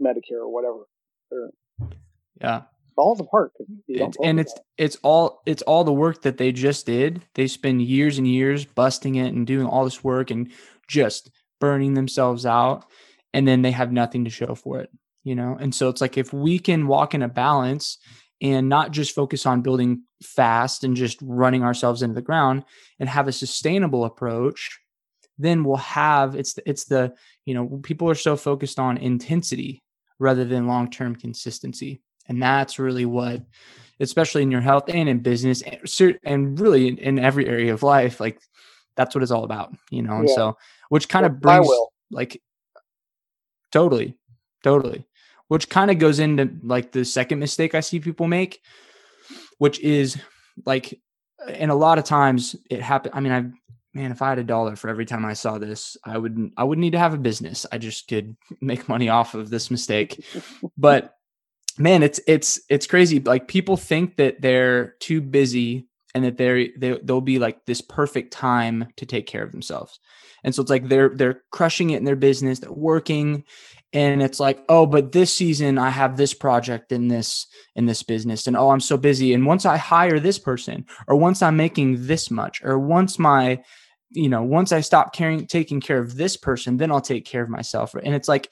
Medicare 0.00 0.42
or 0.42 0.52
whatever. 0.52 0.84
Yeah. 2.40 2.62
Falls 2.96 3.20
apart. 3.20 3.52
It's, 3.88 4.16
and 4.22 4.38
it's 4.40 4.54
it's 4.76 4.96
all 5.02 5.40
it's 5.46 5.62
all 5.62 5.84
the 5.84 5.92
work 5.92 6.22
that 6.22 6.36
they 6.36 6.52
just 6.52 6.84
did. 6.84 7.22
They 7.34 7.46
spend 7.46 7.80
years 7.80 8.18
and 8.18 8.26
years 8.26 8.66
busting 8.66 9.14
it 9.14 9.32
and 9.32 9.46
doing 9.46 9.66
all 9.66 9.84
this 9.84 10.04
work 10.04 10.30
and 10.30 10.50
just 10.86 11.30
burning 11.60 11.94
themselves 11.94 12.44
out 12.44 12.84
and 13.32 13.46
then 13.46 13.62
they 13.62 13.70
have 13.70 13.92
nothing 13.92 14.24
to 14.24 14.30
show 14.30 14.54
for 14.54 14.80
it, 14.80 14.90
you 15.24 15.34
know? 15.34 15.56
And 15.60 15.74
so 15.74 15.88
it's 15.88 16.00
like 16.00 16.18
if 16.18 16.32
we 16.32 16.58
can 16.58 16.86
walk 16.86 17.14
in 17.14 17.22
a 17.22 17.28
balance 17.28 17.98
and 18.42 18.68
not 18.68 18.90
just 18.90 19.14
focus 19.14 19.46
on 19.46 19.62
building 19.62 20.02
fast 20.22 20.84
and 20.84 20.96
just 20.96 21.18
running 21.22 21.62
ourselves 21.62 22.02
into 22.02 22.14
the 22.14 22.22
ground 22.22 22.64
and 22.98 23.08
have 23.08 23.28
a 23.28 23.32
sustainable 23.32 24.04
approach 24.04 24.80
then 25.40 25.64
we'll 25.64 25.76
have 25.76 26.34
it's 26.34 26.58
it's 26.66 26.84
the 26.84 27.12
you 27.46 27.54
know 27.54 27.80
people 27.82 28.08
are 28.08 28.14
so 28.14 28.36
focused 28.36 28.78
on 28.78 28.98
intensity 28.98 29.82
rather 30.18 30.44
than 30.44 30.66
long-term 30.66 31.16
consistency 31.16 32.02
and 32.28 32.42
that's 32.42 32.78
really 32.78 33.06
what 33.06 33.42
especially 34.00 34.42
in 34.42 34.50
your 34.50 34.60
health 34.60 34.84
and 34.88 35.08
in 35.08 35.20
business 35.20 35.62
and 36.24 36.60
really 36.60 36.88
in, 36.88 37.18
every 37.18 37.48
area 37.48 37.72
of 37.72 37.82
life 37.82 38.20
like 38.20 38.40
that's 38.96 39.14
what 39.14 39.22
it's 39.22 39.32
all 39.32 39.44
about 39.44 39.72
you 39.90 40.02
know 40.02 40.16
and 40.18 40.28
yeah. 40.28 40.34
so 40.34 40.58
which 40.90 41.08
kind 41.08 41.24
of 41.24 41.40
brings 41.40 41.68
like 42.10 42.40
totally 43.72 44.16
totally 44.62 45.06
which 45.48 45.68
kind 45.68 45.90
of 45.90 45.98
goes 45.98 46.18
into 46.18 46.50
like 46.62 46.92
the 46.92 47.04
second 47.04 47.38
mistake 47.38 47.74
i 47.74 47.80
see 47.80 48.00
people 48.00 48.26
make 48.26 48.60
which 49.58 49.80
is 49.80 50.18
like 50.66 51.00
and 51.48 51.70
a 51.70 51.74
lot 51.74 51.98
of 51.98 52.04
times 52.04 52.56
it 52.70 52.80
happen 52.82 53.10
i 53.14 53.20
mean 53.20 53.32
i've 53.32 53.52
man, 53.94 54.12
if 54.12 54.22
I 54.22 54.28
had 54.28 54.38
a 54.38 54.44
dollar 54.44 54.76
for 54.76 54.88
every 54.88 55.06
time 55.06 55.24
I 55.24 55.32
saw 55.32 55.58
this, 55.58 55.96
I 56.04 56.18
wouldn't 56.18 56.52
I 56.56 56.64
wouldn't 56.64 56.82
need 56.82 56.92
to 56.92 56.98
have 56.98 57.14
a 57.14 57.18
business. 57.18 57.66
I 57.70 57.78
just 57.78 58.08
could 58.08 58.36
make 58.60 58.88
money 58.88 59.08
off 59.08 59.34
of 59.34 59.50
this 59.50 59.70
mistake. 59.70 60.24
but 60.76 61.14
man, 61.78 62.02
it's 62.02 62.20
it's 62.26 62.60
it's 62.68 62.86
crazy. 62.86 63.20
Like 63.20 63.48
people 63.48 63.76
think 63.76 64.16
that 64.16 64.40
they're 64.40 64.94
too 65.00 65.20
busy 65.20 65.88
and 66.14 66.24
that 66.24 66.36
they're 66.36 66.66
they, 66.76 66.98
they'll 67.02 67.20
be 67.20 67.38
like 67.38 67.64
this 67.66 67.80
perfect 67.80 68.32
time 68.32 68.88
to 68.96 69.06
take 69.06 69.26
care 69.26 69.42
of 69.42 69.52
themselves. 69.52 70.00
And 70.44 70.54
so 70.54 70.62
it's 70.62 70.70
like 70.70 70.88
they're 70.88 71.10
they're 71.10 71.42
crushing 71.50 71.90
it 71.90 71.98
in 71.98 72.04
their 72.04 72.16
business, 72.16 72.58
they're 72.58 72.72
working 72.72 73.44
and 73.92 74.22
it's 74.22 74.38
like, 74.38 74.64
"Oh, 74.68 74.86
but 74.86 75.10
this 75.12 75.34
season 75.34 75.76
I 75.76 75.90
have 75.90 76.16
this 76.16 76.32
project 76.32 76.92
in 76.92 77.08
this 77.08 77.46
in 77.74 77.86
this 77.86 78.02
business 78.02 78.46
and 78.46 78.56
oh, 78.56 78.70
I'm 78.70 78.80
so 78.80 78.96
busy 78.96 79.34
and 79.34 79.46
once 79.46 79.66
I 79.66 79.76
hire 79.76 80.20
this 80.20 80.38
person 80.38 80.86
or 81.06 81.16
once 81.16 81.42
I'm 81.42 81.56
making 81.56 82.06
this 82.06 82.30
much 82.30 82.62
or 82.62 82.78
once 82.78 83.18
my 83.18 83.62
you 84.10 84.28
know, 84.28 84.42
once 84.42 84.72
I 84.72 84.80
stop 84.80 85.12
caring, 85.12 85.46
taking 85.46 85.80
care 85.80 85.98
of 85.98 86.16
this 86.16 86.36
person, 86.36 86.76
then 86.76 86.90
I'll 86.90 87.00
take 87.00 87.24
care 87.24 87.42
of 87.42 87.48
myself. 87.48 87.94
And 87.94 88.14
it's 88.14 88.28
like, 88.28 88.50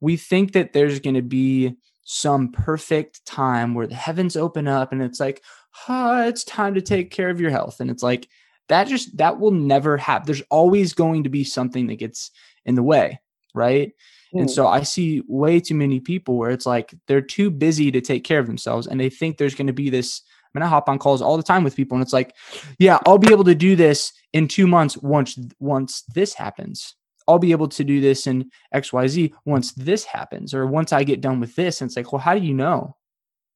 we 0.00 0.16
think 0.16 0.52
that 0.52 0.72
there's 0.72 1.00
going 1.00 1.14
to 1.16 1.22
be 1.22 1.76
some 2.04 2.52
perfect 2.52 3.24
time 3.26 3.74
where 3.74 3.86
the 3.86 3.94
heavens 3.94 4.36
open 4.36 4.68
up 4.68 4.92
and 4.92 5.02
it's 5.02 5.20
like, 5.20 5.42
oh, 5.88 6.26
it's 6.26 6.44
time 6.44 6.74
to 6.74 6.82
take 6.82 7.10
care 7.10 7.30
of 7.30 7.40
your 7.40 7.50
health. 7.50 7.80
And 7.80 7.90
it's 7.90 8.02
like, 8.02 8.28
that 8.68 8.86
just, 8.86 9.16
that 9.16 9.40
will 9.40 9.50
never 9.50 9.96
happen. 9.96 10.26
There's 10.26 10.42
always 10.50 10.92
going 10.92 11.24
to 11.24 11.30
be 11.30 11.44
something 11.44 11.86
that 11.86 11.98
gets 11.98 12.30
in 12.66 12.74
the 12.74 12.82
way. 12.82 13.20
Right. 13.54 13.92
Mm. 14.34 14.40
And 14.40 14.50
so 14.50 14.66
I 14.66 14.82
see 14.82 15.22
way 15.26 15.58
too 15.60 15.74
many 15.74 16.00
people 16.00 16.36
where 16.36 16.50
it's 16.50 16.66
like 16.66 16.94
they're 17.06 17.22
too 17.22 17.50
busy 17.50 17.90
to 17.90 18.00
take 18.00 18.24
care 18.24 18.38
of 18.38 18.46
themselves 18.46 18.86
and 18.86 19.00
they 19.00 19.08
think 19.08 19.38
there's 19.38 19.54
going 19.54 19.68
to 19.68 19.72
be 19.72 19.88
this 19.90 20.22
I 20.54 20.58
mean, 20.58 20.64
I 20.64 20.68
hop 20.68 20.88
on 20.88 20.98
calls 20.98 21.20
all 21.20 21.36
the 21.36 21.42
time 21.42 21.62
with 21.62 21.76
people, 21.76 21.96
and 21.96 22.02
it's 22.02 22.12
like, 22.12 22.34
yeah, 22.78 22.98
I'll 23.06 23.18
be 23.18 23.32
able 23.32 23.44
to 23.44 23.54
do 23.54 23.76
this 23.76 24.12
in 24.32 24.48
two 24.48 24.66
months 24.66 24.96
once 24.96 25.38
once 25.58 26.02
this 26.14 26.34
happens. 26.34 26.94
I'll 27.26 27.38
be 27.38 27.52
able 27.52 27.68
to 27.68 27.84
do 27.84 28.00
this 28.00 28.26
in 28.26 28.50
XYZ 28.74 29.32
once 29.44 29.72
this 29.72 30.04
happens, 30.04 30.54
or 30.54 30.66
once 30.66 30.92
I 30.92 31.04
get 31.04 31.20
done 31.20 31.40
with 31.40 31.54
this. 31.54 31.80
And 31.80 31.88
it's 31.88 31.96
like, 31.96 32.12
well, 32.12 32.20
how 32.20 32.34
do 32.34 32.40
you 32.40 32.54
know? 32.54 32.96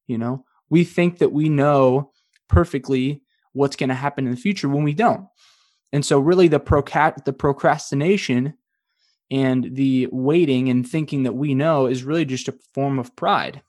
You 0.06 0.18
know, 0.18 0.44
we 0.72 0.84
think 0.84 1.18
that 1.18 1.32
we 1.32 1.50
know 1.50 2.10
perfectly 2.48 3.20
what's 3.52 3.76
going 3.76 3.90
to 3.90 3.94
happen 3.94 4.24
in 4.24 4.30
the 4.30 4.40
future 4.40 4.70
when 4.70 4.84
we 4.84 4.94
don't. 4.94 5.26
And 5.92 6.02
so, 6.02 6.18
really, 6.18 6.48
the 6.48 6.58
procat 6.58 7.26
the 7.26 7.32
procrastination 7.34 8.54
and 9.30 9.76
the 9.76 10.08
waiting 10.10 10.70
and 10.70 10.88
thinking 10.88 11.24
that 11.24 11.34
we 11.34 11.54
know 11.54 11.86
is 11.86 12.04
really 12.04 12.24
just 12.24 12.48
a 12.48 12.58
form 12.72 12.98
of 12.98 13.14
pride 13.16 13.60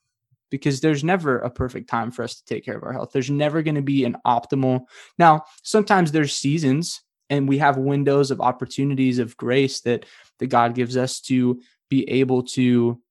because 0.50 0.80
there's 0.80 1.04
never 1.04 1.40
a 1.40 1.50
perfect 1.50 1.90
time 1.90 2.10
for 2.10 2.24
us 2.24 2.36
to 2.36 2.46
take 2.46 2.64
care 2.64 2.78
of 2.78 2.84
our 2.84 2.94
health. 2.94 3.12
There's 3.12 3.30
never 3.30 3.62
going 3.62 3.76
to 3.76 3.82
be 3.82 4.06
an 4.06 4.16
optimal. 4.26 4.86
Now, 5.20 5.44
sometimes 5.62 6.14
there's 6.14 6.34
seasons 6.34 7.02
and 7.30 7.50
we 7.50 7.58
have 7.58 7.78
windows 7.78 8.32
of 8.32 8.40
opportunities 8.40 9.20
of 9.20 9.36
grace 9.36 9.82
that 9.82 10.06
that 10.40 10.48
God 10.48 10.74
gives 10.74 10.96
us 10.96 11.20
to 11.22 11.60
be 11.90 12.10
able 12.10 12.44
to 12.44 13.02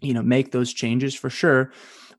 you 0.00 0.12
know 0.12 0.22
make 0.22 0.50
those 0.50 0.72
changes 0.72 1.14
for 1.14 1.30
sure. 1.30 1.70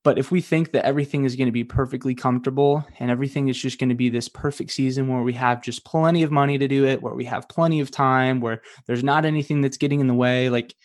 But 0.03 0.19
if 0.19 0.31
we 0.31 0.41
think 0.41 0.71
that 0.71 0.85
everything 0.85 1.23
is 1.23 1.35
going 1.37 1.47
to 1.47 1.53
be 1.53 1.63
perfectly 1.63 2.13
comfortable 2.13 2.85
and 2.99 3.09
everything 3.09 3.47
is 3.47 3.57
just 3.57 3.79
going 3.79 3.89
to 3.89 3.95
be 3.95 4.09
this 4.09 4.27
perfect 4.27 4.71
season 4.71 5.07
where 5.07 5.23
we 5.23 5.33
have 5.33 5.63
just 5.63 5.85
plenty 5.85 6.23
of 6.23 6.31
money 6.31 6.57
to 6.57 6.67
do 6.67 6.85
it, 6.85 7.01
where 7.01 7.13
we 7.13 7.23
have 7.25 7.47
plenty 7.47 7.79
of 7.79 7.89
time, 7.89 8.41
where 8.41 8.61
there's 8.85 9.03
not 9.03 9.23
anything 9.23 9.61
that's 9.61 9.77
getting 9.77 10.01
in 10.01 10.07
the 10.07 10.13
way, 10.13 10.49
like 10.49 10.75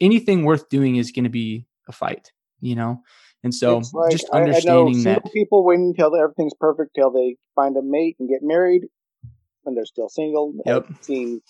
anything 0.00 0.44
worth 0.44 0.68
doing 0.68 0.96
is 0.96 1.10
going 1.10 1.24
to 1.24 1.30
be 1.30 1.66
a 1.88 1.92
fight 1.92 2.30
you 2.60 2.74
know? 2.74 3.02
And 3.42 3.54
so 3.54 3.80
like, 3.92 4.12
just 4.12 4.28
understanding 4.30 4.96
I, 4.96 5.12
I 5.12 5.14
that 5.14 5.32
people 5.32 5.64
wait 5.64 5.78
until 5.78 6.14
everything's 6.14 6.54
perfect 6.58 6.94
till 6.94 7.10
they 7.10 7.36
find 7.54 7.76
a 7.76 7.82
mate 7.82 8.16
and 8.20 8.28
get 8.28 8.40
married 8.42 8.82
when 9.62 9.74
they're 9.74 9.86
still 9.86 10.08
single. 10.08 10.54
Yep. 10.66 10.86
I've 10.88 11.04
seen 11.04 11.40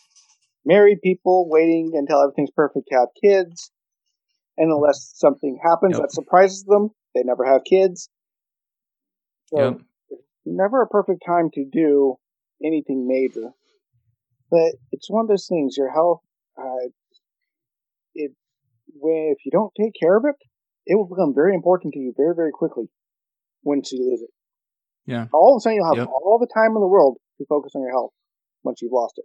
married 0.64 0.98
people 1.02 1.48
waiting 1.48 1.92
until 1.94 2.22
everything's 2.22 2.52
perfect 2.52 2.88
to 2.90 2.98
have 2.98 3.08
kids. 3.20 3.72
And 4.56 4.70
unless 4.70 5.12
something 5.16 5.58
happens 5.62 5.94
yep. 5.94 6.02
that 6.02 6.12
surprises 6.12 6.64
them, 6.64 6.90
they 7.14 7.22
never 7.24 7.44
have 7.44 7.62
kids. 7.64 8.08
So 9.46 9.60
yep. 9.60 9.80
never 10.44 10.82
a 10.82 10.88
perfect 10.88 11.22
time 11.26 11.50
to 11.54 11.64
do 11.70 12.16
anything 12.64 13.06
major. 13.08 13.50
But 14.50 14.74
it's 14.92 15.10
one 15.10 15.22
of 15.22 15.28
those 15.28 15.46
things, 15.48 15.76
your 15.76 15.92
health, 15.92 16.20
uh, 16.58 16.88
it, 18.14 18.32
when, 18.94 19.34
if 19.36 19.44
you 19.44 19.52
don't 19.52 19.72
take 19.80 19.92
care 19.98 20.16
of 20.16 20.24
it, 20.24 20.34
it 20.86 20.96
will 20.96 21.08
become 21.08 21.34
very 21.34 21.54
important 21.54 21.94
to 21.94 22.00
you 22.00 22.12
very, 22.16 22.34
very 22.34 22.50
quickly 22.50 22.90
once 23.62 23.92
you 23.92 24.00
lose 24.00 24.22
it. 24.22 24.30
Yeah. 25.06 25.26
All 25.32 25.56
of 25.56 25.60
a 25.60 25.62
sudden, 25.62 25.76
you'll 25.76 25.88
have 25.88 25.98
yep. 25.98 26.08
all 26.08 26.38
the 26.38 26.52
time 26.52 26.74
in 26.74 26.80
the 26.80 26.88
world 26.88 27.18
to 27.38 27.46
focus 27.48 27.72
on 27.74 27.82
your 27.82 27.92
health 27.92 28.12
once 28.62 28.82
you've 28.82 28.92
lost 28.92 29.14
it. 29.18 29.24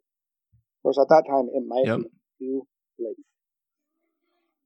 Whereas 0.82 1.00
at 1.00 1.10
that 1.10 1.24
time, 1.28 1.50
it 1.54 1.64
might 1.68 1.86
yep. 1.86 2.00
be 2.00 2.46
too 2.46 2.68
late. 3.00 3.18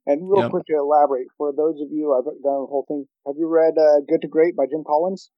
And 0.05 0.29
real 0.29 0.43
yep. 0.43 0.51
quick 0.51 0.65
to 0.67 0.73
elaborate, 0.73 1.27
for 1.37 1.51
those 1.55 1.79
of 1.81 1.89
you, 1.91 2.15
I've 2.17 2.25
done 2.25 2.41
the 2.41 2.49
whole 2.49 2.85
thing. 2.87 3.05
Have 3.27 3.35
you 3.37 3.47
read 3.47 3.77
uh, 3.77 4.01
Good 4.07 4.21
to 4.21 4.27
Great 4.27 4.55
by 4.55 4.65
Jim 4.65 4.83
Collins? 4.85 5.29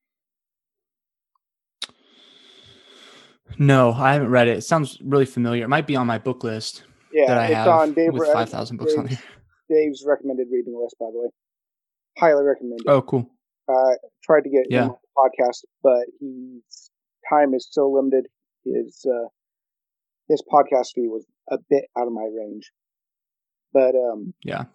No, 3.57 3.91
I 3.91 4.13
haven't 4.13 4.29
read 4.29 4.47
it. 4.47 4.57
It 4.57 4.61
sounds 4.61 4.97
really 5.03 5.25
familiar. 5.25 5.65
It 5.65 5.67
might 5.67 5.87
be 5.87 5.95
on 5.95 6.07
my 6.07 6.17
book 6.17 6.43
list. 6.43 6.83
Yeah, 7.11 7.27
that 7.27 7.37
I 7.37 7.45
it's 7.47 7.55
have 7.55 7.67
on 7.67 7.93
Dave 7.93 8.13
with 8.13 8.31
five 8.31 8.49
thousand 8.49 8.77
books 8.77 8.95
on 8.95 9.07
there. 9.07 9.19
Dave's 9.69 10.05
recommended 10.07 10.47
reading 10.49 10.79
list, 10.81 10.95
by 10.99 11.07
the 11.11 11.19
way. 11.19 11.27
Highly 12.17 12.43
recommended. 12.43 12.87
Oh, 12.87 13.01
cool. 13.01 13.29
Uh, 13.67 13.95
tried 14.23 14.41
to 14.41 14.49
get 14.49 14.67
yeah. 14.69 14.85
him 14.85 14.91
on 14.91 14.97
the 15.01 15.43
podcast, 15.43 15.65
but 15.83 16.05
his 16.21 16.89
time 17.29 17.53
is 17.53 17.67
so 17.69 17.89
limited. 17.89 18.27
His 18.63 19.05
uh, 19.05 19.27
his 20.29 20.41
podcast 20.49 20.93
fee 20.95 21.07
was 21.07 21.25
a 21.49 21.57
bit 21.69 21.85
out 21.97 22.07
of 22.07 22.13
my 22.13 22.27
range. 22.33 22.71
But 23.73 23.95
um, 23.95 24.33
yeah, 24.43 24.65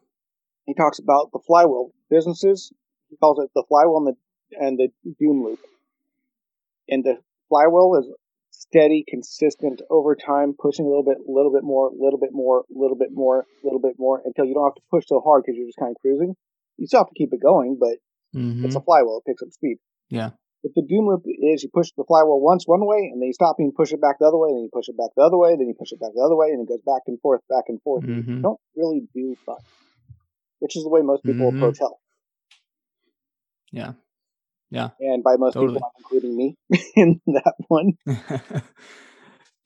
he 0.66 0.74
talks 0.74 0.98
about 0.98 1.30
the 1.32 1.40
flywheel 1.46 1.92
businesses. 2.10 2.72
He 3.08 3.16
calls 3.16 3.38
it 3.38 3.50
the 3.54 3.64
flywheel 3.68 3.98
and 3.98 4.06
the 4.08 4.16
and 4.58 4.78
the 4.78 4.88
doom 5.18 5.44
loop. 5.44 5.60
And 6.88 7.04
the 7.04 7.18
flywheel 7.48 7.96
is 7.98 8.06
steady, 8.50 9.04
consistent 9.06 9.82
over 9.90 10.14
time, 10.14 10.54
pushing 10.58 10.86
a 10.86 10.88
little 10.88 11.04
bit, 11.04 11.18
a 11.18 11.30
little 11.30 11.52
bit 11.52 11.62
more, 11.62 11.88
a 11.88 11.92
little 11.92 12.18
bit 12.18 12.30
more, 12.32 12.64
a 12.74 12.78
little 12.78 12.96
bit 12.96 13.10
more, 13.12 13.40
a 13.40 13.66
little 13.66 13.80
bit 13.80 13.94
more, 13.98 14.22
until 14.24 14.44
you 14.44 14.54
don't 14.54 14.64
have 14.64 14.74
to 14.74 14.82
push 14.90 15.04
so 15.06 15.20
hard 15.20 15.42
because 15.44 15.56
you're 15.56 15.66
just 15.66 15.78
kind 15.78 15.94
of 15.94 16.00
cruising. 16.00 16.34
You 16.76 16.86
still 16.86 17.00
have 17.00 17.08
to 17.08 17.14
keep 17.14 17.32
it 17.32 17.40
going, 17.42 17.76
but 17.78 17.96
mm-hmm. 18.34 18.64
it's 18.64 18.76
a 18.76 18.80
flywheel; 18.80 19.22
it 19.24 19.28
picks 19.28 19.42
up 19.42 19.52
speed. 19.52 19.78
Yeah. 20.08 20.30
But 20.66 20.82
the 20.82 20.82
doom 20.82 21.06
loop 21.06 21.22
is 21.26 21.62
you 21.62 21.70
push 21.72 21.92
the 21.96 22.02
flywheel 22.02 22.40
once 22.40 22.66
one 22.66 22.84
way, 22.84 23.08
and 23.12 23.22
then 23.22 23.28
you 23.28 23.32
stop 23.32 23.54
and 23.60 23.68
you 23.68 23.72
push 23.72 23.92
it 23.92 24.00
back 24.00 24.18
the 24.18 24.26
other 24.26 24.36
way, 24.36 24.50
then 24.50 24.62
you 24.62 24.70
push 24.72 24.88
it 24.88 24.96
back 24.98 25.10
the 25.16 25.22
other 25.22 25.36
way, 25.36 25.50
then 25.50 25.68
you 25.68 25.74
push 25.78 25.92
it 25.92 26.00
back 26.00 26.10
the 26.12 26.22
other 26.22 26.34
way, 26.34 26.48
and 26.48 26.60
it 26.60 26.68
goes 26.68 26.80
back 26.84 27.02
and 27.06 27.20
forth, 27.20 27.40
back 27.48 27.64
and 27.68 27.80
forth. 27.82 28.02
Mm-hmm. 28.02 28.36
You 28.36 28.42
don't 28.42 28.60
really 28.74 29.02
do 29.14 29.36
fun, 29.46 29.58
which 30.58 30.76
is 30.76 30.82
the 30.82 30.88
way 30.88 31.02
most 31.02 31.22
people 31.22 31.46
mm-hmm. 31.46 31.58
approach 31.58 31.78
health. 31.78 31.98
Yeah. 33.70 33.92
Yeah. 34.70 34.88
And 34.98 35.22
by 35.22 35.36
most 35.36 35.54
totally. 35.54 35.74
people, 35.74 35.92
including 35.98 36.36
me 36.36 36.56
in 36.96 37.20
that 37.28 37.54
one. 37.68 37.92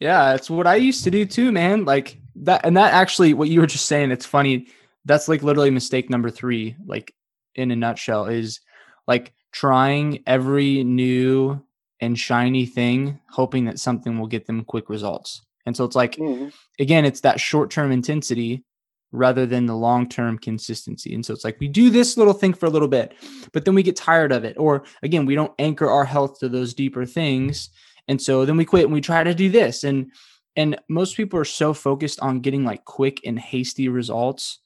yeah, 0.00 0.34
it's 0.34 0.50
what 0.50 0.66
I 0.66 0.74
used 0.74 1.04
to 1.04 1.10
do 1.10 1.24
too, 1.24 1.50
man. 1.50 1.86
Like 1.86 2.18
that, 2.42 2.66
and 2.66 2.76
that 2.76 2.92
actually, 2.92 3.32
what 3.32 3.48
you 3.48 3.60
were 3.60 3.66
just 3.66 3.86
saying, 3.86 4.10
it's 4.10 4.26
funny. 4.26 4.66
That's 5.06 5.28
like 5.28 5.42
literally 5.42 5.70
mistake 5.70 6.10
number 6.10 6.28
three, 6.28 6.76
like 6.84 7.14
in 7.54 7.70
a 7.70 7.76
nutshell, 7.76 8.26
is 8.26 8.60
like 9.08 9.32
trying 9.52 10.22
every 10.26 10.84
new 10.84 11.62
and 12.00 12.18
shiny 12.18 12.66
thing, 12.66 13.20
hoping 13.30 13.66
that 13.66 13.78
something 13.78 14.18
will 14.18 14.26
get 14.26 14.46
them 14.46 14.64
quick 14.64 14.88
results. 14.88 15.42
And 15.66 15.76
so 15.76 15.84
it's 15.84 15.96
like, 15.96 16.16
mm-hmm. 16.16 16.48
again, 16.78 17.04
it's 17.04 17.20
that 17.20 17.40
short 17.40 17.70
term 17.70 17.92
intensity 17.92 18.64
rather 19.12 19.44
than 19.44 19.66
the 19.66 19.76
long 19.76 20.08
term 20.08 20.38
consistency. 20.38 21.14
And 21.14 21.24
so 21.24 21.34
it's 21.34 21.44
like 21.44 21.58
we 21.60 21.68
do 21.68 21.90
this 21.90 22.16
little 22.16 22.32
thing 22.32 22.54
for 22.54 22.66
a 22.66 22.70
little 22.70 22.88
bit, 22.88 23.14
but 23.52 23.64
then 23.64 23.74
we 23.74 23.82
get 23.82 23.96
tired 23.96 24.32
of 24.32 24.44
it. 24.44 24.56
Or 24.58 24.84
again, 25.02 25.26
we 25.26 25.34
don't 25.34 25.52
anchor 25.58 25.88
our 25.88 26.04
health 26.04 26.38
to 26.40 26.48
those 26.48 26.74
deeper 26.74 27.04
things. 27.04 27.70
And 28.08 28.20
so 28.20 28.44
then 28.44 28.56
we 28.56 28.64
quit 28.64 28.84
and 28.84 28.92
we 28.92 29.00
try 29.00 29.22
to 29.22 29.34
do 29.34 29.50
this. 29.50 29.84
And 29.84 30.10
and 30.56 30.78
most 30.88 31.16
people 31.16 31.38
are 31.38 31.44
so 31.44 31.72
focused 31.72 32.20
on 32.20 32.40
getting 32.40 32.64
like 32.64 32.84
quick 32.84 33.20
and 33.24 33.38
hasty 33.38 33.88
results. 33.88 34.58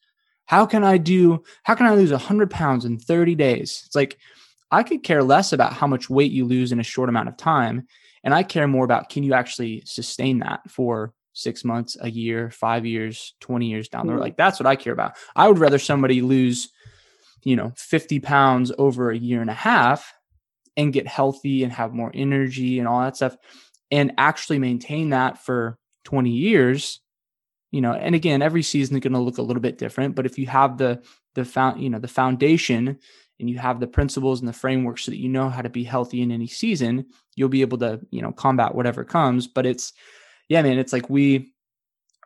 How 0.47 0.67
can 0.67 0.85
I 0.85 0.99
do, 0.99 1.43
how 1.63 1.75
can 1.75 1.87
I 1.87 1.95
lose 1.95 2.11
100 2.11 2.51
pounds 2.51 2.85
in 2.85 2.99
30 2.99 3.35
days? 3.35 3.83
It's 3.87 3.95
like, 3.95 4.19
I 4.75 4.83
could 4.83 5.03
care 5.03 5.23
less 5.23 5.53
about 5.53 5.73
how 5.73 5.87
much 5.87 6.11
weight 6.11 6.33
you 6.33 6.45
lose 6.45 6.73
in 6.73 6.81
a 6.81 6.85
short 6.85 7.09
amount 7.09 7.29
of 7.29 7.37
time. 7.37 7.87
And 8.25 8.35
I 8.35 8.43
care 8.43 8.67
more 8.67 8.85
about 8.85 9.09
can 9.09 9.23
you 9.23 9.33
actually 9.35 9.83
sustain 9.87 10.41
that 10.41 10.69
for 10.69 11.13
six 11.33 11.65
months, 11.65 11.97
a 12.01 12.11
year, 12.11 12.51
five 12.51 12.85
years, 12.85 13.35
20 13.41 13.67
years 13.67 13.89
down 13.89 14.07
the 14.07 14.13
road? 14.13 14.17
Mm-hmm. 14.17 14.25
Like 14.25 14.37
that's 14.37 14.59
what 14.59 14.67
I 14.67 14.77
care 14.77 14.93
about. 14.93 15.17
I 15.37 15.47
would 15.47 15.59
rather 15.59 15.79
somebody 15.79 16.23
lose, 16.23 16.71
you 17.45 17.55
know, 17.55 17.73
50 17.77 18.19
pounds 18.21 18.73
over 18.77 19.11
a 19.11 19.17
year 19.17 19.41
and 19.41 19.51
a 19.51 19.55
half 19.55 20.13
and 20.77 20.93
get 20.93 21.07
healthy 21.07 21.63
and 21.63 21.73
have 21.73 21.95
more 21.95 22.11
energy 22.13 22.81
and 22.81 22.89
all 22.89 23.01
that 23.01 23.17
stuff 23.17 23.37
and 23.93 24.13
actually 24.19 24.59
maintain 24.59 25.11
that 25.11 25.39
for 25.39 25.79
20 26.05 26.31
years 26.31 27.01
you 27.71 27.81
know 27.81 27.93
and 27.93 28.15
again 28.15 28.41
every 28.41 28.63
season 28.63 28.97
is 28.97 29.01
going 29.01 29.13
to 29.13 29.19
look 29.19 29.39
a 29.39 29.43
little 29.43 29.61
bit 29.61 29.79
different 29.79 30.15
but 30.15 30.27
if 30.27 30.39
you 30.39 30.47
have 30.47 30.79
the 30.79 31.03
the 31.35 31.45
found 31.45 31.83
you 31.83 31.91
know 31.91 31.99
the 31.99 32.09
foundation 32.09 32.99
and 33.41 33.51
you 33.51 33.59
have 33.59 33.81
the 33.81 33.87
principles 33.87 34.41
and 34.41 34.49
the 34.49 34.53
framework 34.53 34.99
so 34.99 35.11
that 35.11 35.21
you 35.21 35.29
know 35.29 35.49
how 35.49 35.63
to 35.63 35.69
be 35.69 35.85
healthy 35.85 36.23
in 36.23 36.31
any 36.31 36.47
season 36.47 37.05
you'll 37.37 37.49
be 37.49 37.63
able 37.63 37.79
to 37.79 38.01
you 38.11 38.23
know 38.23 38.33
combat 38.33 38.75
whatever 38.75 39.05
comes. 39.05 39.47
But 39.47 39.67
it's 39.67 39.93
yeah 40.49 40.63
man 40.63 40.79
it's 40.79 40.93
like 40.93 41.11
we 41.11 41.53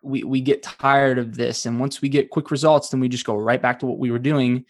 we 0.02 0.22
we 0.22 0.40
get 0.40 0.62
tired 0.62 1.18
of 1.18 1.36
this. 1.36 1.66
And 1.66 1.80
once 1.80 2.00
we 2.00 2.08
get 2.08 2.30
quick 2.30 2.50
results 2.50 2.90
then 2.90 3.00
we 3.00 3.08
just 3.08 3.24
go 3.26 3.36
right 3.36 3.60
back 3.60 3.78
to 3.80 3.86
what 3.86 3.98
we 3.98 4.10
were 4.10 4.18
doing. 4.18 4.64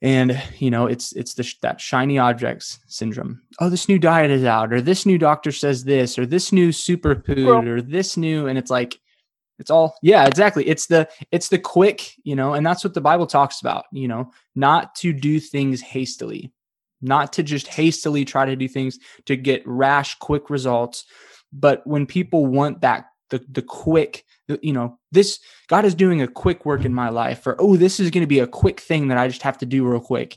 And 0.00 0.40
you 0.58 0.70
know 0.70 0.86
it's 0.86 1.12
it's 1.12 1.34
the, 1.34 1.52
that 1.62 1.80
shiny 1.80 2.18
objects 2.18 2.80
syndrome. 2.86 3.42
Oh 3.60 3.68
this 3.68 3.88
new 3.88 3.98
diet 3.98 4.30
is 4.30 4.44
out 4.44 4.72
or 4.72 4.80
this 4.80 5.06
new 5.06 5.18
doctor 5.18 5.52
says 5.52 5.84
this 5.84 6.18
or 6.18 6.26
this 6.26 6.52
new 6.52 6.70
superfood 6.70 7.66
or 7.66 7.82
this 7.82 8.16
new 8.16 8.46
and 8.46 8.58
it's 8.58 8.70
like 8.70 8.98
it's 9.62 9.70
all 9.70 9.96
yeah 10.02 10.26
exactly. 10.26 10.68
It's 10.68 10.86
the 10.86 11.08
it's 11.30 11.48
the 11.48 11.58
quick 11.58 12.12
you 12.24 12.36
know 12.36 12.52
and 12.52 12.66
that's 12.66 12.84
what 12.84 12.92
the 12.92 13.00
bible 13.00 13.26
talks 13.26 13.60
about 13.60 13.86
you 13.92 14.08
know 14.08 14.30
not 14.54 14.94
to 14.96 15.14
do 15.14 15.40
things 15.40 15.80
hastily 15.80 16.52
not 17.02 17.32
to 17.34 17.42
just 17.42 17.66
hastily 17.66 18.24
try 18.24 18.46
to 18.46 18.56
do 18.56 18.68
things 18.68 18.98
to 19.26 19.36
get 19.36 19.66
rash 19.66 20.14
quick 20.16 20.48
results. 20.48 21.04
But 21.52 21.86
when 21.86 22.06
people 22.06 22.46
want 22.46 22.80
that 22.80 23.06
the 23.30 23.44
the 23.50 23.62
quick 23.62 24.24
you 24.60 24.72
know 24.72 24.98
this 25.12 25.40
god 25.68 25.86
is 25.86 25.94
doing 25.94 26.20
a 26.20 26.28
quick 26.28 26.66
work 26.66 26.84
in 26.84 26.92
my 26.92 27.08
life 27.08 27.46
or 27.46 27.56
oh 27.58 27.76
this 27.76 27.98
is 27.98 28.10
going 28.10 28.22
to 28.22 28.26
be 28.26 28.40
a 28.40 28.46
quick 28.46 28.78
thing 28.80 29.08
that 29.08 29.16
i 29.16 29.26
just 29.26 29.40
have 29.40 29.56
to 29.56 29.66
do 29.66 29.86
real 29.86 30.00
quick. 30.00 30.36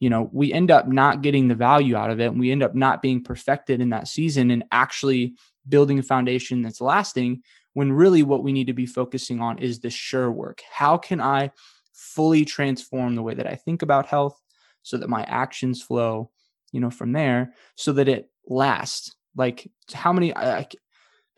You 0.00 0.10
know 0.10 0.30
we 0.32 0.52
end 0.52 0.70
up 0.70 0.88
not 0.88 1.22
getting 1.22 1.48
the 1.48 1.56
value 1.56 1.96
out 1.96 2.10
of 2.10 2.20
it 2.20 2.26
and 2.26 2.38
we 2.38 2.52
end 2.52 2.62
up 2.62 2.74
not 2.74 3.02
being 3.02 3.22
perfected 3.22 3.80
in 3.80 3.90
that 3.90 4.08
season 4.08 4.50
and 4.50 4.64
actually 4.70 5.34
building 5.68 5.98
a 5.98 6.02
foundation 6.02 6.62
that's 6.62 6.80
lasting 6.80 7.42
when 7.78 7.92
really 7.92 8.24
what 8.24 8.42
we 8.42 8.52
need 8.52 8.66
to 8.66 8.72
be 8.72 8.86
focusing 8.86 9.40
on 9.40 9.56
is 9.58 9.78
the 9.78 9.88
sure 9.88 10.32
work 10.32 10.62
how 10.68 10.96
can 10.96 11.20
i 11.20 11.48
fully 11.92 12.44
transform 12.44 13.14
the 13.14 13.22
way 13.22 13.34
that 13.34 13.46
i 13.46 13.54
think 13.54 13.82
about 13.82 14.06
health 14.06 14.40
so 14.82 14.96
that 14.96 15.08
my 15.08 15.22
actions 15.24 15.80
flow 15.80 16.28
you 16.72 16.80
know 16.80 16.90
from 16.90 17.12
there 17.12 17.54
so 17.76 17.92
that 17.92 18.08
it 18.08 18.28
lasts 18.48 19.14
like 19.36 19.70
how 19.94 20.12
many 20.12 20.36
I, 20.36 20.66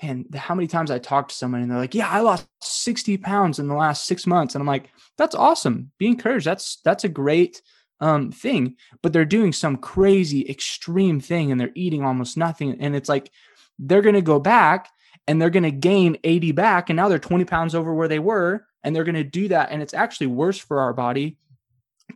and 0.02 0.34
how 0.34 0.54
many 0.54 0.66
times 0.66 0.90
I 0.90 0.98
talk 0.98 1.28
to 1.28 1.34
someone 1.34 1.60
and 1.60 1.70
they're 1.70 1.76
like, 1.78 1.94
"Yeah, 1.94 2.08
I 2.08 2.20
lost 2.20 2.48
60 2.62 3.18
pounds 3.18 3.58
in 3.58 3.68
the 3.68 3.74
last 3.74 4.06
six 4.06 4.26
months," 4.26 4.54
and 4.54 4.62
I'm 4.62 4.66
like, 4.66 4.88
"That's 5.18 5.34
awesome. 5.34 5.90
Be 5.98 6.06
encouraged. 6.06 6.46
That's 6.46 6.78
that's 6.86 7.04
a 7.04 7.08
great 7.10 7.60
um, 8.00 8.32
thing." 8.32 8.76
But 9.02 9.12
they're 9.12 9.26
doing 9.26 9.52
some 9.52 9.76
crazy 9.76 10.48
extreme 10.48 11.20
thing 11.20 11.52
and 11.52 11.60
they're 11.60 11.70
eating 11.74 12.02
almost 12.02 12.38
nothing, 12.38 12.80
and 12.80 12.96
it's 12.96 13.10
like 13.10 13.30
they're 13.78 14.00
going 14.00 14.14
to 14.14 14.22
go 14.22 14.40
back 14.40 14.88
and 15.30 15.40
they're 15.40 15.48
going 15.48 15.62
to 15.62 15.70
gain 15.70 16.16
80 16.24 16.50
back, 16.50 16.90
and 16.90 16.96
now 16.96 17.08
they're 17.08 17.20
20 17.20 17.44
pounds 17.44 17.76
over 17.76 17.94
where 17.94 18.08
they 18.08 18.18
were, 18.18 18.66
and 18.82 18.96
they're 18.96 19.04
going 19.04 19.14
to 19.14 19.22
do 19.22 19.46
that, 19.46 19.70
and 19.70 19.80
it's 19.80 19.94
actually 19.94 20.26
worse 20.26 20.58
for 20.58 20.80
our 20.80 20.92
body 20.92 21.38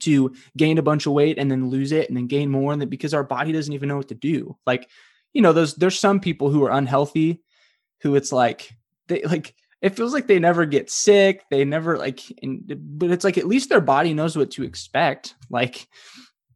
to 0.00 0.34
gain 0.56 0.78
a 0.78 0.82
bunch 0.82 1.06
of 1.06 1.12
weight 1.12 1.38
and 1.38 1.48
then 1.48 1.68
lose 1.68 1.92
it 1.92 2.08
and 2.08 2.16
then 2.16 2.26
gain 2.26 2.50
more 2.50 2.72
and 2.72 2.82
then 2.82 2.88
because 2.88 3.14
our 3.14 3.22
body 3.22 3.52
doesn't 3.52 3.72
even 3.72 3.88
know 3.88 3.96
what 3.96 4.08
to 4.08 4.16
do. 4.16 4.56
Like 4.66 4.90
you 5.32 5.40
know 5.40 5.52
those 5.52 5.76
there's 5.76 5.96
some 5.96 6.18
people 6.18 6.50
who 6.50 6.64
are 6.64 6.72
unhealthy 6.72 7.42
who 8.00 8.16
it's 8.16 8.32
like 8.32 8.72
they 9.06 9.22
like 9.22 9.54
it 9.80 9.96
feels 9.96 10.12
like 10.12 10.26
they 10.26 10.40
never 10.40 10.66
get 10.66 10.90
sick 10.90 11.44
they 11.48 11.64
never 11.64 11.96
like 11.96 12.20
but 12.42 13.12
it's 13.12 13.24
like 13.24 13.38
at 13.38 13.46
least 13.46 13.68
their 13.68 13.80
body 13.80 14.14
knows 14.14 14.36
what 14.36 14.50
to 14.52 14.64
expect. 14.64 15.36
Like 15.48 15.86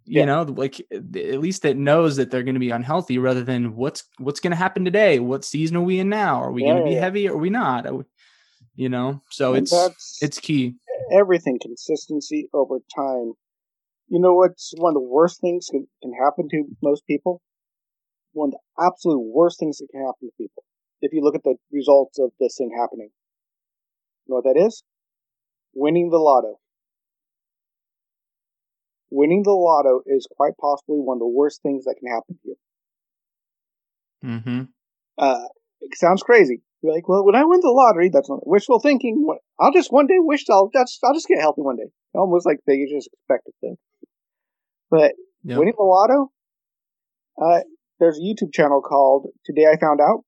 you 0.09 0.21
yeah. 0.21 0.25
know 0.25 0.42
like 0.42 0.81
eh, 0.90 1.33
at 1.33 1.40
least 1.40 1.64
it 1.64 1.77
knows 1.77 2.16
that 2.16 2.31
they're 2.31 2.42
going 2.42 2.55
to 2.55 2.61
be 2.61 2.71
unhealthy 2.71 3.18
rather 3.18 3.42
than 3.42 3.77
what's 3.77 4.05
what's 4.18 4.40
going 4.40 4.51
to 4.51 4.57
happen 4.57 4.85
today 4.85 5.18
what 5.18 5.44
season 5.44 5.77
are 5.77 5.83
we 5.83 5.99
in 6.01 6.09
now 6.09 6.42
are 6.42 6.53
we 6.53 6.62
yeah, 6.62 6.73
going 6.73 6.83
to 6.83 6.88
be 6.88 6.94
yeah. 6.94 7.01
heavy 7.01 7.29
or 7.29 7.35
are 7.35 7.38
we 7.38 7.51
not 7.51 7.87
oh, 7.87 8.05
you 8.75 8.88
know 8.88 9.21
so 9.31 9.55
and 9.55 9.66
it's 9.66 10.18
it's 10.23 10.38
key 10.38 10.75
everything 11.12 11.59
consistency 11.61 12.49
over 12.53 12.79
time 12.94 13.35
you 14.09 14.18
know 14.21 14.35
what's 14.35 14.73
one 14.77 14.90
of 14.90 14.94
the 14.94 15.09
worst 15.09 15.40
things 15.40 15.68
can, 15.71 15.87
can 16.03 16.12
happen 16.12 16.49
to 16.51 16.64
most 16.83 17.07
people 17.07 17.40
one 18.33 18.49
of 18.49 18.53
the 18.53 18.85
absolute 18.85 19.21
worst 19.21 19.59
things 19.59 19.79
that 19.79 19.88
can 19.90 20.01
happen 20.01 20.29
to 20.29 20.33
people 20.38 20.62
if 21.01 21.12
you 21.12 21.23
look 21.23 21.35
at 21.35 21.44
the 21.44 21.57
results 21.73 22.18
of 22.18 22.31
this 22.40 22.57
thing 22.57 22.71
happening. 22.79 23.11
You 24.27 24.35
know 24.35 24.40
what 24.42 24.44
that 24.44 24.61
is? 24.61 24.83
Winning 25.75 26.11
the 26.11 26.18
lotto. 26.18 26.59
Winning 29.11 29.42
the 29.42 29.53
lotto 29.53 30.03
is 30.07 30.29
quite 30.37 30.53
possibly 30.61 30.99
one 30.99 31.16
of 31.16 31.21
the 31.21 31.27
worst 31.27 31.62
things 31.62 31.85
that 31.85 31.97
can 31.99 32.11
happen 32.11 32.38
to 32.42 32.49
you. 32.49 32.57
Mm-hmm. 34.25 34.62
Uh, 35.16 35.44
it 35.81 35.97
sounds 35.97 36.23
crazy. 36.23 36.62
You're 36.83 36.94
like, 36.94 37.09
well, 37.09 37.25
when 37.25 37.35
I 37.35 37.44
win 37.44 37.61
the 37.61 37.71
lottery, 37.71 38.09
that's 38.09 38.29
not 38.29 38.47
wishful 38.47 38.79
thinking. 38.79 39.27
I'll 39.59 39.73
just 39.73 39.92
one 39.92 40.07
day 40.07 40.18
wish 40.18 40.44
I'll 40.49 40.71
just 40.73 40.99
I'll 41.03 41.14
just 41.14 41.27
get 41.27 41.40
healthy 41.40 41.62
one 41.62 41.77
day. 41.77 41.90
Almost 42.14 42.47
like 42.47 42.59
they 42.66 42.85
just 42.85 43.09
expect 43.12 43.49
it 43.49 43.55
to. 43.66 43.75
But 44.90 45.12
yep. 45.42 45.59
winning 45.59 45.75
the 45.77 45.85
lotto, 45.85 46.31
uh, 47.40 47.61
there's 47.99 48.18
a 48.18 48.23
YouTube 48.23 48.53
channel 48.53 48.81
called 48.81 49.29
Today 49.44 49.66
I 49.66 49.77
Found 49.79 50.01
Out, 50.01 50.25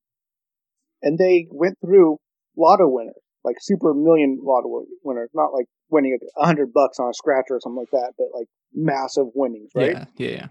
and 1.03 1.19
they 1.19 1.47
went 1.51 1.79
through 1.81 2.19
lotto 2.57 2.89
winners, 2.89 3.15
like 3.45 3.57
super 3.61 3.95
million 3.95 4.39
lotto 4.43 4.85
winners, 5.03 5.31
not 5.35 5.53
like 5.53 5.67
winning 5.89 6.19
a 6.37 6.45
hundred 6.45 6.73
bucks 6.73 6.99
on 6.99 7.09
a 7.09 7.15
scratcher 7.15 7.55
or 7.55 7.61
something 7.61 7.79
like 7.79 7.91
that, 7.93 8.13
but 8.19 8.27
like 8.35 8.49
massive 8.75 9.27
winnings, 9.35 9.71
right? 9.75 9.93
Yeah, 9.93 10.05
yeah, 10.17 10.31
yeah. 10.31 10.47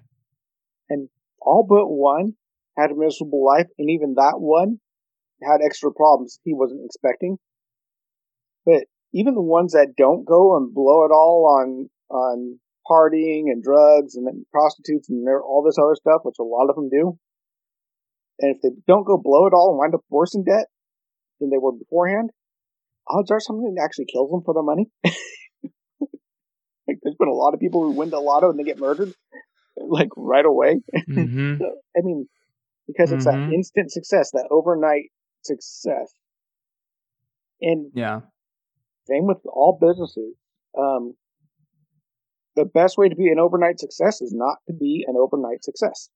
And 0.90 1.10
all 1.42 1.66
but 1.68 1.88
one 1.88 2.34
had 2.78 2.92
a 2.92 2.96
miserable 2.96 3.46
life, 3.46 3.68
and 3.78 3.90
even 3.90 4.16
that 4.16 4.40
one 4.40 4.80
had 5.42 5.62
extra 5.64 5.92
problems 5.92 6.40
he 6.44 6.54
wasn't 6.54 6.82
expecting. 6.86 7.38
But 8.66 8.86
even 9.14 9.36
the 9.36 9.42
ones 9.42 9.74
that 9.74 9.96
don't 9.98 10.26
go 10.26 10.58
and 10.58 10.74
blow 10.74 11.06
it 11.06 11.12
all 11.12 11.60
on 11.60 11.90
on 12.10 12.60
partying 12.90 13.52
and 13.52 13.64
drugs 13.64 14.16
and 14.16 14.28
prostitutes 14.52 15.10
and 15.10 15.28
all 15.30 15.64
this 15.64 15.78
other 15.78 15.96
stuff, 15.96 16.22
which 16.24 16.40
a 16.40 16.44
lot 16.44 16.70
of 16.70 16.76
them 16.76 16.90
do, 16.90 17.20
and 18.40 18.56
if 18.56 18.62
they 18.62 18.70
don't 18.88 19.06
go 19.06 19.18
blow 19.18 19.46
it 19.46 19.54
all 19.54 19.72
and 19.72 19.78
wind 19.78 19.94
up 19.94 20.04
worse 20.10 20.34
in 20.34 20.44
debt 20.44 20.66
than 21.40 21.50
they 21.50 21.58
were 21.58 21.72
beforehand, 21.72 22.32
odds 23.08 23.32
are 23.32 23.40
something 23.40 23.76
actually 23.82 24.06
kills 24.06 24.30
them 24.32 24.42
for 24.44 24.54
their 24.54 24.64
money. 24.64 24.90
like 26.88 26.98
there's 27.04 27.16
been 27.18 27.28
a 27.28 27.34
lot 27.34 27.54
of 27.54 27.60
people 27.60 27.84
who 27.84 27.92
win 27.92 28.10
the 28.10 28.20
lotto 28.20 28.50
and 28.50 28.60
they 28.60 28.64
get 28.64 28.80
murdered 28.80 29.14
like 29.78 30.10
right 30.16 30.46
away. 30.46 30.82
Mm-hmm. 31.10 31.58
so, 31.60 31.66
I 31.98 32.02
mean, 32.04 32.28
because 32.88 33.12
it's 33.12 33.26
mm-hmm. 33.26 33.50
that 33.50 33.54
instant 33.54 33.92
success, 33.92 34.32
that 34.32 34.48
overnight 34.52 35.12
success. 35.44 36.14
And 37.62 37.92
yeah, 37.94 38.22
same 39.06 39.28
with 39.28 39.40
all 39.46 39.78
businesses. 39.80 40.36
Um, 40.78 41.16
the 42.56 42.66
best 42.66 42.98
way 42.98 43.10
to 43.10 43.16
be 43.16 43.30
an 43.30 43.40
overnight 43.40 43.80
success 43.80 44.22
is 44.22 44.34
not 44.34 44.58
to 44.68 44.74
be 44.74 45.06
an 45.08 45.16
overnight 45.18 45.64
success. 45.64 46.10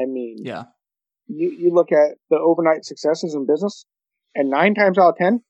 I 0.00 0.04
mean, 0.06 0.36
yeah, 0.40 0.64
you, 1.26 1.50
you 1.50 1.74
look 1.74 1.92
at 1.92 2.16
the 2.30 2.38
overnight 2.38 2.84
successes 2.84 3.34
in 3.34 3.46
business, 3.46 3.84
and 4.34 4.50
nine 4.50 4.74
times 4.74 4.98
out 4.98 5.10
of 5.10 5.16
ten, 5.16 5.42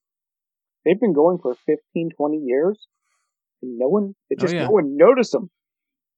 they've 0.85 1.01
been 1.01 1.14
going 1.14 1.38
for 1.38 1.55
15, 1.67 2.11
20 2.17 2.37
years, 2.38 2.87
and 3.62 3.79
no 3.79 3.88
one, 3.88 4.14
it 4.31 4.38
oh, 4.41 4.43
just 4.43 4.55
oh, 4.55 4.57
yeah. 4.57 4.64
no 4.64 4.71
one 4.71 4.97
noticed 4.97 5.33
them. 5.33 5.51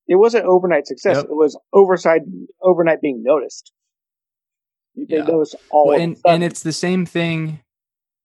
It 0.09 0.17
wasn't 0.17 0.45
overnight 0.45 0.87
success; 0.87 1.17
yep. 1.17 1.27
it 1.27 1.35
was 1.35 1.59
oversight, 1.73 2.23
overnight 2.63 3.01
being 3.01 3.23
noticed. 3.23 3.73
They 4.97 5.17
yeah. 5.17 5.25
notice 5.25 5.55
all, 5.71 5.89
well, 5.89 6.01
and 6.01 6.17
and 6.27 6.43
it's 6.43 6.63
the 6.63 6.73
same 6.73 7.07
thing. 7.07 7.61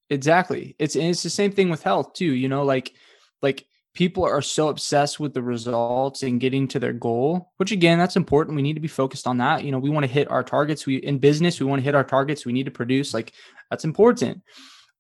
Exactly, 0.10 0.76
it's 0.80 0.96
it's 0.96 1.24
the 1.24 1.30
same 1.30 1.52
thing 1.52 1.70
with 1.70 1.84
health 1.84 2.14
too. 2.14 2.34
You 2.34 2.50
know, 2.50 2.64
like 2.64 2.94
like 3.42 3.68
people 3.96 4.26
are 4.26 4.42
so 4.42 4.68
obsessed 4.68 5.20
with 5.20 5.34
the 5.34 5.42
results 5.42 6.22
and 6.22 6.40
getting 6.40 6.68
to 6.68 6.80
their 6.80 6.94
goal 6.94 7.52
which 7.58 7.72
again 7.72 7.98
that's 7.98 8.18
important 8.18 8.56
we 8.56 8.62
need 8.62 8.74
to 8.74 8.80
be 8.82 8.88
focused 8.88 9.26
on 9.26 9.38
that 9.38 9.64
you 9.64 9.72
know 9.72 9.80
we 9.80 9.90
want 9.90 10.06
to 10.06 10.12
hit 10.12 10.30
our 10.30 10.44
targets 10.44 10.86
we 10.86 10.98
in 10.98 11.18
business 11.18 11.60
we 11.60 11.66
want 11.66 11.80
to 11.80 11.84
hit 11.84 11.96
our 11.96 12.04
targets 12.04 12.46
we 12.46 12.54
need 12.54 12.66
to 12.66 12.72
produce 12.72 13.14
like 13.14 13.34
that's 13.72 13.86
important 13.86 14.42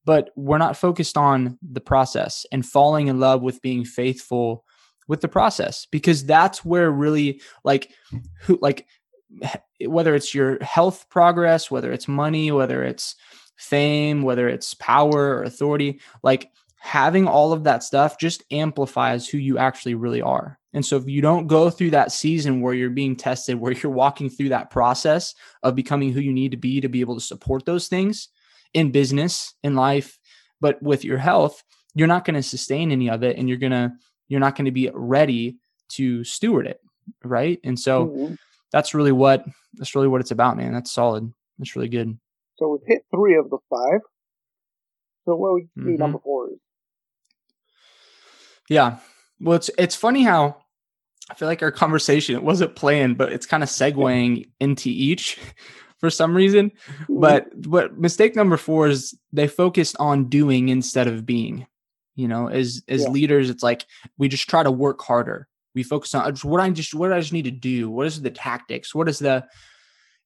but 0.05 0.29
we're 0.35 0.57
not 0.57 0.77
focused 0.77 1.17
on 1.17 1.57
the 1.61 1.81
process 1.81 2.45
and 2.51 2.65
falling 2.65 3.07
in 3.07 3.19
love 3.19 3.41
with 3.41 3.61
being 3.61 3.83
faithful 3.83 4.63
with 5.07 5.21
the 5.21 5.27
process 5.27 5.85
because 5.91 6.25
that's 6.25 6.63
where 6.63 6.91
really 6.91 7.41
like 7.63 7.91
who 8.41 8.57
like 8.61 8.87
whether 9.85 10.15
it's 10.15 10.33
your 10.33 10.63
health 10.63 11.05
progress 11.09 11.69
whether 11.69 11.91
it's 11.91 12.07
money 12.07 12.51
whether 12.51 12.83
it's 12.83 13.15
fame 13.57 14.21
whether 14.21 14.47
it's 14.47 14.73
power 14.75 15.35
or 15.35 15.43
authority 15.43 15.99
like 16.23 16.49
having 16.85 17.27
all 17.27 17.51
of 17.51 17.63
that 17.63 17.81
stuff 17.81 18.19
just 18.19 18.43
amplifies 18.51 19.27
who 19.27 19.39
you 19.39 19.57
actually 19.57 19.95
really 19.95 20.21
are. 20.21 20.59
And 20.71 20.85
so 20.85 20.97
if 20.97 21.09
you 21.09 21.19
don't 21.19 21.47
go 21.47 21.71
through 21.71 21.89
that 21.89 22.11
season 22.11 22.61
where 22.61 22.75
you're 22.75 22.91
being 22.91 23.15
tested 23.15 23.59
where 23.59 23.71
you're 23.71 23.91
walking 23.91 24.29
through 24.29 24.49
that 24.49 24.69
process 24.69 25.33
of 25.63 25.73
becoming 25.73 26.13
who 26.13 26.19
you 26.19 26.31
need 26.31 26.51
to 26.51 26.57
be 26.57 26.79
to 26.79 26.87
be 26.87 27.01
able 27.01 27.15
to 27.15 27.21
support 27.21 27.65
those 27.65 27.87
things 27.87 28.29
in 28.75 28.91
business 28.91 29.55
in 29.63 29.75
life 29.75 30.19
but 30.61 30.81
with 30.83 31.03
your 31.03 31.17
health 31.17 31.63
you're 31.95 32.07
not 32.07 32.25
going 32.25 32.35
to 32.35 32.43
sustain 32.43 32.91
any 32.91 33.09
of 33.09 33.23
it 33.23 33.37
and 33.37 33.49
you're 33.49 33.57
going 33.57 33.71
to 33.71 33.91
you're 34.27 34.39
not 34.39 34.55
going 34.55 34.65
to 34.65 34.71
be 34.71 34.91
ready 34.93 35.57
to 35.89 36.23
steward 36.23 36.67
it 36.67 36.79
right? 37.23 37.59
And 37.63 37.79
so 37.79 38.07
mm-hmm. 38.07 38.33
that's 38.71 38.93
really 38.93 39.11
what 39.11 39.45
that's 39.73 39.95
really 39.95 40.07
what 40.07 40.21
it's 40.21 40.31
about 40.31 40.57
man. 40.57 40.73
That's 40.73 40.91
solid. 40.91 41.31
That's 41.57 41.75
really 41.75 41.89
good. 41.89 42.17
So 42.57 42.69
we've 42.69 42.87
hit 42.87 43.05
three 43.13 43.35
of 43.37 43.49
the 43.49 43.57
five. 43.69 44.01
So 45.25 45.35
what 45.35 45.53
would 45.53 45.63
mm-hmm. 45.77 45.95
number 45.95 46.19
four 46.19 46.51
is? 46.51 46.59
Yeah. 48.69 48.97
Well 49.39 49.55
it's 49.57 49.69
it's 49.77 49.95
funny 49.95 50.23
how 50.23 50.57
i 51.29 51.33
feel 51.33 51.47
like 51.47 51.63
our 51.63 51.71
conversation 51.71 52.35
it 52.35 52.43
wasn't 52.43 52.75
planned 52.75 53.17
but 53.17 53.33
it's 53.33 53.47
kind 53.47 53.63
of 53.63 53.69
segueing 53.69 54.47
into 54.59 54.89
each 54.89 55.39
for 56.05 56.11
some 56.11 56.35
reason 56.35 56.69
mm-hmm. 56.69 57.19
but 57.19 57.47
what 57.65 57.97
mistake 57.97 58.35
number 58.35 58.57
four 58.57 58.87
is 58.87 59.17
they 59.33 59.47
focused 59.47 59.95
on 59.97 60.25
doing 60.25 60.69
instead 60.69 61.07
of 61.07 61.25
being 61.25 61.65
you 62.13 62.27
know 62.27 62.47
as 62.47 62.83
as 62.87 63.01
yeah. 63.01 63.09
leaders 63.09 63.49
it's 63.49 63.63
like 63.63 63.85
we 64.19 64.27
just 64.27 64.47
try 64.47 64.61
to 64.61 64.69
work 64.69 65.01
harder 65.01 65.47
we 65.73 65.81
focus 65.81 66.13
on 66.13 66.35
what 66.43 66.61
i 66.61 66.69
just 66.69 66.93
what 66.93 67.11
i 67.11 67.19
just 67.19 67.33
need 67.33 67.45
to 67.45 67.51
do 67.51 67.89
what 67.89 68.05
is 68.05 68.21
the 68.21 68.29
tactics 68.29 68.93
what 68.93 69.09
is 69.09 69.17
the 69.17 69.43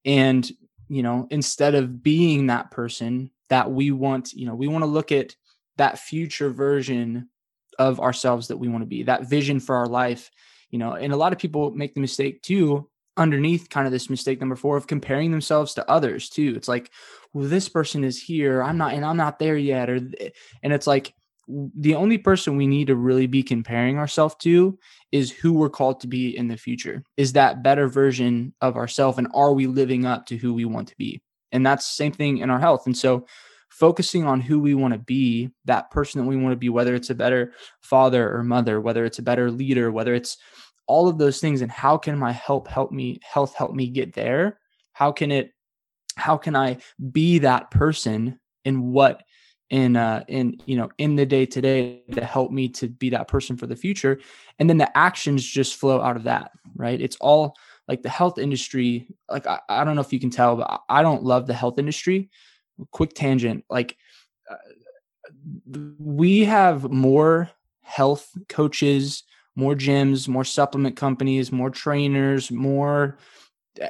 and 0.03 0.51
you 0.89 1.01
know 1.01 1.27
instead 1.29 1.75
of 1.75 2.03
being 2.03 2.47
that 2.47 2.71
person 2.71 3.31
that 3.47 3.71
we 3.71 3.89
want 3.89 4.33
you 4.33 4.45
know 4.45 4.53
we 4.53 4.67
want 4.67 4.81
to 4.81 4.87
look 4.89 5.13
at 5.13 5.33
that 5.77 5.97
future 5.97 6.49
version 6.49 7.29
of 7.77 8.01
ourselves 8.01 8.49
that 8.49 8.57
we 8.57 8.67
want 8.67 8.81
to 8.81 8.85
be 8.85 9.03
that 9.03 9.29
vision 9.29 9.61
for 9.61 9.77
our 9.77 9.87
life 9.87 10.29
you 10.71 10.77
know 10.77 10.91
and 10.91 11.13
a 11.13 11.17
lot 11.17 11.31
of 11.31 11.39
people 11.39 11.71
make 11.71 11.93
the 11.93 12.01
mistake 12.01 12.41
too 12.41 12.88
underneath 13.17 13.69
kind 13.69 13.85
of 13.85 13.91
this 13.91 14.09
mistake 14.09 14.39
number 14.39 14.55
four 14.55 14.77
of 14.77 14.87
comparing 14.87 15.31
themselves 15.31 15.73
to 15.73 15.89
others 15.89 16.29
too 16.29 16.53
it's 16.55 16.67
like 16.67 16.91
well 17.33 17.47
this 17.47 17.67
person 17.67 18.03
is 18.03 18.21
here 18.21 18.63
i'm 18.63 18.77
not 18.77 18.93
and 18.93 19.05
i'm 19.05 19.17
not 19.17 19.39
there 19.39 19.57
yet 19.57 19.89
or 19.89 19.99
and 20.63 20.73
it's 20.73 20.87
like 20.87 21.13
the 21.49 21.95
only 21.95 22.17
person 22.17 22.57
we 22.57 22.67
need 22.67 22.87
to 22.87 22.95
really 22.95 23.25
be 23.25 23.41
comparing 23.41 23.97
ourselves 23.97 24.35
to 24.39 24.77
is 25.11 25.31
who 25.31 25.51
we're 25.51 25.69
called 25.69 25.99
to 25.99 26.07
be 26.07 26.37
in 26.37 26.47
the 26.47 26.57
future. 26.57 27.03
Is 27.17 27.33
that 27.33 27.63
better 27.63 27.87
version 27.87 28.53
of 28.61 28.75
ourselves 28.75 29.17
and 29.17 29.27
are 29.33 29.53
we 29.53 29.65
living 29.65 30.05
up 30.05 30.27
to 30.27 30.37
who 30.37 30.53
we 30.53 30.65
want 30.65 30.87
to 30.89 30.95
be? 30.97 31.21
And 31.51 31.65
that's 31.65 31.87
the 31.87 31.95
same 31.95 32.11
thing 32.11 32.37
in 32.37 32.51
our 32.51 32.59
health. 32.59 32.85
And 32.85 32.95
so 32.95 33.25
focusing 33.69 34.25
on 34.25 34.41
who 34.41 34.59
we 34.59 34.75
want 34.75 34.93
to 34.93 34.99
be, 34.99 35.49
that 35.65 35.89
person 35.89 36.21
that 36.21 36.27
we 36.27 36.37
want 36.37 36.53
to 36.53 36.57
be, 36.57 36.69
whether 36.69 36.93
it's 36.93 37.09
a 37.09 37.15
better 37.15 37.53
father 37.81 38.31
or 38.31 38.43
mother, 38.43 38.79
whether 38.79 39.03
it's 39.03 39.19
a 39.19 39.23
better 39.23 39.49
leader, 39.49 39.91
whether 39.91 40.13
it's 40.13 40.37
all 40.89 41.07
of 41.07 41.19
those 41.19 41.39
things 41.39 41.61
and 41.61 41.71
how 41.71 41.97
can 41.97 42.17
my 42.17 42.31
help 42.31 42.67
help 42.67 42.91
me 42.91 43.19
health 43.21 43.53
help 43.53 43.73
me 43.73 43.87
get 43.87 44.13
there? 44.13 44.59
How 44.91 45.11
can 45.11 45.31
it 45.31 45.53
how 46.15 46.35
can 46.35 46.55
I 46.55 46.77
be 47.11 47.39
that 47.39 47.71
person 47.71 48.39
in 48.65 48.91
what 48.91 49.23
in 49.69 49.95
uh 49.95 50.23
in 50.27 50.59
you 50.65 50.75
know 50.75 50.89
in 50.97 51.15
the 51.15 51.27
day 51.27 51.45
to 51.45 51.61
day 51.61 52.01
to 52.11 52.25
help 52.25 52.51
me 52.51 52.69
to 52.69 52.87
be 52.87 53.11
that 53.11 53.27
person 53.27 53.55
for 53.55 53.67
the 53.67 53.75
future? 53.75 54.19
And 54.57 54.67
then 54.67 54.79
the 54.79 54.97
actions 54.97 55.45
just 55.45 55.75
flow 55.75 56.01
out 56.01 56.17
of 56.17 56.23
that 56.23 56.51
right? 56.75 56.99
It's 56.99 57.17
all 57.21 57.55
like 57.87 58.01
the 58.01 58.09
health 58.09 58.37
industry 58.37 59.07
like 59.29 59.47
i, 59.47 59.59
I 59.67 59.83
don't 59.83 59.95
know 59.95 60.01
if 60.01 60.13
you 60.13 60.19
can 60.19 60.29
tell 60.29 60.55
but 60.55 60.81
i 60.89 61.01
don't 61.01 61.23
love 61.23 61.47
the 61.47 61.53
health 61.53 61.79
industry. 61.79 62.29
Quick 62.91 63.13
tangent 63.13 63.65
like 63.69 63.97
uh, 64.49 64.55
we 65.99 66.45
have 66.45 66.89
more 66.91 67.49
health 67.81 68.31
coaches 68.47 69.23
more 69.59 69.75
gyms 69.75 70.27
more 70.27 70.45
supplement 70.45 70.95
companies 70.95 71.51
more 71.51 71.69
trainers 71.69 72.49
more 72.49 73.17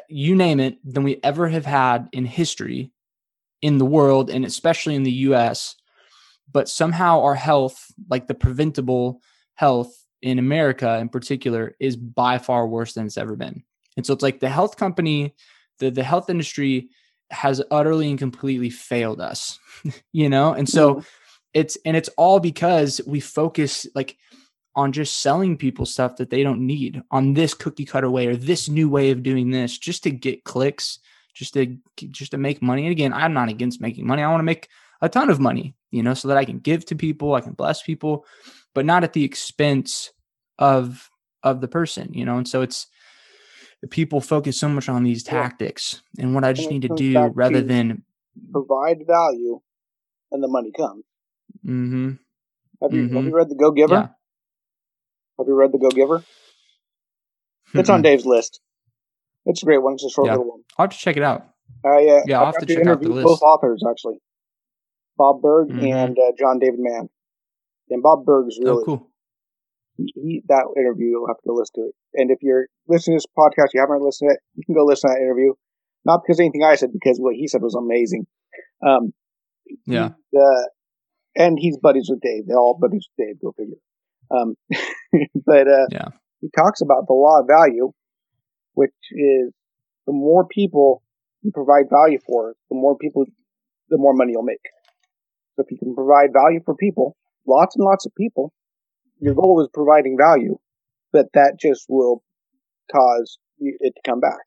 you 0.08 0.36
name 0.36 0.60
it 0.60 0.78
than 0.84 1.04
we 1.04 1.20
ever 1.24 1.48
have 1.48 1.66
had 1.66 2.08
in 2.12 2.26
history 2.26 2.92
in 3.62 3.78
the 3.78 3.86
world 3.86 4.30
and 4.30 4.46
especially 4.46 4.96
in 4.96 5.04
the 5.04 5.12
US. 5.12 5.76
But 6.52 6.70
somehow 6.70 7.22
our 7.22 7.36
health, 7.36 7.92
like 8.10 8.28
the 8.28 8.34
preventable 8.34 9.22
health 9.56 9.94
in 10.22 10.40
America 10.40 10.98
in 10.98 11.10
particular, 11.10 11.76
is 11.80 11.96
by 11.96 12.38
far 12.38 12.68
worse 12.68 12.94
than 12.94 13.06
it's 13.06 13.18
ever 13.18 13.36
been. 13.36 13.64
And 13.98 14.06
so 14.06 14.14
it's 14.14 14.24
like 14.24 14.40
the 14.40 14.50
health 14.50 14.78
company, 14.78 15.36
the, 15.80 15.92
the 15.92 16.04
health 16.04 16.30
industry 16.30 16.90
has 17.32 17.62
utterly 17.70 18.10
and 18.10 18.18
completely 18.18 18.70
failed 18.70 19.22
us, 19.22 19.60
you 20.12 20.30
know? 20.30 20.54
And 20.54 20.68
so 20.68 20.96
mm-hmm. 20.96 21.06
it's, 21.54 21.78
and 21.86 21.96
it's 21.96 22.10
all 22.18 22.40
because 22.40 23.02
we 23.06 23.20
focus 23.20 23.86
like 23.94 24.18
on 24.76 24.92
just 24.92 25.22
selling 25.22 25.58
people 25.58 25.86
stuff 25.86 26.18
that 26.18 26.30
they 26.30 26.44
don't 26.44 26.66
need 26.66 27.02
on 27.12 27.34
this 27.34 27.54
cookie 27.54 27.86
cutter 27.86 28.10
way 28.10 28.28
or 28.28 28.36
this 28.36 28.70
new 28.70 28.90
way 28.90 29.12
of 29.12 29.24
doing 29.24 29.52
this 29.52 29.78
just 29.78 30.04
to 30.04 30.12
get 30.12 30.44
clicks 30.44 31.00
just 31.34 31.54
to 31.54 31.78
just 32.12 32.32
to 32.32 32.38
make 32.38 32.62
money. 32.62 32.84
And 32.84 32.92
again, 32.92 33.14
I'm 33.14 33.34
not 33.34 33.50
against 33.50 33.82
making 33.82 34.06
money. 34.06 34.22
I 34.22 34.30
want 34.30 34.40
to 34.40 34.46
make 34.46 34.68
a 35.02 35.10
ton 35.10 35.30
of 35.30 35.40
money, 35.40 35.76
you 35.90 36.04
know, 36.04 36.14
so 36.14 36.28
that 36.28 36.38
I 36.38 36.46
can 36.46 36.60
give 36.60 36.86
to 36.88 36.96
people, 36.96 37.34
I 37.34 37.42
can 37.42 37.54
bless 37.54 37.82
people, 37.82 38.26
but 38.74 38.86
not 38.86 39.04
at 39.04 39.14
the 39.14 39.24
expense 39.24 40.12
of 40.58 41.10
of 41.42 41.62
the 41.62 41.68
person, 41.68 42.14
you 42.14 42.26
know. 42.26 42.38
And 42.38 42.48
so 42.48 42.62
it's 42.62 42.88
people 43.90 44.20
focus 44.20 44.60
so 44.60 44.68
much 44.68 44.90
on 44.90 45.04
these 45.04 45.24
tactics 45.24 46.02
yeah. 46.16 46.26
and 46.26 46.36
what 46.36 46.44
I 46.44 46.52
just 46.52 46.70
need 46.70 46.82
to 46.82 46.90
do 46.90 47.18
rather 47.34 47.62
to 47.62 47.68
than 47.68 48.04
provide 48.52 49.08
value 49.08 49.62
and 50.32 50.44
the 50.44 50.50
money 50.50 50.72
comes. 50.76 51.06
Mm-hmm. 51.66 52.12
Have 52.82 52.94
you 52.94 53.04
mm-hmm. 53.04 53.16
have 53.16 53.26
you 53.26 53.36
read 53.36 53.50
the 53.50 53.56
Go 53.56 53.72
Giver? 53.72 53.94
Yeah. 53.94 54.08
Have 55.40 55.48
you 55.48 55.56
read 55.56 55.72
the 55.72 55.78
Go 55.78 55.90
Giver? 55.90 56.24
It's 57.74 57.88
mm-hmm. 57.88 57.92
on 57.92 58.02
Dave's 58.02 58.26
list. 58.26 58.60
It's 59.46 59.64
a 59.64 59.66
great 59.66 59.82
one. 59.82 59.94
It's 59.94 60.04
a 60.04 60.10
short 60.10 60.28
yeah. 60.28 60.34
little 60.34 60.50
one. 60.50 60.62
I'll 60.78 60.84
have 60.84 60.92
to 60.92 60.98
check 60.98 61.16
it 61.16 61.24
out. 61.24 61.48
Uh, 61.86 61.98
yeah, 62.00 62.20
yeah, 62.26 62.40
I'll 62.40 62.48
have 62.48 62.58
to 62.58 62.66
check 62.66 62.80
it 62.80 62.88
out 62.88 63.02
the 63.02 63.10
list. 63.10 63.26
Both 63.26 63.42
authors 63.42 63.84
actually, 63.90 64.18
Bob 65.18 65.42
Burg 65.42 65.70
mm-hmm. 65.70 65.86
and 65.86 66.18
uh, 66.18 66.34
John 66.38 66.60
David 66.60 66.80
Mann. 66.80 67.10
And 67.90 68.04
Bob 68.04 68.26
Burg's 68.26 68.60
oh, 68.60 68.66
really 68.66 68.82
oh, 68.82 68.86
cool. 68.86 69.12
He, 69.98 70.14
he, 70.16 70.44
that 70.48 70.66
interview 70.78 71.08
you'll 71.08 71.28
have 71.28 71.38
to 71.38 71.48
go 71.48 71.54
listen 71.54 71.76
to 71.76 71.90
it. 71.90 71.96
And 72.16 72.32
if 72.32 72.40
you're 72.42 72.68
listening 72.88 73.18
to 73.18 73.24
this 73.24 73.34
podcast, 73.38 73.70
you 73.74 73.80
haven't 73.80 74.02
listened 74.02 74.30
to 74.30 74.34
it, 74.34 74.40
you 74.56 74.64
can 74.66 74.76
go 74.76 74.86
listen 74.86 75.10
to 75.10 75.16
that 75.16 75.22
interview. 75.22 75.54
Not 76.06 76.22
because 76.24 76.40
anything 76.40 76.64
I 76.64 76.76
said, 76.76 76.92
because 76.94 77.18
what 77.18 77.36
he 77.36 77.48
said 77.48 77.62
was 77.62 77.76
amazing. 77.76 78.28
Um, 78.86 79.14
yeah. 79.86 80.10
He, 80.32 80.38
uh, 80.38 80.64
and 81.36 81.58
he's 81.60 81.78
buddies 81.78 82.08
with 82.10 82.22
Dave. 82.22 82.44
They're 82.48 82.58
all 82.58 82.78
buddies 82.80 83.08
with 83.10 83.26
Dave. 83.26 83.42
Go 83.42 83.54
figure. 83.58 83.76
Um, 84.32 84.56
but 85.46 85.68
uh, 85.68 85.88
yeah, 85.92 86.10
he 86.42 86.50
talks 86.56 86.82
about 86.82 87.08
the 87.08 87.14
law 87.14 87.42
of 87.42 87.48
value 87.48 87.92
which 88.80 88.96
is 89.12 89.52
the 90.08 90.14
more 90.14 90.48
people 90.48 91.04
you 91.42 91.52
provide 91.52 91.90
value 91.92 92.18
for, 92.26 92.56
the 92.70 92.76
more 92.76 92.98
people, 92.98 93.26
the 93.90 93.98
more 93.98 94.14
money 94.14 94.32
you'll 94.32 94.44
make. 94.44 94.64
So 95.56 95.64
if 95.64 95.72
you 95.72 95.78
can 95.78 95.94
provide 95.94 96.30
value 96.32 96.62
for 96.64 96.76
people, 96.76 97.18
lots 97.46 97.76
and 97.76 97.84
lots 97.84 98.06
of 98.06 98.16
people, 98.16 98.54
your 99.20 99.34
goal 99.34 99.62
is 99.62 99.68
providing 99.74 100.18
value, 100.18 100.58
but 101.12 101.26
that 101.34 101.58
just 101.60 101.88
will 101.90 102.24
cause 102.90 103.38
it 103.60 103.94
to 103.96 104.02
come 104.10 104.22
back 104.22 104.40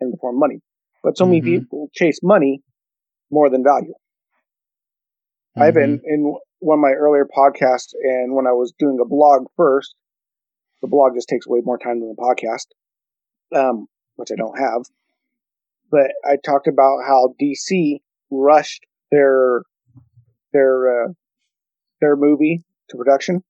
in 0.00 0.12
the 0.12 0.16
form 0.18 0.36
of 0.36 0.40
money. 0.40 0.60
But 1.04 1.18
so 1.18 1.26
many 1.26 1.42
mm-hmm. 1.42 1.60
people 1.60 1.90
chase 1.92 2.20
money 2.22 2.62
more 3.30 3.50
than 3.50 3.62
value. 3.62 3.92
Mm-hmm. 3.92 5.62
I've 5.62 5.74
been 5.74 6.00
in 6.06 6.34
one 6.60 6.78
of 6.78 6.82
my 6.82 6.92
earlier 6.92 7.26
podcasts 7.26 7.92
and 8.02 8.34
when 8.34 8.46
I 8.46 8.52
was 8.52 8.72
doing 8.78 8.98
a 9.00 9.04
blog 9.04 9.46
first, 9.56 9.94
the 10.82 10.88
blog 10.88 11.14
just 11.14 11.28
takes 11.28 11.46
way 11.46 11.60
more 11.64 11.78
time 11.78 12.00
than 12.00 12.08
the 12.08 12.22
podcast 12.22 12.66
um, 13.54 13.86
which 14.16 14.30
I 14.32 14.36
don't 14.36 14.58
have. 14.58 14.82
But 15.90 16.12
I 16.24 16.36
talked 16.36 16.66
about 16.66 16.98
how 17.06 17.34
DC 17.40 18.00
rushed 18.30 18.84
their 19.10 19.62
their 20.52 21.04
uh, 21.04 21.08
their 22.00 22.16
movie 22.16 22.62
to 22.90 22.96
production 22.96 23.42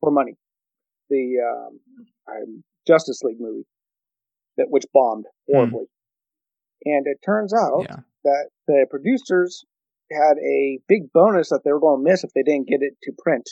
for 0.00 0.10
money. 0.10 0.36
The 1.10 1.38
um, 2.28 2.62
Justice 2.86 3.22
League 3.22 3.40
movie 3.40 3.66
that 4.58 4.66
which 4.68 4.84
bombed 4.92 5.24
hmm. 5.48 5.54
horribly, 5.54 5.84
mm. 5.84 5.86
and 6.84 7.06
it 7.06 7.18
turns 7.24 7.54
out 7.54 7.86
yeah. 7.88 7.96
that 8.24 8.48
the 8.66 8.86
producers 8.90 9.64
had 10.10 10.38
a 10.38 10.80
big 10.88 11.12
bonus 11.12 11.50
that 11.50 11.62
they 11.64 11.72
were 11.72 11.80
going 11.80 12.04
to 12.04 12.10
miss 12.10 12.24
if 12.24 12.30
they 12.34 12.42
didn't 12.42 12.68
get 12.68 12.82
it 12.82 12.94
to 13.02 13.12
print. 13.18 13.48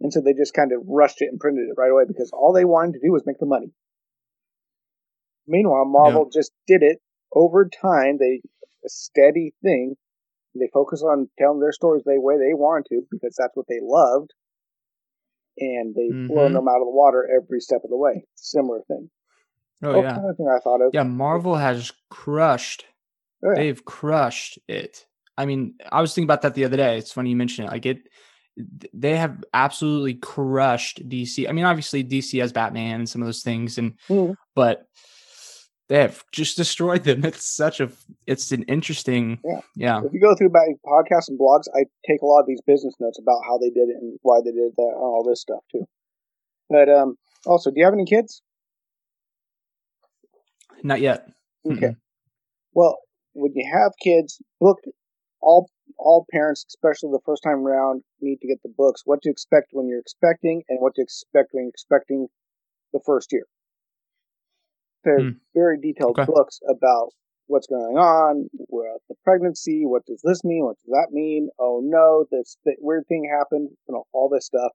And 0.00 0.12
so 0.12 0.20
they 0.20 0.34
just 0.34 0.54
kind 0.54 0.72
of 0.72 0.82
rushed 0.86 1.22
it 1.22 1.28
and 1.30 1.40
printed 1.40 1.68
it 1.68 1.80
right 1.80 1.90
away 1.90 2.04
because 2.06 2.30
all 2.32 2.52
they 2.52 2.64
wanted 2.64 2.94
to 2.94 3.00
do 3.06 3.12
was 3.12 3.22
make 3.24 3.38
the 3.38 3.46
money. 3.46 3.72
Meanwhile, 5.46 5.84
Marvel 5.86 6.28
yeah. 6.30 6.40
just 6.40 6.52
did 6.66 6.82
it 6.82 6.98
over 7.32 7.68
time. 7.68 8.18
They 8.18 8.40
a 8.84 8.88
steady 8.88 9.54
thing. 9.62 9.94
They 10.54 10.68
focus 10.72 11.02
on 11.02 11.28
telling 11.38 11.60
their 11.60 11.72
stories 11.72 12.04
the 12.04 12.20
way 12.20 12.36
they 12.36 12.54
want 12.54 12.86
to 12.90 13.02
because 13.10 13.34
that's 13.36 13.56
what 13.56 13.66
they 13.68 13.80
loved, 13.82 14.30
and 15.58 15.94
they 15.94 16.14
mm-hmm. 16.14 16.28
blow 16.28 16.48
them 16.48 16.68
out 16.68 16.80
of 16.80 16.86
the 16.86 16.92
water 16.92 17.28
every 17.28 17.60
step 17.60 17.80
of 17.82 17.90
the 17.90 17.96
way. 17.96 18.24
Similar 18.36 18.82
thing. 18.86 19.10
Oh, 19.82 20.00
yeah. 20.00 20.14
Another 20.14 20.34
thing 20.36 20.48
I 20.48 20.60
thought 20.60 20.80
of. 20.80 20.90
Yeah, 20.94 21.02
Marvel 21.02 21.56
has 21.56 21.92
crushed. 22.08 22.84
Oh, 23.44 23.50
yeah. 23.50 23.62
They've 23.62 23.84
crushed 23.84 24.60
it. 24.68 25.06
I 25.36 25.46
mean, 25.46 25.74
I 25.90 26.00
was 26.00 26.14
thinking 26.14 26.26
about 26.26 26.42
that 26.42 26.54
the 26.54 26.64
other 26.64 26.76
day. 26.76 26.98
It's 26.98 27.12
funny 27.12 27.30
you 27.30 27.36
mention 27.36 27.64
it. 27.64 27.70
Like 27.70 27.86
it, 27.86 28.08
they 28.92 29.16
have 29.16 29.42
absolutely 29.52 30.14
crushed 30.14 31.08
DC. 31.08 31.48
I 31.48 31.52
mean, 31.52 31.64
obviously 31.64 32.04
DC 32.04 32.40
has 32.40 32.52
Batman 32.52 33.00
and 33.00 33.08
some 33.08 33.20
of 33.20 33.26
those 33.26 33.42
things, 33.42 33.78
and 33.78 33.94
mm. 34.08 34.36
but 34.54 34.86
they 35.88 35.98
have 35.98 36.24
just 36.32 36.56
destroyed 36.62 37.04
them. 37.04 37.24
It's 37.24 37.44
such 37.44 37.80
a, 37.80 37.90
it's 38.26 38.52
an 38.52 38.62
interesting, 38.64 39.40
yeah. 39.44 39.60
yeah. 39.74 40.00
If 40.04 40.12
you 40.12 40.20
go 40.20 40.34
through 40.34 40.50
my 40.50 40.68
podcasts 40.86 41.28
and 41.28 41.38
blogs, 41.38 41.64
I 41.74 41.84
take 42.06 42.22
a 42.22 42.26
lot 42.26 42.40
of 42.40 42.46
these 42.46 42.60
business 42.66 42.94
notes 43.00 43.18
about 43.18 43.40
how 43.46 43.58
they 43.58 43.70
did 43.70 43.88
it 43.88 43.96
and 44.00 44.18
why 44.22 44.38
they 44.44 44.52
did 44.52 44.72
that, 44.76 44.82
and 44.82 44.96
all 44.96 45.24
this 45.28 45.40
stuff 45.40 45.62
too. 45.72 45.84
But 46.70 46.88
um, 46.88 47.16
also, 47.46 47.70
do 47.70 47.78
you 47.78 47.84
have 47.84 47.94
any 47.94 48.06
kids? 48.06 48.42
Not 50.82 51.00
yet. 51.00 51.28
Okay. 51.66 51.76
Mm-hmm. 51.76 51.92
Well, 52.74 52.98
when 53.32 53.52
you 53.54 53.68
have 53.72 53.92
kids, 54.02 54.40
book 54.60 54.78
all 55.44 55.70
all 55.98 56.26
parents, 56.32 56.64
especially 56.68 57.10
the 57.12 57.20
first 57.24 57.42
time 57.42 57.66
around, 57.66 58.02
need 58.20 58.38
to 58.40 58.48
get 58.48 58.58
the 58.62 58.72
books. 58.76 59.02
What 59.04 59.22
to 59.22 59.30
expect 59.30 59.68
when 59.72 59.86
you're 59.86 60.00
expecting, 60.00 60.62
and 60.68 60.80
what 60.80 60.94
to 60.96 61.02
expect 61.02 61.50
when 61.52 61.64
you're 61.64 61.70
expecting 61.70 62.28
the 62.92 63.00
first 63.04 63.32
year. 63.32 63.44
There's 65.04 65.34
mm. 65.34 65.36
very 65.54 65.78
detailed 65.78 66.18
okay. 66.18 66.26
books 66.26 66.60
about 66.68 67.10
what's 67.46 67.66
going 67.66 67.96
on 67.98 68.48
with 68.52 69.02
the 69.08 69.14
pregnancy. 69.22 69.82
What 69.84 70.06
does 70.06 70.22
this 70.24 70.42
mean? 70.44 70.64
What 70.64 70.76
does 70.76 70.92
that 70.92 71.08
mean? 71.12 71.50
Oh 71.58 71.80
no, 71.84 72.24
this, 72.30 72.56
this 72.64 72.76
weird 72.80 73.06
thing 73.08 73.30
happened. 73.30 73.68
You 73.86 73.94
know, 73.94 74.04
all 74.12 74.28
this 74.28 74.46
stuff. 74.46 74.72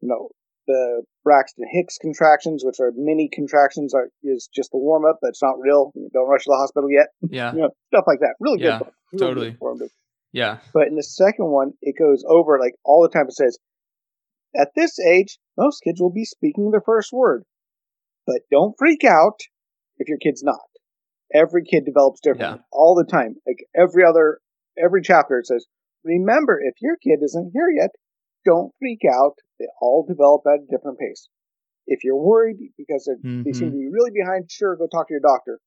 You 0.00 0.08
know, 0.08 0.28
the 0.66 1.02
Braxton 1.24 1.64
Hicks 1.70 1.98
contractions, 1.98 2.62
which 2.64 2.80
are 2.80 2.92
mini 2.96 3.28
contractions, 3.32 3.94
are 3.94 4.08
is 4.22 4.48
just 4.54 4.70
the 4.72 4.78
warm 4.78 5.04
up. 5.04 5.18
That's 5.22 5.42
not 5.42 5.58
real. 5.58 5.92
Don't 6.12 6.28
rush 6.28 6.44
to 6.44 6.50
the 6.50 6.56
hospital 6.56 6.90
yet. 6.90 7.08
Yeah, 7.22 7.52
you 7.52 7.60
know, 7.60 7.70
stuff 7.88 8.04
like 8.06 8.20
that. 8.20 8.34
Really 8.40 8.62
yeah, 8.62 8.78
good. 8.78 8.88
Really 9.12 9.26
totally. 9.26 9.50
Good 9.78 9.90
yeah. 10.32 10.58
But 10.72 10.88
in 10.88 10.96
the 10.96 11.02
second 11.02 11.46
one, 11.46 11.72
it 11.82 11.96
goes 11.98 12.24
over 12.28 12.58
like 12.58 12.74
all 12.84 13.02
the 13.02 13.08
time. 13.08 13.26
It 13.28 13.34
says, 13.34 13.58
at 14.56 14.70
this 14.74 14.98
age, 14.98 15.38
most 15.56 15.80
kids 15.82 16.00
will 16.00 16.12
be 16.12 16.24
speaking 16.24 16.70
their 16.70 16.82
first 16.84 17.12
word, 17.12 17.44
but 18.26 18.42
don't 18.50 18.74
freak 18.78 19.04
out 19.04 19.40
if 19.98 20.08
your 20.08 20.18
kid's 20.18 20.42
not. 20.42 20.58
Every 21.32 21.64
kid 21.64 21.84
develops 21.84 22.20
differently 22.20 22.58
yeah. 22.58 22.64
all 22.72 22.94
the 22.94 23.10
time. 23.10 23.36
Like 23.46 23.64
every 23.76 24.04
other, 24.04 24.40
every 24.82 25.02
chapter, 25.02 25.38
it 25.38 25.46
says, 25.46 25.66
remember, 26.04 26.60
if 26.60 26.74
your 26.80 26.96
kid 26.96 27.20
isn't 27.22 27.52
here 27.52 27.70
yet, 27.70 27.90
don't 28.44 28.72
freak 28.80 29.02
out. 29.08 29.34
They 29.60 29.68
all 29.80 30.04
develop 30.08 30.42
at 30.46 30.64
a 30.64 30.70
different 30.70 30.98
pace. 30.98 31.28
If 31.86 32.02
you're 32.02 32.16
worried 32.16 32.56
because 32.76 33.08
mm-hmm. 33.08 33.42
they 33.42 33.52
seem 33.52 33.70
to 33.70 33.76
be 33.76 33.88
really 33.92 34.10
behind, 34.10 34.50
sure, 34.50 34.74
go 34.76 34.88
talk 34.88 35.08
to 35.08 35.14
your 35.14 35.20
doctor. 35.20 35.60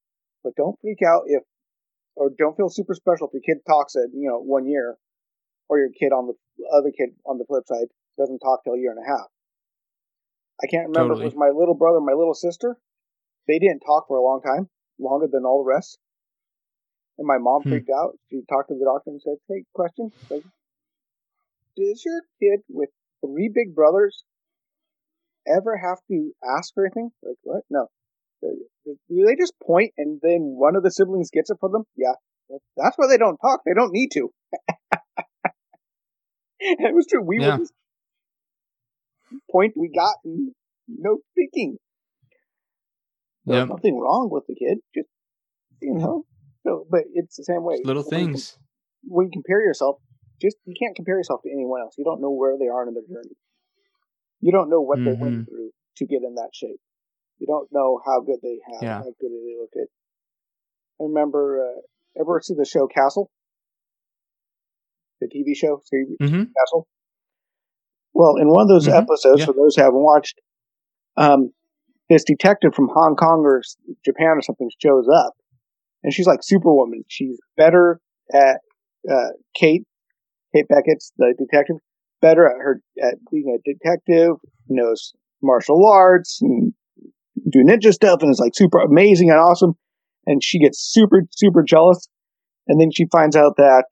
But 0.44 0.56
don't 0.56 0.78
freak 0.82 1.02
out 1.06 1.24
if, 1.28 1.44
or 2.16 2.32
don't 2.36 2.58
feel 2.58 2.70
super 2.70 2.96
special 2.96 3.28
if 3.28 3.34
your 3.34 3.44
kid 3.46 3.64
talks 3.66 3.96
at, 3.96 4.10
you 4.14 4.28
know, 4.28 4.40
one 4.40 4.66
year, 4.68 4.98
or 5.70 5.80
your 5.80 5.90
kid 5.90 6.12
on 6.12 6.28
the 6.28 6.34
other 6.74 6.92
kid 6.92 7.16
on 7.26 7.38
the 7.38 7.46
flip 7.46 7.64
side 7.68 7.88
doesn't 8.18 8.40
talk 8.40 8.64
till 8.64 8.74
a 8.74 8.80
year 8.80 8.92
and 8.92 9.00
a 9.04 9.08
half. 9.08 9.28
I 10.62 10.68
can't 10.68 10.90
remember 10.90 11.14
totally. 11.14 11.28
if 11.28 11.34
it 11.34 11.38
was 11.38 11.40
my 11.40 11.58
little 11.58 11.76
brother, 11.76 12.00
my 12.00 12.14
little 12.14 12.34
sister. 12.34 12.78
They 13.48 13.60
didn't 13.60 13.82
talk 13.82 14.08
for 14.08 14.18
a 14.18 14.24
long 14.24 14.42
time, 14.42 14.70
longer 15.00 15.28
than 15.32 15.46
all 15.46 15.64
the 15.64 15.70
rest. 15.70 16.00
And 17.18 17.28
my 17.28 17.38
mom 17.38 17.64
hmm. 17.64 17.70
freaked 17.70 17.90
out. 17.90 18.18
She 18.30 18.42
talked 18.50 18.70
to 18.70 18.76
the 18.76 18.86
doctor 18.86 19.12
and 19.12 19.22
said, 19.22 19.38
"Hey, 19.48 19.66
question: 19.74 20.12
Does 21.76 22.06
your 22.06 22.22
kid 22.40 22.62
with 22.70 22.90
three 23.26 23.52
big 23.54 23.76
brothers 23.76 24.24
ever 25.48 25.78
have 25.78 26.00
to 26.10 26.32
ask 26.58 26.74
for 26.74 26.86
anything? 26.86 27.12
Like 27.22 27.38
what? 27.44 27.64
No. 27.70 27.88
Do 28.42 29.26
they 29.26 29.36
just 29.40 29.54
point 29.66 29.94
and 29.98 30.20
then 30.22 30.56
one 30.58 30.76
of 30.76 30.84
the 30.84 30.92
siblings 30.92 31.30
gets 31.32 31.50
it 31.50 31.58
for 31.60 31.70
them? 31.70 31.84
Yeah. 31.96 32.14
Well, 32.50 32.62
that's 32.76 32.98
why 32.98 33.08
they 33.08 33.18
don't 33.18 33.38
talk. 33.38 33.62
They 33.66 33.74
don't 33.74 33.94
need 33.94 34.10
to. 34.14 34.30
it 36.60 36.94
was 36.94 37.08
true. 37.10 37.24
We 37.24 37.40
yeah. 37.40 37.58
would 37.58 37.68
point 39.50 39.74
we 39.78 39.90
got 39.90 40.16
and 40.26 40.52
no 40.88 41.20
speaking. 41.32 41.78
There's 43.46 43.62
yep. 43.62 43.70
nothing 43.70 44.00
wrong 44.00 44.30
with 44.32 44.46
the 44.48 44.56
kid. 44.56 44.80
Just 44.96 45.10
you 45.82 45.94
know. 45.94 46.26
So, 46.66 46.86
but 46.90 47.04
it's 47.14 47.36
the 47.36 47.44
same 47.44 47.64
way. 47.64 47.82
Little 47.84 48.04
things. 48.04 48.58
When 49.04 49.26
you 49.28 49.32
compare 49.32 49.62
yourself, 49.62 49.98
just 50.42 50.58
you 50.66 50.74
can't 50.78 50.96
compare 50.96 51.18
yourself 51.18 51.42
to 51.44 51.52
anyone 51.52 51.82
else. 51.82 51.96
You 51.98 52.04
don't 52.04 52.22
know 52.22 52.32
where 52.32 52.58
they 52.58 52.68
are 52.68 52.88
in 52.88 52.94
their 52.94 53.04
journey. 53.04 53.36
You 54.42 54.52
don't 54.52 54.70
know 54.70 54.82
what 54.82 55.00
mm-hmm. 55.00 55.06
they 55.06 55.14
went 55.14 55.48
through 55.48 55.72
to 55.98 56.06
get 56.06 56.24
in 56.24 56.36
that 56.36 56.50
shape. 56.54 56.80
You 57.40 57.48
don't 57.48 57.68
know 57.72 58.00
how 58.06 58.22
good 58.22 58.40
they 58.42 58.60
have, 58.72 58.84
yeah. 58.84 58.98
how 58.98 59.14
good 59.20 59.32
they 59.32 59.56
look 59.60 59.72
at. 59.76 59.88
I 61.00 61.08
remember, 61.08 61.66
uh, 61.66 62.22
ever 62.22 62.42
see 62.44 62.54
the 62.54 62.66
show 62.66 62.88
Castle? 62.88 63.32
The 65.20 65.28
TV 65.28 65.56
show, 65.56 65.82
mm-hmm. 65.94 66.26
Castle. 66.28 66.88
Well, 68.14 68.36
in 68.38 68.48
one 68.48 68.64
of 68.64 68.68
those 68.68 68.88
mm-hmm. 68.88 68.98
episodes, 68.98 69.40
yeah. 69.40 69.46
for 69.46 69.54
those 69.54 69.76
who 69.76 69.82
haven't 69.82 70.04
watched, 70.04 70.40
um, 71.18 71.52
this 72.10 72.24
detective 72.24 72.76
from 72.76 72.90
Hong 72.94 73.16
Kong 73.16 73.42
or 73.46 73.62
Japan 74.06 74.38
or 74.38 74.42
something 74.42 74.70
shows 74.80 75.08
up, 75.14 75.34
and 76.04 76.14
she's 76.14 76.28
like 76.28 76.40
Superwoman. 76.44 77.04
She's 77.08 77.40
better 77.58 78.00
at 78.34 78.60
uh, 79.10 79.30
Kate, 79.56 79.86
Kate 80.54 80.68
Beckett's 80.68 81.12
the 81.18 81.34
detective, 81.38 81.78
better 82.22 82.48
at 82.48 82.58
her 82.58 82.82
at 83.02 83.16
being 83.32 83.58
a 83.58 83.62
detective, 83.70 84.36
knows 84.68 85.14
martial 85.42 85.86
arts 85.86 86.40
and 86.42 86.74
do 87.50 87.64
ninja 87.64 87.94
stuff, 87.94 88.22
and 88.22 88.32
is 88.32 88.40
like 88.40 88.56
super 88.56 88.80
amazing 88.80 89.30
and 89.30 89.40
awesome. 89.40 89.74
And 90.26 90.44
she 90.44 90.60
gets 90.60 90.80
super 90.80 91.24
super 91.32 91.64
jealous, 91.64 92.08
and 92.68 92.80
then 92.80 92.92
she 92.92 93.06
finds 93.12 93.36
out 93.36 93.58
that 93.58 93.86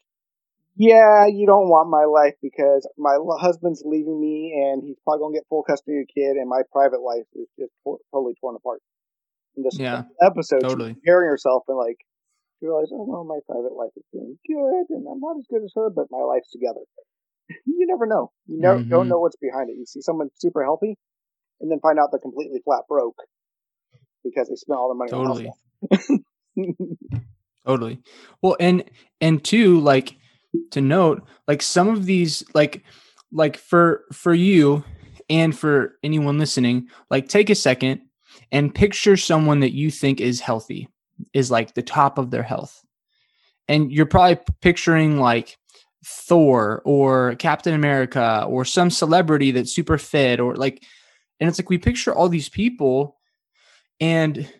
yeah, 0.82 1.28
you 1.28 1.45
don't 1.45 1.69
want 1.69 1.89
my 1.89 2.06
life 2.06 2.34
because 2.41 2.88
my 2.97 3.17
husband's 3.39 3.84
leaving 3.86 4.19
me 4.19 4.54
and 4.56 4.82
he's 4.84 4.95
probably 5.04 5.19
going 5.19 5.34
to 5.34 5.39
get 5.39 5.45
full 5.50 5.63
custody 5.63 6.00
of 6.00 6.08
the 6.08 6.13
kid 6.21 6.38
and 6.38 6.50
my 6.50 6.62
private 6.71 7.02
life 7.02 7.28
is 7.36 7.47
just 7.60 7.71
totally 8.12 8.34
torn 8.39 8.56
apart. 8.56 8.82
In 9.58 9.63
this 9.63 9.78
yeah, 9.78 10.04
episode, 10.24 10.62
totally. 10.62 10.91
she's 10.91 10.95
comparing 10.95 11.28
herself 11.28 11.63
and 11.67 11.78
like, 11.78 11.97
she 12.62 12.67
realizes, 12.67 12.93
oh, 12.93 13.06
well, 13.10 13.24
my 13.24 13.39
private 13.50 13.74
life 13.74 13.91
is 13.97 14.06
doing 14.13 14.38
good 14.47 14.86
and 14.95 15.06
I'm 15.10 15.19
not 15.19 15.38
as 15.38 15.47
good 15.50 15.63
as 15.63 15.74
her, 15.76 15.89
but 15.89 16.06
my 16.12 16.21
life's 16.21 16.52
together. 16.52 16.86
you 17.65 17.88
never 17.88 18.06
know. 18.06 18.32
You 18.45 18.62
never, 18.62 18.80
mm-hmm. 18.80 18.89
don't 18.89 19.10
know 19.10 19.19
what's 19.19 19.36
behind 19.41 19.69
it. 19.69 19.78
You 19.78 19.86
see 19.86 20.02
someone 20.02 20.30
super 20.38 20.63
healthy 20.63 20.95
and 21.60 21.71
then 21.71 21.80
find 21.82 22.00
out 22.00 22.10
they're 22.12 22.19
completely 22.19 22.62
flat 22.63 22.84
broke 22.88 23.17
because 24.24 24.47
they 24.47 24.56
spent 24.56 24.78
all 24.78 24.89
their 24.89 24.97
money 24.97 25.12
totally. 25.12 26.95
totally. 27.65 28.00
Well, 28.43 28.56
and, 28.60 28.84
and 29.19 29.43
two, 29.43 29.80
like, 29.80 30.15
to 30.71 30.82
note 30.82 31.24
like 31.47 31.62
some 31.62 31.88
of 31.88 32.06
these 32.06 32.43
like 32.54 32.84
like 33.32 33.58
for 33.58 34.04
for 34.12 34.34
you 34.34 34.84
and 35.30 35.58
for 35.58 35.97
anyone 36.04 36.38
listening 36.38 36.88
like 37.10 37.28
take 37.28 37.50
a 37.50 37.56
second 37.56 38.02
and 38.52 38.76
picture 38.76 39.15
someone 39.15 39.62
that 39.62 39.74
you 39.74 39.89
think 39.89 40.19
is 40.19 40.41
healthy 40.41 40.88
is 41.34 41.51
like 41.51 41.73
the 41.73 41.81
top 41.81 42.17
of 42.17 42.31
their 42.31 42.43
health. 42.43 42.84
And 43.67 43.91
you're 43.91 44.05
probably 44.05 44.39
picturing 44.62 45.19
like 45.19 45.57
thor 46.03 46.81
or 46.84 47.36
captain 47.36 47.75
america 47.75 48.43
or 48.49 48.65
some 48.65 48.89
celebrity 48.89 49.51
that's 49.51 49.71
super 49.71 49.99
fit 49.99 50.39
or 50.39 50.55
like 50.55 50.84
and 51.39 51.47
it's 51.47 51.60
like 51.60 51.69
we 51.69 51.77
picture 51.77 52.12
all 52.12 52.27
these 52.27 52.49
people 52.49 53.19
and 53.99 54.51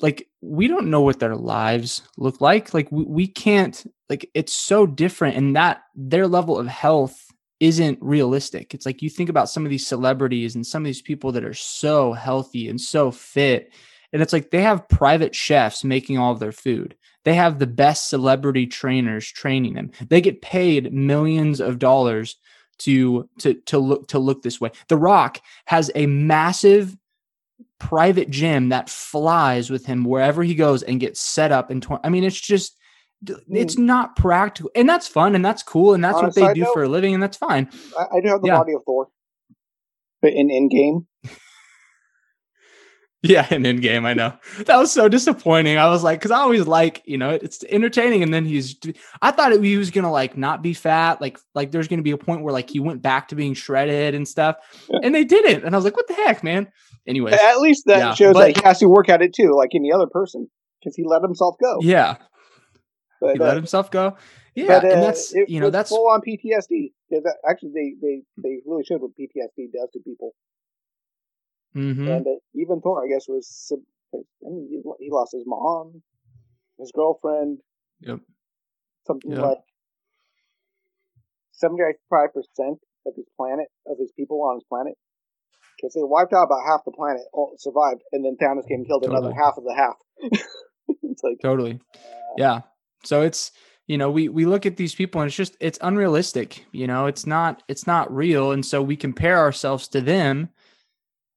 like 0.00 0.28
we 0.42 0.68
don't 0.68 0.90
know 0.90 1.00
what 1.00 1.18
their 1.18 1.36
lives 1.36 2.02
look 2.18 2.40
like. 2.40 2.74
Like 2.74 2.92
we, 2.92 3.04
we 3.04 3.26
can't 3.26 3.90
like 4.08 4.30
it's 4.34 4.52
so 4.52 4.86
different 4.86 5.36
and 5.36 5.56
that 5.56 5.82
their 5.94 6.28
level 6.28 6.58
of 6.58 6.66
health 6.66 7.26
isn't 7.60 7.98
realistic. 8.02 8.74
It's 8.74 8.84
like 8.84 9.00
you 9.00 9.08
think 9.08 9.30
about 9.30 9.48
some 9.48 9.64
of 9.64 9.70
these 9.70 9.86
celebrities 9.86 10.54
and 10.54 10.66
some 10.66 10.82
of 10.82 10.86
these 10.86 11.02
people 11.02 11.32
that 11.32 11.44
are 11.44 11.54
so 11.54 12.12
healthy 12.12 12.68
and 12.68 12.80
so 12.80 13.10
fit 13.10 13.72
and 14.14 14.22
it's 14.22 14.32
like 14.32 14.50
they 14.50 14.62
have 14.62 14.88
private 14.88 15.34
chefs 15.34 15.84
making 15.84 16.16
all 16.16 16.32
of 16.32 16.40
their 16.40 16.52
food 16.52 16.96
they 17.24 17.34
have 17.34 17.58
the 17.58 17.66
best 17.66 18.08
celebrity 18.08 18.66
trainers 18.66 19.30
training 19.30 19.74
them 19.74 19.90
they 20.08 20.22
get 20.22 20.40
paid 20.40 20.94
millions 20.94 21.60
of 21.60 21.78
dollars 21.78 22.36
to 22.78 23.28
to 23.38 23.54
to 23.66 23.78
look 23.78 24.08
to 24.08 24.18
look 24.18 24.42
this 24.42 24.60
way 24.60 24.70
the 24.88 24.96
rock 24.96 25.40
has 25.66 25.90
a 25.94 26.06
massive 26.06 26.96
private 27.78 28.30
gym 28.30 28.70
that 28.70 28.88
flies 28.88 29.70
with 29.70 29.86
him 29.86 30.04
wherever 30.04 30.42
he 30.42 30.54
goes 30.54 30.82
and 30.82 31.00
gets 31.00 31.20
set 31.20 31.52
up 31.52 31.70
and 31.70 31.82
torn. 31.82 32.00
I 32.02 32.08
mean, 32.08 32.24
it's 32.24 32.40
just 32.40 32.76
it's 33.48 33.76
mm. 33.76 33.84
not 33.84 34.16
practical, 34.16 34.70
and 34.74 34.88
that's 34.88 35.08
fun, 35.08 35.34
and 35.34 35.44
that's 35.44 35.62
cool, 35.62 35.94
and 35.94 36.04
that's 36.04 36.20
what 36.20 36.34
they 36.34 36.52
do 36.52 36.66
for 36.72 36.84
a 36.84 36.88
living, 36.88 37.14
and 37.14 37.22
that's 37.22 37.36
fine. 37.36 37.70
I, 37.98 38.16
I 38.16 38.20
do 38.20 38.28
have 38.28 38.42
the 38.42 38.48
yeah. 38.48 38.58
body 38.58 38.74
of 38.74 38.82
Thor, 38.84 39.08
but 40.20 40.32
in 40.32 40.48
Endgame. 40.48 41.06
Yeah, 43.28 43.46
an 43.50 43.64
in 43.64 43.80
Endgame, 43.80 44.04
I 44.04 44.12
know 44.12 44.34
that 44.66 44.76
was 44.76 44.92
so 44.92 45.08
disappointing. 45.08 45.78
I 45.78 45.88
was 45.88 46.02
like, 46.02 46.20
because 46.20 46.30
I 46.30 46.40
always 46.40 46.66
like, 46.66 47.02
you 47.06 47.16
know, 47.16 47.30
it's 47.30 47.64
entertaining, 47.70 48.22
and 48.22 48.34
then 48.34 48.44
he's. 48.44 48.76
I 49.22 49.30
thought 49.30 49.52
it, 49.52 49.64
he 49.64 49.78
was 49.78 49.90
gonna 49.90 50.12
like 50.12 50.36
not 50.36 50.60
be 50.60 50.74
fat, 50.74 51.22
like 51.22 51.38
like 51.54 51.70
there's 51.70 51.88
gonna 51.88 52.02
be 52.02 52.10
a 52.10 52.18
point 52.18 52.42
where 52.42 52.52
like 52.52 52.68
he 52.68 52.80
went 52.80 53.00
back 53.00 53.28
to 53.28 53.34
being 53.34 53.54
shredded 53.54 54.14
and 54.14 54.28
stuff, 54.28 54.56
and 55.02 55.14
they 55.14 55.24
didn't, 55.24 55.64
and 55.64 55.74
I 55.74 55.78
was 55.78 55.86
like, 55.86 55.96
what 55.96 56.06
the 56.06 56.12
heck, 56.12 56.44
man. 56.44 56.68
Anyway, 57.06 57.32
at 57.32 57.60
least 57.60 57.84
that 57.86 57.98
yeah, 57.98 58.14
shows 58.14 58.34
but, 58.34 58.40
that 58.40 58.56
he 58.58 58.62
has 58.62 58.78
to 58.80 58.88
work 58.88 59.08
at 59.08 59.22
it 59.22 59.32
too, 59.34 59.54
like 59.56 59.70
any 59.74 59.90
other 59.90 60.06
person, 60.06 60.46
because 60.80 60.94
he 60.94 61.02
let 61.06 61.22
himself 61.22 61.56
go. 61.62 61.78
Yeah, 61.80 62.16
but, 63.22 63.36
he 63.36 63.40
uh, 63.40 63.44
let 63.44 63.56
himself 63.56 63.90
go. 63.90 64.18
Yeah, 64.54 64.66
but, 64.66 64.84
uh, 64.84 64.88
and 64.88 65.02
that's 65.02 65.34
it, 65.34 65.48
you 65.48 65.60
know 65.60 65.70
that's 65.70 65.88
full 65.88 66.10
on 66.10 66.20
PTSD. 66.20 66.92
Yeah, 67.08 67.20
that, 67.24 67.36
actually, 67.48 67.72
they 67.74 67.94
they 68.02 68.22
they 68.36 68.58
really 68.66 68.84
showed 68.84 69.00
what 69.00 69.12
PTSD 69.12 69.72
does 69.72 69.88
to 69.94 70.00
people. 70.04 70.34
Mm-hmm. 71.76 72.08
And 72.08 72.26
even 72.54 72.80
Thor, 72.80 73.04
I 73.04 73.08
guess, 73.08 73.26
was. 73.28 73.72
I 74.14 74.18
mean, 74.42 74.68
he, 74.70 75.04
he 75.04 75.10
lost 75.10 75.32
his 75.32 75.42
mom, 75.44 76.02
his 76.78 76.92
girlfriend. 76.94 77.58
Yep. 78.00 78.20
Something 79.06 79.32
yep. 79.32 79.40
like 79.40 79.58
seventy-five 81.52 82.32
percent 82.32 82.78
of 83.06 83.14
his 83.16 83.26
planet, 83.36 83.66
of 83.86 83.98
his 83.98 84.12
people 84.16 84.42
on 84.42 84.56
his 84.56 84.64
planet, 84.68 84.94
because 85.76 85.94
they 85.94 86.02
wiped 86.02 86.32
out 86.32 86.44
about 86.44 86.64
half 86.66 86.84
the 86.84 86.92
planet, 86.92 87.22
all 87.32 87.54
survived, 87.58 88.02
and 88.12 88.24
then 88.24 88.36
Thanos 88.40 88.68
came 88.68 88.78
and 88.80 88.86
killed 88.86 89.02
totally. 89.02 89.18
another 89.18 89.34
half 89.34 89.54
of 89.56 89.64
the 89.64 89.74
half. 89.74 89.96
it's 91.02 91.22
like 91.22 91.38
totally, 91.42 91.80
uh, 91.94 92.34
yeah. 92.36 92.60
So 93.02 93.22
it's 93.22 93.52
you 93.86 93.98
know 93.98 94.10
we 94.10 94.28
we 94.28 94.46
look 94.46 94.64
at 94.64 94.76
these 94.76 94.94
people 94.94 95.20
and 95.20 95.28
it's 95.28 95.36
just 95.36 95.56
it's 95.60 95.78
unrealistic. 95.82 96.64
You 96.72 96.86
know, 96.86 97.06
it's 97.06 97.26
not 97.26 97.62
it's 97.68 97.86
not 97.86 98.14
real, 98.14 98.52
and 98.52 98.64
so 98.64 98.80
we 98.80 98.96
compare 98.96 99.38
ourselves 99.38 99.88
to 99.88 100.00
them 100.00 100.50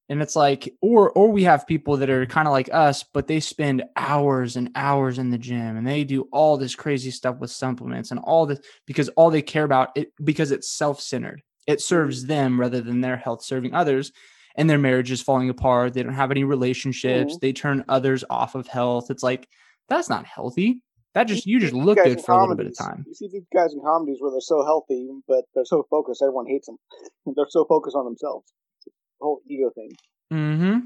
and 0.09 0.21
it's 0.21 0.35
like 0.35 0.73
or 0.81 1.11
or 1.11 1.31
we 1.31 1.43
have 1.43 1.67
people 1.67 1.97
that 1.97 2.09
are 2.09 2.25
kind 2.25 2.47
of 2.47 2.51
like 2.51 2.69
us 2.73 3.03
but 3.03 3.27
they 3.27 3.39
spend 3.39 3.83
hours 3.95 4.55
and 4.55 4.69
hours 4.75 5.17
in 5.17 5.29
the 5.29 5.37
gym 5.37 5.77
and 5.77 5.87
they 5.87 6.03
do 6.03 6.27
all 6.31 6.57
this 6.57 6.75
crazy 6.75 7.11
stuff 7.11 7.37
with 7.37 7.51
supplements 7.51 8.11
and 8.11 8.19
all 8.21 8.45
this 8.45 8.59
because 8.85 9.09
all 9.09 9.29
they 9.29 9.41
care 9.41 9.63
about 9.63 9.89
it 9.95 10.11
because 10.23 10.51
it's 10.51 10.69
self-centered. 10.69 11.41
It 11.65 11.81
serves 11.81 12.25
them 12.25 12.59
rather 12.59 12.81
than 12.81 13.01
their 13.01 13.17
health 13.17 13.43
serving 13.43 13.73
others 13.73 14.11
and 14.55 14.69
their 14.69 14.77
marriage 14.77 15.11
is 15.11 15.21
falling 15.21 15.49
apart. 15.49 15.93
They 15.93 16.03
don't 16.03 16.13
have 16.13 16.31
any 16.31 16.43
relationships. 16.43 17.33
Mm-hmm. 17.33 17.39
they 17.41 17.53
turn 17.53 17.85
others 17.89 18.23
off 18.29 18.55
of 18.55 18.67
health. 18.67 19.11
It's 19.11 19.23
like 19.23 19.47
that's 19.89 20.09
not 20.09 20.25
healthy. 20.25 20.81
That 21.13 21.25
just 21.25 21.45
you 21.45 21.59
just 21.59 21.73
look 21.73 21.97
good 21.97 22.19
for 22.21 22.27
comedies, 22.27 22.27
a 22.27 22.41
little 22.41 22.55
bit 22.55 22.67
of 22.67 22.77
time. 22.77 23.03
You 23.07 23.13
see 23.13 23.27
these 23.31 23.47
guys 23.51 23.73
in 23.73 23.81
comedies 23.81 24.17
where 24.19 24.29
they're 24.29 24.39
so 24.39 24.63
healthy, 24.63 25.09
but 25.27 25.45
they're 25.55 25.65
so 25.65 25.83
focused, 25.89 26.21
everyone 26.21 26.45
hates 26.45 26.67
them. 26.67 26.77
they're 27.35 27.47
so 27.49 27.65
focused 27.65 27.95
on 27.95 28.05
themselves 28.05 28.53
whole 29.20 29.41
ego 29.47 29.72
thing. 29.76 29.91
Mm-hmm. 30.32 30.80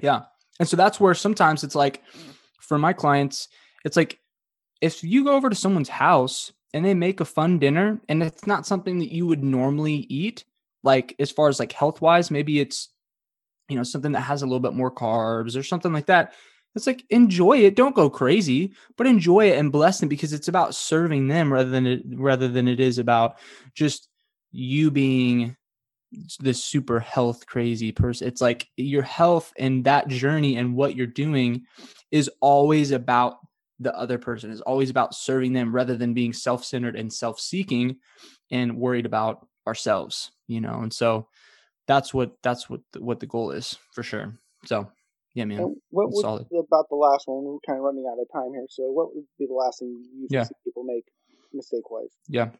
Yeah. 0.00 0.22
And 0.58 0.68
so 0.68 0.76
that's 0.76 1.00
where 1.00 1.14
sometimes 1.14 1.64
it's 1.64 1.74
like 1.74 2.02
for 2.60 2.78
my 2.78 2.92
clients, 2.92 3.48
it's 3.84 3.96
like 3.96 4.18
if 4.80 5.02
you 5.02 5.24
go 5.24 5.34
over 5.34 5.48
to 5.50 5.56
someone's 5.56 5.88
house 5.88 6.52
and 6.74 6.84
they 6.84 6.94
make 6.94 7.20
a 7.20 7.24
fun 7.24 7.58
dinner 7.58 8.00
and 8.08 8.22
it's 8.22 8.46
not 8.46 8.66
something 8.66 8.98
that 8.98 9.12
you 9.12 9.26
would 9.26 9.42
normally 9.42 10.06
eat, 10.08 10.44
like 10.82 11.14
as 11.18 11.30
far 11.30 11.48
as 11.48 11.58
like 11.58 11.72
health 11.72 12.00
wise, 12.00 12.30
maybe 12.30 12.60
it's 12.60 12.88
you 13.68 13.76
know 13.76 13.82
something 13.82 14.12
that 14.12 14.20
has 14.20 14.42
a 14.42 14.46
little 14.46 14.60
bit 14.60 14.74
more 14.74 14.90
carbs 14.90 15.58
or 15.58 15.62
something 15.62 15.92
like 15.92 16.06
that. 16.06 16.32
It's 16.74 16.86
like 16.86 17.04
enjoy 17.08 17.58
it, 17.58 17.74
don't 17.74 17.94
go 17.94 18.10
crazy, 18.10 18.72
but 18.96 19.06
enjoy 19.06 19.50
it 19.50 19.58
and 19.58 19.72
bless 19.72 19.98
them 19.98 20.10
because 20.10 20.34
it's 20.34 20.48
about 20.48 20.74
serving 20.74 21.28
them 21.28 21.52
rather 21.52 21.70
than 21.70 21.86
it 21.86 22.02
rather 22.14 22.48
than 22.48 22.68
it 22.68 22.80
is 22.80 22.98
about 22.98 23.38
just 23.74 24.08
you 24.52 24.90
being 24.90 25.56
this 26.40 26.62
super 26.62 27.00
health 27.00 27.46
crazy 27.46 27.92
person. 27.92 28.28
It's 28.28 28.40
like 28.40 28.68
your 28.76 29.02
health 29.02 29.52
and 29.58 29.84
that 29.84 30.08
journey 30.08 30.56
and 30.56 30.74
what 30.74 30.96
you're 30.96 31.06
doing 31.06 31.64
is 32.10 32.30
always 32.40 32.90
about 32.90 33.38
the 33.78 33.96
other 33.96 34.18
person, 34.18 34.50
is 34.50 34.60
always 34.62 34.90
about 34.90 35.14
serving 35.14 35.52
them 35.52 35.74
rather 35.74 35.96
than 35.96 36.14
being 36.14 36.32
self 36.32 36.64
centered 36.64 36.96
and 36.96 37.12
self 37.12 37.38
seeking 37.38 37.96
and 38.50 38.76
worried 38.76 39.06
about 39.06 39.46
ourselves, 39.66 40.32
you 40.46 40.60
know? 40.60 40.80
And 40.80 40.92
so 40.92 41.28
that's 41.86 42.14
what, 42.14 42.32
that's 42.42 42.70
what, 42.70 42.80
the, 42.92 43.02
what 43.02 43.20
the 43.20 43.26
goal 43.26 43.50
is 43.50 43.76
for 43.92 44.02
sure. 44.02 44.38
So, 44.64 44.90
yeah, 45.34 45.44
man. 45.44 45.60
And 45.60 45.76
what 45.90 46.08
was 46.08 46.22
solid. 46.22 46.46
about 46.50 46.88
the 46.88 46.96
last 46.96 47.28
one? 47.28 47.44
We're 47.44 47.58
kind 47.66 47.78
of 47.78 47.84
running 47.84 48.06
out 48.10 48.18
of 48.18 48.26
time 48.32 48.52
here. 48.54 48.64
So, 48.70 48.84
what 48.84 49.14
would 49.14 49.24
be 49.38 49.46
the 49.46 49.54
last 49.54 49.80
thing 49.80 50.02
you 50.14 50.26
yeah. 50.30 50.44
see 50.44 50.54
people 50.64 50.82
make 50.82 51.04
mistake 51.52 51.90
wise? 51.90 52.08
Yeah. 52.26 52.50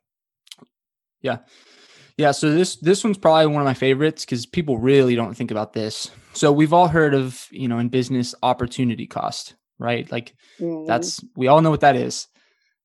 Yeah. 1.22 1.38
Yeah, 2.18 2.30
so 2.30 2.50
this 2.50 2.76
this 2.76 3.04
one's 3.04 3.18
probably 3.18 3.46
one 3.46 3.60
of 3.60 3.66
my 3.66 3.74
favorites 3.74 4.24
because 4.24 4.46
people 4.46 4.78
really 4.78 5.14
don't 5.14 5.34
think 5.34 5.50
about 5.50 5.74
this. 5.74 6.10
So 6.32 6.50
we've 6.50 6.72
all 6.72 6.88
heard 6.88 7.12
of, 7.12 7.46
you 7.50 7.68
know, 7.68 7.78
in 7.78 7.90
business 7.90 8.34
opportunity 8.42 9.06
cost, 9.06 9.54
right? 9.78 10.10
Like 10.10 10.34
mm-hmm. 10.58 10.86
that's 10.86 11.22
we 11.36 11.48
all 11.48 11.60
know 11.60 11.70
what 11.70 11.80
that 11.80 11.96
is. 11.96 12.28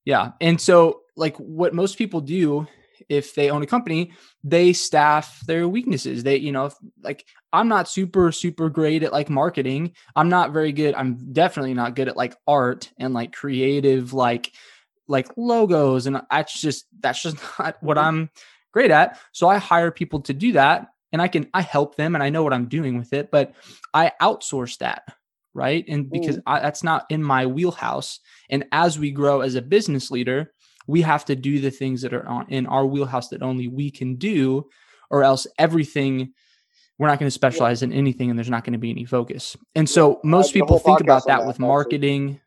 Yeah. 0.03 0.31
And 0.41 0.59
so 0.59 1.01
like 1.15 1.37
what 1.37 1.73
most 1.73 1.97
people 1.97 2.19
do 2.19 2.67
if 3.07 3.35
they 3.35 3.49
own 3.49 3.61
a 3.61 3.67
company, 3.67 4.11
they 4.43 4.73
staff 4.73 5.39
their 5.45 5.67
weaknesses. 5.67 6.23
They, 6.23 6.37
you 6.37 6.51
know, 6.51 6.65
if, 6.65 6.75
like 7.01 7.25
I'm 7.53 7.67
not 7.67 7.89
super 7.89 8.33
super 8.33 8.69
great 8.69 9.03
at 9.03 9.13
like 9.13 9.29
marketing. 9.29 9.93
I'm 10.13 10.29
not 10.29 10.51
very 10.51 10.73
good. 10.73 10.93
I'm 10.95 11.31
definitely 11.31 11.73
not 11.73 11.95
good 11.95 12.09
at 12.09 12.17
like 12.17 12.35
art 12.47 12.91
and 12.97 13.13
like 13.13 13.31
creative 13.31 14.13
like 14.13 14.51
like 15.11 15.27
logos 15.37 16.07
and 16.07 16.21
that's 16.31 16.59
just 16.59 16.85
that's 16.99 17.21
just 17.21 17.37
not 17.59 17.77
what 17.81 17.97
mm-hmm. 17.97 18.07
I'm 18.07 18.29
great 18.71 18.91
at. 18.91 19.19
So 19.31 19.47
I 19.47 19.57
hire 19.57 19.91
people 19.91 20.21
to 20.21 20.33
do 20.33 20.53
that 20.53 20.87
and 21.11 21.21
I 21.21 21.27
can 21.27 21.47
I 21.53 21.61
help 21.61 21.95
them 21.95 22.15
and 22.15 22.23
I 22.23 22.29
know 22.29 22.43
what 22.43 22.53
I'm 22.53 22.67
doing 22.67 22.97
with 22.97 23.13
it, 23.13 23.29
but 23.31 23.53
I 23.93 24.11
outsource 24.21 24.77
that, 24.79 25.03
right? 25.53 25.85
And 25.87 26.09
because 26.09 26.37
mm. 26.37 26.43
I, 26.45 26.59
that's 26.59 26.83
not 26.83 27.05
in 27.09 27.21
my 27.21 27.45
wheelhouse. 27.45 28.19
And 28.49 28.65
as 28.71 28.97
we 28.97 29.11
grow 29.11 29.41
as 29.41 29.55
a 29.55 29.61
business 29.61 30.09
leader, 30.09 30.53
we 30.87 31.01
have 31.01 31.25
to 31.25 31.35
do 31.35 31.59
the 31.59 31.71
things 31.71 32.01
that 32.01 32.13
are 32.13 32.27
on, 32.27 32.47
in 32.49 32.65
our 32.65 32.85
wheelhouse 32.85 33.29
that 33.29 33.43
only 33.43 33.67
we 33.67 33.91
can 33.91 34.15
do, 34.15 34.67
or 35.09 35.23
else 35.23 35.45
everything 35.59 36.33
we're 36.97 37.07
not 37.07 37.19
going 37.19 37.27
to 37.27 37.31
specialize 37.31 37.81
yeah. 37.81 37.87
in 37.87 37.93
anything 37.93 38.29
and 38.29 38.37
there's 38.37 38.49
not 38.49 38.63
going 38.63 38.73
to 38.73 38.79
be 38.79 38.91
any 38.91 39.05
focus. 39.05 39.57
And 39.75 39.89
so 39.89 40.19
most 40.23 40.53
people 40.53 40.79
think 40.79 41.01
about 41.01 41.25
that 41.27 41.45
with 41.45 41.59
marketing. 41.59 42.39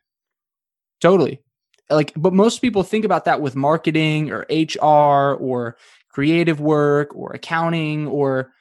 Totally. 1.01 1.41
Like, 1.89 2.13
but 2.15 2.33
most 2.33 2.61
people 2.61 2.83
think 2.83 3.05
about 3.05 3.25
that 3.25 3.41
with 3.41 3.55
marketing 3.55 4.31
or 4.31 4.45
HR 4.49 5.35
or 5.35 5.77
creative 6.09 6.59
work 6.59 7.15
or 7.15 7.33
accounting 7.33 8.07
or 8.07 8.51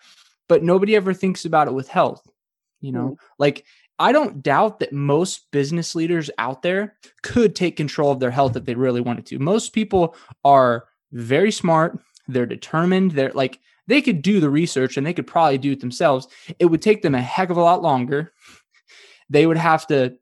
but 0.48 0.62
nobody 0.62 0.94
ever 0.94 1.14
thinks 1.14 1.44
about 1.44 1.68
it 1.68 1.74
with 1.74 1.88
health 1.88 2.28
you 2.84 2.92
know? 2.92 3.10
Mm. 3.10 3.16
like 3.38 3.64
i 3.98 4.12
don't 4.12 4.42
doubt 4.42 4.80
that 4.80 4.92
most 4.92 5.50
business 5.50 5.94
leaders 5.94 6.30
out 6.36 6.62
there 6.62 6.96
could 7.22 7.56
take 7.56 7.76
control 7.76 8.10
of 8.10 8.20
their 8.20 8.30
health 8.30 8.56
if 8.56 8.64
they 8.64 8.74
really 8.74 9.00
wanted 9.00 9.26
to. 9.26 9.38
Most 9.38 9.72
people 9.72 10.14
are 10.44 10.84
very 11.12 11.50
smart 11.50 11.98
they're 12.28 12.46
determined 12.46 13.12
they're 13.12 13.32
like 13.32 13.58
they 13.86 14.00
could 14.00 14.22
do 14.22 14.40
the 14.40 14.50
research 14.50 14.96
and 14.96 15.06
they 15.06 15.12
could 15.12 15.26
probably 15.26 15.58
do 15.58 15.72
it 15.72 15.80
themselves. 15.80 16.26
It 16.58 16.66
would 16.66 16.80
take 16.80 17.02
them 17.02 17.14
a 17.14 17.20
heck 17.20 17.50
of 17.50 17.58
a 17.58 17.62
lot 17.62 17.82
longer. 17.82 18.32
They 19.28 19.46
would 19.46 19.58
have 19.58 19.86
to 19.88 20.16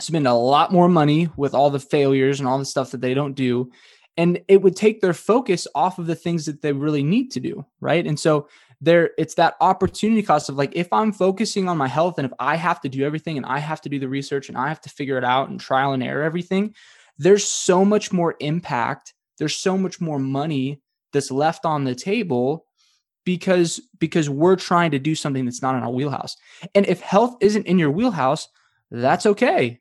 spend 0.00 0.26
a 0.26 0.34
lot 0.34 0.72
more 0.72 0.88
money 0.88 1.28
with 1.36 1.54
all 1.54 1.70
the 1.70 1.78
failures 1.80 2.40
and 2.40 2.48
all 2.48 2.58
the 2.58 2.64
stuff 2.64 2.90
that 2.90 3.00
they 3.00 3.14
don't 3.14 3.34
do. 3.34 3.70
And 4.16 4.40
it 4.48 4.60
would 4.62 4.76
take 4.76 5.00
their 5.00 5.14
focus 5.14 5.66
off 5.74 5.98
of 5.98 6.06
the 6.06 6.14
things 6.14 6.46
that 6.46 6.62
they 6.62 6.72
really 6.72 7.02
need 7.02 7.30
to 7.32 7.40
do 7.40 7.64
right? 7.80 8.06
And 8.06 8.18
so 8.18 8.48
there 8.80 9.10
it's 9.16 9.34
that 9.34 9.54
opportunity 9.60 10.22
cost 10.22 10.48
of 10.48 10.56
like 10.56 10.72
if 10.74 10.92
i'm 10.92 11.12
focusing 11.12 11.68
on 11.68 11.78
my 11.78 11.86
health 11.86 12.18
and 12.18 12.26
if 12.26 12.32
i 12.40 12.56
have 12.56 12.80
to 12.80 12.88
do 12.88 13.04
everything 13.04 13.36
and 13.36 13.46
i 13.46 13.60
have 13.60 13.80
to 13.80 13.88
do 13.88 14.00
the 14.00 14.08
research 14.08 14.48
and 14.48 14.58
i 14.58 14.68
have 14.68 14.80
to 14.80 14.90
figure 14.90 15.16
it 15.16 15.22
out 15.22 15.48
and 15.48 15.60
trial 15.60 15.92
and 15.92 16.02
error 16.02 16.24
everything 16.24 16.74
there's 17.16 17.44
so 17.44 17.84
much 17.84 18.12
more 18.12 18.34
impact 18.40 19.14
there's 19.38 19.56
so 19.56 19.78
much 19.78 20.00
more 20.00 20.18
money 20.18 20.80
that's 21.12 21.30
left 21.30 21.64
on 21.64 21.84
the 21.84 21.94
table 21.94 22.66
because 23.24 23.80
because 23.98 24.28
we're 24.28 24.56
trying 24.56 24.90
to 24.90 24.98
do 24.98 25.14
something 25.14 25.44
that's 25.44 25.62
not 25.62 25.76
in 25.76 25.82
our 25.82 25.90
wheelhouse. 25.90 26.36
And 26.74 26.86
if 26.86 27.00
health 27.00 27.36
isn't 27.40 27.66
in 27.66 27.78
your 27.78 27.90
wheelhouse 27.90 28.48
that's 28.90 29.26
okay 29.26 29.80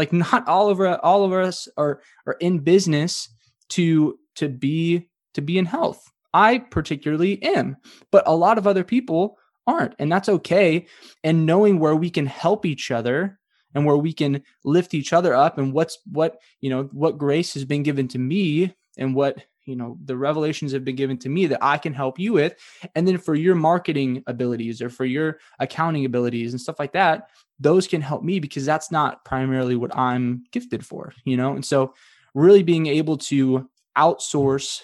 like 0.00 0.12
not 0.14 0.48
all 0.48 0.70
of 0.70 0.80
all 1.02 1.24
of 1.24 1.32
us 1.34 1.68
are 1.76 2.00
are 2.26 2.36
in 2.40 2.60
business 2.60 3.28
to 3.68 4.18
to 4.36 4.48
be 4.48 5.10
to 5.34 5.42
be 5.42 5.58
in 5.58 5.66
health. 5.66 6.10
I 6.32 6.58
particularly 6.58 7.42
am, 7.42 7.76
but 8.10 8.26
a 8.26 8.34
lot 8.34 8.56
of 8.56 8.66
other 8.66 8.82
people 8.82 9.36
aren't, 9.66 9.94
and 9.98 10.10
that's 10.10 10.30
okay. 10.30 10.86
And 11.22 11.44
knowing 11.44 11.78
where 11.78 11.94
we 11.94 12.08
can 12.08 12.24
help 12.24 12.64
each 12.64 12.90
other 12.90 13.38
and 13.74 13.84
where 13.84 13.98
we 13.98 14.14
can 14.14 14.42
lift 14.64 14.94
each 14.94 15.12
other 15.12 15.34
up 15.34 15.58
and 15.58 15.74
what's 15.74 15.98
what, 16.10 16.38
you 16.62 16.70
know, 16.70 16.84
what 16.92 17.18
grace 17.18 17.52
has 17.52 17.66
been 17.66 17.82
given 17.82 18.08
to 18.08 18.18
me 18.18 18.74
and 18.96 19.14
what 19.14 19.44
you 19.64 19.76
know 19.76 19.98
the 20.04 20.16
revelations 20.16 20.72
have 20.72 20.84
been 20.84 20.96
given 20.96 21.18
to 21.18 21.28
me 21.28 21.46
that 21.46 21.62
I 21.62 21.78
can 21.78 21.92
help 21.92 22.18
you 22.18 22.32
with. 22.32 22.54
And 22.94 23.06
then 23.06 23.18
for 23.18 23.34
your 23.34 23.54
marketing 23.54 24.22
abilities 24.26 24.82
or 24.82 24.90
for 24.90 25.04
your 25.04 25.38
accounting 25.58 26.04
abilities 26.04 26.52
and 26.52 26.60
stuff 26.60 26.78
like 26.78 26.92
that 26.92 27.28
those 27.62 27.86
can 27.86 28.00
help 28.00 28.22
me 28.22 28.40
because 28.40 28.64
that's 28.64 28.90
not 28.90 29.22
primarily 29.22 29.76
what 29.76 29.94
I'm 29.96 30.44
gifted 30.50 30.84
for 30.84 31.12
you 31.24 31.36
know? 31.36 31.54
And 31.54 31.64
so 31.64 31.94
really 32.34 32.62
being 32.62 32.86
able 32.86 33.16
to 33.16 33.68
outsource 33.96 34.82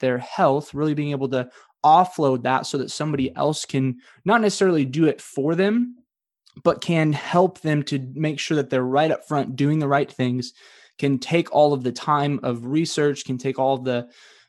their 0.00 0.18
health, 0.18 0.74
really 0.74 0.94
being 0.94 1.10
able 1.10 1.28
to 1.30 1.48
offload 1.84 2.42
that 2.42 2.66
so 2.66 2.78
that 2.78 2.90
somebody 2.90 3.34
else 3.36 3.64
can 3.64 3.98
not 4.24 4.40
necessarily 4.40 4.84
do 4.84 5.06
it 5.06 5.20
for 5.20 5.54
them, 5.54 5.96
but 6.62 6.80
can 6.80 7.12
help 7.12 7.60
them 7.60 7.82
to 7.82 7.98
make 8.14 8.38
sure 8.38 8.56
that 8.56 8.70
they're 8.70 8.84
right 8.84 9.10
up 9.10 9.26
front 9.26 9.56
doing 9.56 9.78
the 9.78 9.88
right 9.88 10.10
things 10.10 10.54
can 10.98 11.18
take 11.18 11.52
all 11.52 11.72
of 11.72 11.82
the 11.82 11.92
time 11.92 12.40
of 12.42 12.66
research 12.66 13.24
can 13.24 13.38
take 13.38 13.58
all 13.58 13.74
of 13.74 13.84
the 13.84 14.08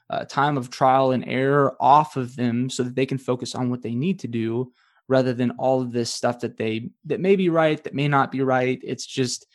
uh, 0.09 0.23
time 0.25 0.57
of 0.57 0.69
trial 0.69 1.11
and 1.11 1.27
error 1.27 1.75
off 1.79 2.15
of 2.15 2.35
them 2.35 2.69
so 2.69 2.83
that 2.83 2.95
they 2.95 3.05
can 3.05 3.17
focus 3.17 3.55
on 3.55 3.69
what 3.69 3.81
they 3.81 3.95
need 3.95 4.19
to 4.19 4.27
do 4.27 4.71
rather 5.07 5.33
than 5.33 5.51
all 5.51 5.81
of 5.81 5.91
this 5.91 6.11
stuff 6.13 6.39
that 6.39 6.57
they 6.57 6.89
that 7.05 7.19
may 7.19 7.35
be 7.35 7.49
right 7.49 7.83
that 7.83 7.93
may 7.93 8.07
not 8.07 8.31
be 8.31 8.41
right. 8.41 8.79
It's 8.83 9.05
just 9.05 9.47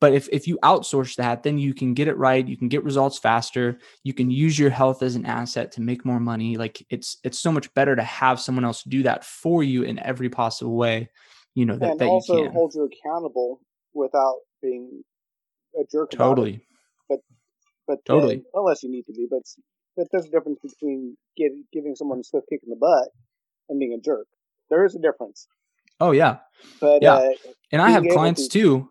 but 0.00 0.12
if, 0.12 0.28
if 0.32 0.48
you 0.48 0.58
outsource 0.64 1.14
that 1.14 1.44
then 1.44 1.58
you 1.58 1.72
can 1.72 1.94
get 1.94 2.08
it 2.08 2.16
right. 2.16 2.46
You 2.46 2.56
can 2.56 2.68
get 2.68 2.82
results 2.82 3.18
faster. 3.18 3.78
You 4.02 4.12
can 4.12 4.32
use 4.32 4.58
your 4.58 4.70
health 4.70 5.04
as 5.04 5.14
an 5.14 5.24
asset 5.24 5.70
to 5.72 5.80
make 5.80 6.04
more 6.04 6.18
money. 6.18 6.56
Like 6.56 6.84
it's 6.90 7.18
it's 7.22 7.38
so 7.38 7.52
much 7.52 7.72
better 7.74 7.94
to 7.94 8.02
have 8.02 8.40
someone 8.40 8.64
else 8.64 8.82
do 8.82 9.04
that 9.04 9.24
for 9.24 9.62
you 9.62 9.84
in 9.84 10.00
every 10.00 10.28
possible 10.28 10.76
way 10.76 11.08
you 11.54 11.66
know 11.66 11.76
that, 11.76 11.92
and 11.92 12.00
that 12.00 12.06
also 12.06 12.36
you 12.36 12.44
can. 12.44 12.52
hold 12.52 12.74
you 12.74 12.88
accountable 12.88 13.60
without 13.94 14.40
being 14.62 15.02
a 15.78 15.84
jerk 15.90 16.10
totally. 16.10 16.64
But 17.08 17.20
but 17.86 18.04
totally. 18.04 18.42
unless 18.54 18.82
you 18.82 18.90
need 18.90 19.06
to 19.06 19.12
be 19.12 19.26
but 19.30 19.42
but 19.96 20.08
there's 20.10 20.26
a 20.26 20.30
difference 20.30 20.58
between 20.62 21.16
getting, 21.36 21.64
giving 21.72 21.94
someone 21.94 22.20
a 22.20 22.24
swift 22.24 22.46
kick 22.48 22.60
in 22.64 22.70
the 22.70 22.76
butt 22.76 23.08
and 23.68 23.78
being 23.78 23.92
a 23.92 24.00
jerk. 24.00 24.26
There 24.70 24.84
is 24.84 24.94
a 24.94 24.98
difference. 24.98 25.46
Oh 26.00 26.12
yeah. 26.12 26.38
But 26.80 27.02
yeah. 27.02 27.14
uh, 27.14 27.30
and 27.70 27.82
i 27.82 27.90
have 27.90 28.04
clients 28.10 28.48
to 28.48 28.48
too. 28.48 28.88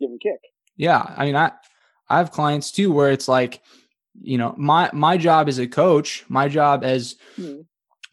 give 0.00 0.10
them 0.10 0.18
kick. 0.18 0.38
Yeah. 0.76 1.02
I 1.16 1.26
mean 1.26 1.36
i 1.36 1.52
i 2.08 2.18
have 2.18 2.30
clients 2.30 2.70
too 2.70 2.92
where 2.92 3.10
it's 3.10 3.28
like 3.28 3.62
you 4.20 4.36
know 4.36 4.54
my 4.58 4.90
my 4.92 5.16
job 5.16 5.48
as 5.48 5.58
a 5.58 5.66
coach 5.66 6.24
my 6.28 6.48
job 6.48 6.84
as 6.84 7.16
hmm. 7.36 7.60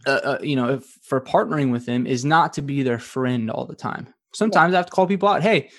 uh, 0.06 0.12
uh, 0.24 0.40
you 0.42 0.56
know 0.56 0.76
if, 0.76 0.86
for 1.04 1.20
partnering 1.20 1.72
with 1.72 1.86
them 1.86 2.08
is 2.08 2.24
not 2.24 2.54
to 2.54 2.62
be 2.62 2.84
their 2.84 3.00
friend 3.00 3.52
all 3.52 3.66
the 3.66 3.76
time. 3.76 4.14
Sometimes 4.34 4.74
i 4.74 4.78
have 4.78 4.86
to 4.86 4.92
call 4.92 5.08
people 5.08 5.28
out 5.28 5.42
hey 5.42 5.70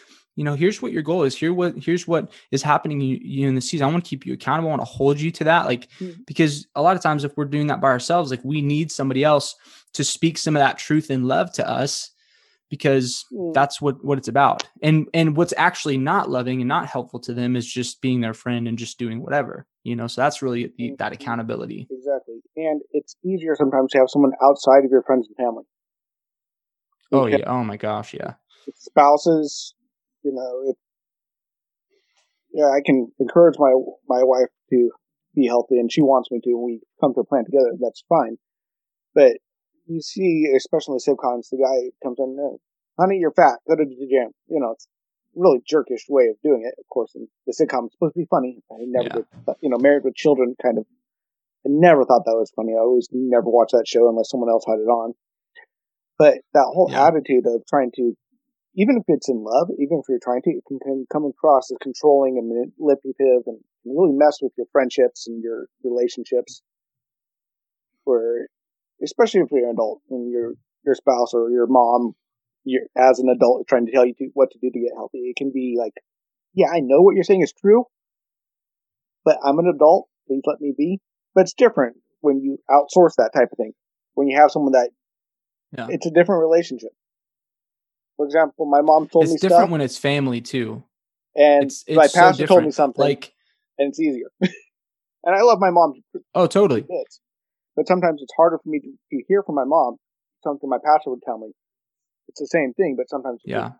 you 0.40 0.44
know 0.44 0.54
here's 0.54 0.80
what 0.80 0.90
your 0.90 1.02
goal 1.02 1.24
is. 1.24 1.36
Here 1.36 1.52
what 1.52 1.74
here's 1.76 2.08
what 2.08 2.32
is 2.50 2.62
happening 2.62 2.98
you, 3.02 3.18
you 3.20 3.46
in 3.46 3.54
the 3.56 3.60
season. 3.60 3.86
I 3.86 3.90
want 3.90 4.02
to 4.02 4.08
keep 4.08 4.24
you 4.24 4.32
accountable. 4.32 4.70
I 4.70 4.76
want 4.76 4.80
to 4.80 4.86
hold 4.86 5.20
you 5.20 5.30
to 5.32 5.44
that. 5.44 5.66
Like 5.66 5.88
Hmm. 5.98 6.12
because 6.26 6.66
a 6.74 6.80
lot 6.80 6.96
of 6.96 7.02
times 7.02 7.24
if 7.24 7.36
we're 7.36 7.44
doing 7.44 7.66
that 7.66 7.82
by 7.82 7.88
ourselves 7.88 8.30
like 8.30 8.40
we 8.42 8.62
need 8.62 8.90
somebody 8.90 9.22
else 9.22 9.54
to 9.92 10.02
speak 10.02 10.38
some 10.38 10.56
of 10.56 10.60
that 10.60 10.78
truth 10.78 11.10
and 11.10 11.28
love 11.28 11.52
to 11.52 11.68
us 11.68 12.12
because 12.70 13.26
Mm. 13.30 13.52
that's 13.52 13.82
what 13.82 14.02
what 14.02 14.16
it's 14.16 14.28
about. 14.28 14.66
And 14.82 15.08
and 15.12 15.36
what's 15.36 15.52
actually 15.58 15.98
not 15.98 16.30
loving 16.30 16.62
and 16.62 16.68
not 16.68 16.86
helpful 16.86 17.20
to 17.20 17.34
them 17.34 17.54
is 17.54 17.70
just 17.70 18.00
being 18.00 18.22
their 18.22 18.32
friend 18.32 18.66
and 18.66 18.78
just 18.78 18.98
doing 18.98 19.20
whatever 19.20 19.66
you 19.84 19.94
know? 19.94 20.06
So 20.06 20.22
that's 20.22 20.40
really 20.40 20.72
the, 20.78 20.94
that 20.98 21.12
Mhm. 21.12 21.16
accountability. 21.16 21.86
Exactly. 21.90 22.40
And 22.56 22.80
it's 22.92 23.14
easier 23.22 23.56
sometimes 23.56 23.92
to 23.92 23.98
have 23.98 24.08
someone 24.08 24.32
outside 24.42 24.86
of 24.86 24.90
your 24.90 25.02
friends 25.02 25.26
and 25.28 25.36
family. 25.36 25.64
Oh 27.12 27.26
yeah. 27.26 27.44
Oh 27.46 27.62
my 27.62 27.76
gosh. 27.76 28.14
Yeah. 28.14 28.34
Spouses 28.74 29.74
you 30.22 30.32
know 30.32 30.70
if 30.70 30.76
yeah 32.52 32.66
i 32.70 32.80
can 32.84 33.10
encourage 33.18 33.56
my 33.58 33.72
my 34.08 34.22
wife 34.22 34.48
to 34.70 34.90
be 35.34 35.46
healthy 35.46 35.78
and 35.78 35.92
she 35.92 36.02
wants 36.02 36.30
me 36.30 36.40
to 36.42 36.50
and 36.50 36.62
we 36.62 36.80
come 37.00 37.14
to 37.14 37.20
a 37.20 37.24
plan 37.24 37.44
together 37.44 37.72
that's 37.80 38.02
fine 38.08 38.36
but 39.14 39.36
you 39.86 40.00
see 40.00 40.46
especially 40.56 40.94
in 40.94 40.98
the 41.04 41.12
sitcoms 41.12 41.48
the 41.50 41.56
guy 41.58 41.90
comes 42.02 42.18
in 42.18 42.36
uh, 42.38 42.56
honey 43.00 43.18
you're 43.18 43.32
fat 43.32 43.58
go 43.68 43.76
to 43.76 43.84
the 43.84 44.06
gym 44.10 44.30
you 44.48 44.60
know 44.60 44.72
it's 44.72 44.88
really 45.34 45.60
jerkish 45.70 46.04
way 46.08 46.26
of 46.26 46.36
doing 46.42 46.62
it 46.66 46.74
of 46.78 46.84
course 46.92 47.12
in 47.14 47.28
the 47.46 47.52
sitcom 47.52 47.86
it's 47.86 47.94
supposed 47.94 48.14
to 48.14 48.20
be 48.20 48.26
funny 48.30 48.62
i 48.72 48.76
never 48.80 49.08
Yeah. 49.14 49.22
did 49.46 49.54
you 49.62 49.70
know 49.70 49.78
married 49.78 50.04
with 50.04 50.14
children 50.14 50.54
kind 50.60 50.78
of 50.78 50.84
i 51.66 51.68
never 51.70 52.04
thought 52.04 52.24
that 52.24 52.36
was 52.36 52.52
funny 52.56 52.72
i 52.74 52.78
always 52.80 53.08
never 53.12 53.48
watched 53.48 53.72
that 53.72 53.86
show 53.86 54.08
unless 54.08 54.30
someone 54.30 54.50
else 54.50 54.64
had 54.66 54.80
it 54.80 54.88
on 54.90 55.14
but 56.18 56.38
that 56.52 56.66
whole 56.74 56.88
Yeah. 56.90 57.06
attitude 57.06 57.46
of 57.46 57.62
trying 57.68 57.92
to 57.96 58.14
even 58.74 58.96
if 58.96 59.04
it's 59.08 59.28
in 59.28 59.42
love, 59.42 59.68
even 59.78 59.98
if 59.98 60.06
you're 60.08 60.22
trying 60.22 60.42
to, 60.42 60.50
it 60.50 60.64
can, 60.66 60.78
can 60.80 61.06
come 61.12 61.24
across 61.24 61.70
as 61.70 61.78
controlling 61.82 62.38
and 62.38 62.48
manipulative 62.78 63.42
and 63.46 63.58
really 63.84 64.12
mess 64.12 64.38
with 64.40 64.52
your 64.56 64.66
friendships 64.72 65.26
and 65.26 65.42
your 65.42 65.66
relationships. 65.82 66.62
Where, 68.04 68.48
especially 69.02 69.40
if 69.40 69.48
you're 69.50 69.64
an 69.64 69.74
adult 69.74 70.00
and 70.10 70.30
your 70.30 70.54
your 70.84 70.94
spouse 70.94 71.34
or 71.34 71.50
your 71.50 71.66
mom, 71.66 72.14
you're 72.64 72.84
as 72.96 73.18
an 73.18 73.28
adult 73.28 73.66
trying 73.68 73.86
to 73.86 73.92
tell 73.92 74.06
you 74.06 74.14
to, 74.14 74.30
what 74.34 74.50
to 74.52 74.58
do 74.60 74.70
to 74.70 74.78
get 74.78 74.96
healthy, 74.96 75.18
it 75.18 75.36
can 75.36 75.50
be 75.52 75.76
like, 75.78 75.92
yeah, 76.54 76.68
I 76.72 76.80
know 76.80 77.02
what 77.02 77.14
you're 77.14 77.24
saying 77.24 77.42
is 77.42 77.52
true, 77.52 77.84
but 79.24 79.38
I'm 79.44 79.58
an 79.58 79.70
adult. 79.74 80.08
Please 80.26 80.42
let 80.46 80.60
me 80.60 80.72
be. 80.76 81.00
But 81.34 81.42
it's 81.42 81.54
different 81.54 81.96
when 82.20 82.40
you 82.40 82.58
outsource 82.70 83.16
that 83.18 83.32
type 83.34 83.48
of 83.52 83.58
thing. 83.58 83.72
When 84.14 84.28
you 84.28 84.38
have 84.40 84.50
someone 84.50 84.72
that 84.72 84.90
yeah 85.76 85.86
it's 85.90 86.06
a 86.06 86.10
different 86.10 86.42
relationship. 86.42 86.90
For 88.20 88.26
example, 88.26 88.66
my 88.66 88.82
mom 88.82 89.08
told 89.08 89.28
me 89.28 89.32
it's 89.32 89.42
me 89.42 89.48
different 89.48 89.62
stuff, 89.62 89.70
when 89.70 89.80
it's 89.80 89.96
family 89.96 90.42
too 90.42 90.84
and 91.34 91.64
it's, 91.64 91.84
it's 91.86 91.96
my 91.96 92.06
so 92.06 92.20
pastor 92.20 92.46
told 92.46 92.64
me 92.66 92.70
something, 92.70 93.00
like 93.00 93.32
and 93.78 93.88
it's 93.88 93.98
easier. 93.98 94.26
and 94.42 95.34
I 95.34 95.40
love 95.40 95.58
my 95.58 95.70
mom 95.70 95.94
oh 96.34 96.46
totally 96.46 96.84
but 97.76 97.88
sometimes 97.88 98.20
it's 98.20 98.34
harder 98.36 98.58
for 98.62 98.68
me 98.68 98.78
to, 98.80 98.88
to 98.88 99.24
hear 99.26 99.42
from 99.42 99.54
my 99.54 99.64
mom 99.64 99.96
something 100.44 100.68
my 100.68 100.76
pastor 100.84 101.08
would 101.08 101.22
tell 101.24 101.38
me. 101.38 101.52
It's 102.28 102.40
the 102.40 102.46
same 102.46 102.74
thing, 102.74 102.94
but 102.94 103.08
sometimes 103.08 103.40
it's 103.42 103.50
yeah 103.52 103.70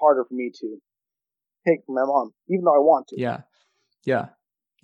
harder 0.00 0.24
for 0.24 0.32
me 0.32 0.50
to 0.60 0.78
take 1.68 1.80
from 1.84 1.96
my 1.96 2.06
mom, 2.06 2.32
even 2.48 2.64
though 2.64 2.74
I 2.74 2.78
want 2.78 3.08
to. 3.08 3.20
Yeah. 3.20 3.42
Yeah. 4.06 4.28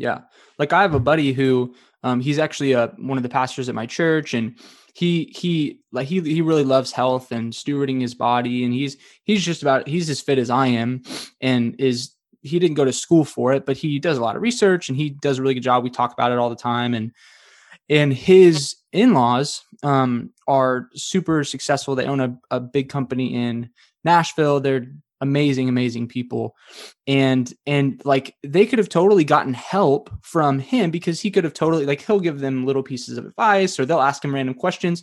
Yeah. 0.01 0.21
Like 0.59 0.73
I 0.73 0.81
have 0.81 0.95
a 0.95 1.01
buddy 1.01 1.33
who 1.33 1.75
um 2.03 2.21
he's 2.21 2.39
actually 2.39 2.73
a 2.73 2.87
one 2.97 3.19
of 3.19 3.23
the 3.23 3.29
pastors 3.29 3.69
at 3.69 3.75
my 3.75 3.85
church 3.85 4.33
and 4.33 4.59
he 4.95 5.31
he 5.37 5.81
like 5.93 6.09
he 6.09 6.21
he 6.21 6.41
really 6.41 6.65
loves 6.65 6.91
health 6.91 7.31
and 7.31 7.53
stewarding 7.53 8.01
his 8.01 8.15
body 8.15 8.65
and 8.65 8.73
he's 8.73 8.97
he's 9.25 9.45
just 9.45 9.61
about 9.61 9.87
he's 9.87 10.09
as 10.09 10.21
fit 10.21 10.39
as 10.39 10.49
I 10.49 10.69
am 10.69 11.03
and 11.43 11.79
is 11.79 12.13
he 12.41 12.59
didn't 12.59 12.77
go 12.77 12.87
to 12.87 12.95
school 12.95 13.27
for 13.27 13.53
it 13.53 13.67
but 13.67 13.77
he 13.77 13.99
does 13.99 14.17
a 14.17 14.23
lot 14.23 14.37
of 14.37 14.43
research 14.43 14.89
and 14.89 14.97
he 14.97 15.11
does 15.11 15.39
a 15.39 15.43
really 15.43 15.55
good 15.55 15.63
job. 15.63 15.85
We 15.85 15.91
talk 15.91 16.15
about 16.15 16.33
it 16.33 16.39
all 16.39 16.49
the 16.49 16.57
time 16.57 16.95
and 16.95 17.13
and 17.91 18.11
his 18.15 18.77
in-laws 18.93 19.63
um 19.83 20.31
are 20.49 20.89
super 20.95 21.45
successful. 21.45 21.95
They 21.95 22.07
own 22.07 22.21
a, 22.21 22.39
a 22.51 22.59
big 22.59 22.89
company 22.89 23.35
in 23.35 23.69
Nashville. 24.03 24.61
They're 24.61 24.87
amazing 25.21 25.69
amazing 25.69 26.09
people 26.09 26.55
and 27.07 27.53
and 27.67 28.01
like 28.05 28.35
they 28.43 28.65
could 28.67 28.79
have 28.79 28.89
totally 28.89 29.25
gotten 29.25 29.53
help 29.55 30.11
from 30.23 30.59
him 30.59 30.91
because 30.91 31.21
he 31.21 31.31
could 31.31 31.45
have 31.45 31.53
totally 31.55 31.85
like 31.87 32.01
he'll 32.03 32.21
give 32.21 32.41
them 32.41 32.65
little 32.65 32.83
pieces 32.83 33.19
of 33.19 33.27
advice 33.27 33.79
or 33.79 33.85
they'll 33.85 34.01
ask 34.01 34.25
him 34.25 34.35
random 34.35 34.55
questions 34.55 35.03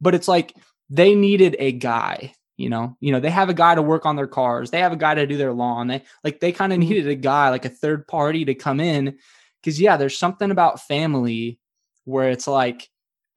but 0.00 0.14
it's 0.14 0.28
like 0.28 0.54
they 0.88 1.14
needed 1.14 1.54
a 1.58 1.72
guy 1.72 2.32
you 2.56 2.68
know 2.70 2.96
you 3.00 3.12
know 3.12 3.20
they 3.20 3.30
have 3.30 3.48
a 3.48 3.54
guy 3.54 3.74
to 3.74 3.82
work 3.82 4.06
on 4.06 4.16
their 4.16 4.26
cars 4.26 4.70
they 4.70 4.80
have 4.80 4.92
a 4.92 4.96
guy 4.96 5.14
to 5.14 5.26
do 5.26 5.36
their 5.36 5.52
lawn 5.52 5.86
they 5.86 6.02
like 6.24 6.40
they 6.40 6.50
kind 6.52 6.72
of 6.72 6.78
Mhm. 6.78 6.88
needed 6.88 7.08
a 7.08 7.14
guy 7.14 7.50
like 7.50 7.64
a 7.64 7.70
third 7.70 8.06
party 8.08 8.44
to 8.46 8.54
come 8.54 8.80
in 8.80 9.18
because 9.62 9.80
yeah 9.80 9.96
there's 9.96 10.18
something 10.18 10.50
about 10.50 10.80
family 10.80 11.58
where 12.04 12.30
it's 12.30 12.46
like 12.48 12.88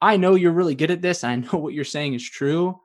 i 0.01 0.17
know 0.17 0.35
you're 0.35 0.51
really 0.53 0.75
good 0.75 0.91
at 0.91 1.01
this 1.01 1.23
i 1.23 1.35
know 1.35 1.57
what 1.59 1.73
you're 1.73 1.83
saying 1.83 2.13
is 2.13 2.23
true 2.27 2.79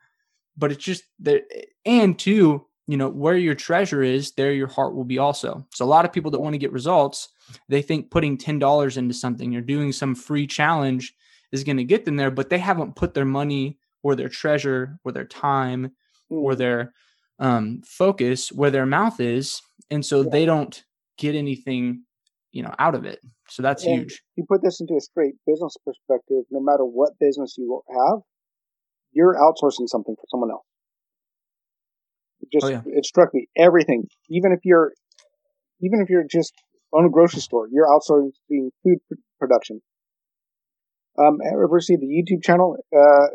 but 0.57 0.73
it's 0.73 0.85
just 0.85 1.05
that 1.21 1.43
and 1.85 2.19
two 2.19 2.67
you 2.87 2.97
know 2.97 3.09
where 3.09 3.37
your 3.37 3.55
treasure 3.55 4.03
is 4.03 4.33
there 4.33 4.53
your 4.53 4.69
heart 4.69 4.95
will 4.95 5.05
be 5.05 5.19
also 5.19 5.67
so 5.75 5.85
a 5.85 5.87
lot 5.95 6.05
of 6.05 6.13
people 6.13 6.31
that 6.31 6.41
want 6.41 6.55
to 6.55 6.59
get 6.59 6.73
results 6.73 7.29
they 7.69 7.83
think 7.83 8.11
putting 8.11 8.37
$10 8.37 8.97
into 8.97 9.15
something 9.15 9.55
or 9.57 9.61
doing 9.61 9.93
some 9.93 10.15
free 10.15 10.47
challenge 10.47 11.15
is 11.53 11.65
going 11.65 11.77
to 11.77 11.85
get 11.85 12.05
them 12.05 12.17
there 12.17 12.31
but 12.31 12.49
they 12.51 12.59
haven't 12.59 12.97
put 12.97 13.15
their 13.15 13.25
money 13.25 13.79
or 14.03 14.15
their 14.15 14.29
treasure 14.29 14.99
or 15.05 15.13
their 15.13 15.25
time 15.27 15.93
or 16.31 16.55
Mm. 16.55 16.59
their 16.59 16.93
um, 17.39 17.83
focus 17.87 18.51
where 18.51 18.71
their 18.71 18.87
mouth 18.87 19.21
is 19.21 19.61
and 19.91 20.05
so 20.05 20.23
Yeah. 20.23 20.31
they 20.31 20.45
don't 20.47 20.85
get 21.19 21.35
anything 21.35 22.03
you 22.53 22.63
know 22.63 22.75
out 22.79 22.95
of 22.95 23.05
it 23.05 23.21
so 23.49 23.63
that's 23.63 23.85
And 23.85 24.01
huge 24.03 24.23
You 24.37 24.45
put 24.49 24.63
this 24.63 24.81
into 24.81 24.95
a 24.97 25.01
straight 25.01 25.35
business 25.47 25.77
perspective. 25.85 26.45
No 26.51 26.61
matter 26.61 26.85
what 26.85 27.19
business 27.21 27.57
you 27.59 27.83
have, 27.91 28.21
you're 29.13 29.35
outsourcing 29.37 29.89
something 29.89 30.15
for 30.17 30.27
someone 30.31 30.51
else. 30.51 30.65
Just 32.53 32.67
Oh, 32.67 32.69
yeah. 32.69 32.83
it 32.87 33.05
struck 33.05 33.33
me 33.35 33.49
everything. 33.57 34.09
Even 34.31 34.53
if 34.53 34.61
you're 34.65 34.93
even 35.81 36.01
if 36.01 36.09
you're 36.09 36.25
just 36.31 36.53
on 36.93 37.05
a 37.05 37.11
grocery 37.11 37.41
store, 37.41 37.69
you're 37.71 37.87
outsourcing 37.87 38.31
food 38.83 38.99
pr- 39.09 39.15
production. 39.39 39.83
Um, 41.19 41.39
ever 41.51 41.81
see 41.81 41.97
the 41.97 42.07
YouTube 42.07 42.43
channel? 42.43 42.77
Uh, 42.95 43.27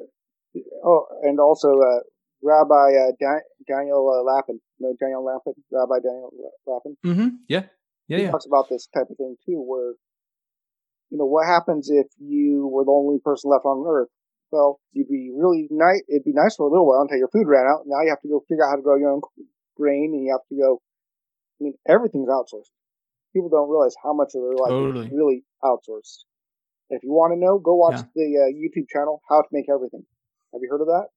oh, 0.85 1.05
and 1.23 1.39
also 1.39 1.69
uh, 1.69 1.99
Rabbi 2.43 2.93
uh, 2.95 3.11
Dan- 3.19 3.41
Daniel 3.67 4.07
uh, 4.09 4.23
Lapin. 4.23 4.59
No, 4.79 4.93
Daniel 4.99 5.23
Lapin. 5.25 5.53
Rabbi 5.71 5.95
Daniel 6.03 6.31
Lapin. 6.67 6.97
mm-hmm. 7.05 7.27
yeah 7.47 7.63
yeah 8.07 8.17
he 8.17 8.23
yeah 8.23 8.31
talks 8.31 8.45
about 8.45 8.67
this 8.69 8.87
type 8.93 9.07
of 9.09 9.17
thing 9.17 9.35
too, 9.45 9.61
where 9.65 9.93
you 11.09 11.17
know 11.17 11.25
what 11.25 11.45
happens 11.47 11.89
if 11.89 12.07
you 12.19 12.67
were 12.67 12.85
the 12.85 12.91
only 12.91 13.19
person 13.23 13.49
left 13.51 13.65
on 13.65 13.83
Earth. 13.87 14.09
Well, 14.51 14.79
you'd 14.91 15.07
be 15.07 15.31
really 15.35 15.67
nice. 15.71 16.01
It'd 16.09 16.25
be 16.25 16.33
nice 16.33 16.55
for 16.55 16.67
a 16.67 16.71
little 16.71 16.85
while 16.87 17.01
until 17.01 17.17
your 17.17 17.29
food 17.29 17.47
ran 17.47 17.65
out. 17.65 17.83
Now 17.85 18.01
you 18.03 18.09
have 18.09 18.21
to 18.21 18.27
go 18.27 18.43
figure 18.47 18.65
out 18.65 18.71
how 18.71 18.75
to 18.75 18.81
grow 18.81 18.97
your 18.97 19.11
own 19.11 19.21
grain, 19.77 20.11
and 20.13 20.25
you 20.25 20.31
have 20.31 20.45
to 20.49 20.55
go. 20.55 20.81
I 21.59 21.63
mean, 21.63 21.73
everything's 21.87 22.27
outsourced. 22.27 22.71
People 23.33 23.49
don't 23.49 23.69
realize 23.69 23.95
how 24.03 24.13
much 24.13 24.31
of 24.35 24.41
their 24.41 24.57
life 24.57 24.71
Totally. 24.71 25.05
is 25.07 25.13
really 25.13 25.45
outsourced. 25.63 26.25
If 26.89 27.03
you 27.03 27.11
want 27.13 27.31
to 27.33 27.39
know, 27.39 27.59
go 27.59 27.75
watch 27.75 27.95
Yeah. 27.95 28.11
the 28.13 28.27
uh, 28.43 28.49
YouTube 28.51 28.89
channel 28.89 29.21
"How 29.29 29.41
to 29.41 29.47
Make 29.51 29.69
Everything." 29.69 30.05
Have 30.53 30.61
you 30.61 30.69
heard 30.69 30.81
of 30.81 30.87
that? 30.87 31.07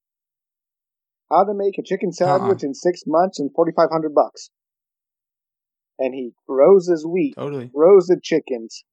how 1.29 1.43
to 1.43 1.53
make 1.55 1.77
a 1.79 1.83
chicken 1.83 2.11
sandwich 2.11 2.63
uh-uh. 2.63 2.67
in 2.67 2.73
six 2.73 3.01
months 3.07 3.39
and 3.39 3.49
forty 3.53 3.71
five 3.75 3.89
hundred 3.91 4.13
bucks. 4.13 4.51
And 5.97 6.13
he 6.13 6.33
grows 6.47 6.87
his 6.87 7.05
wheat, 7.05 7.35
totally 7.35 7.65
grows 7.73 8.07
the 8.07 8.19
chickens, 8.21 8.83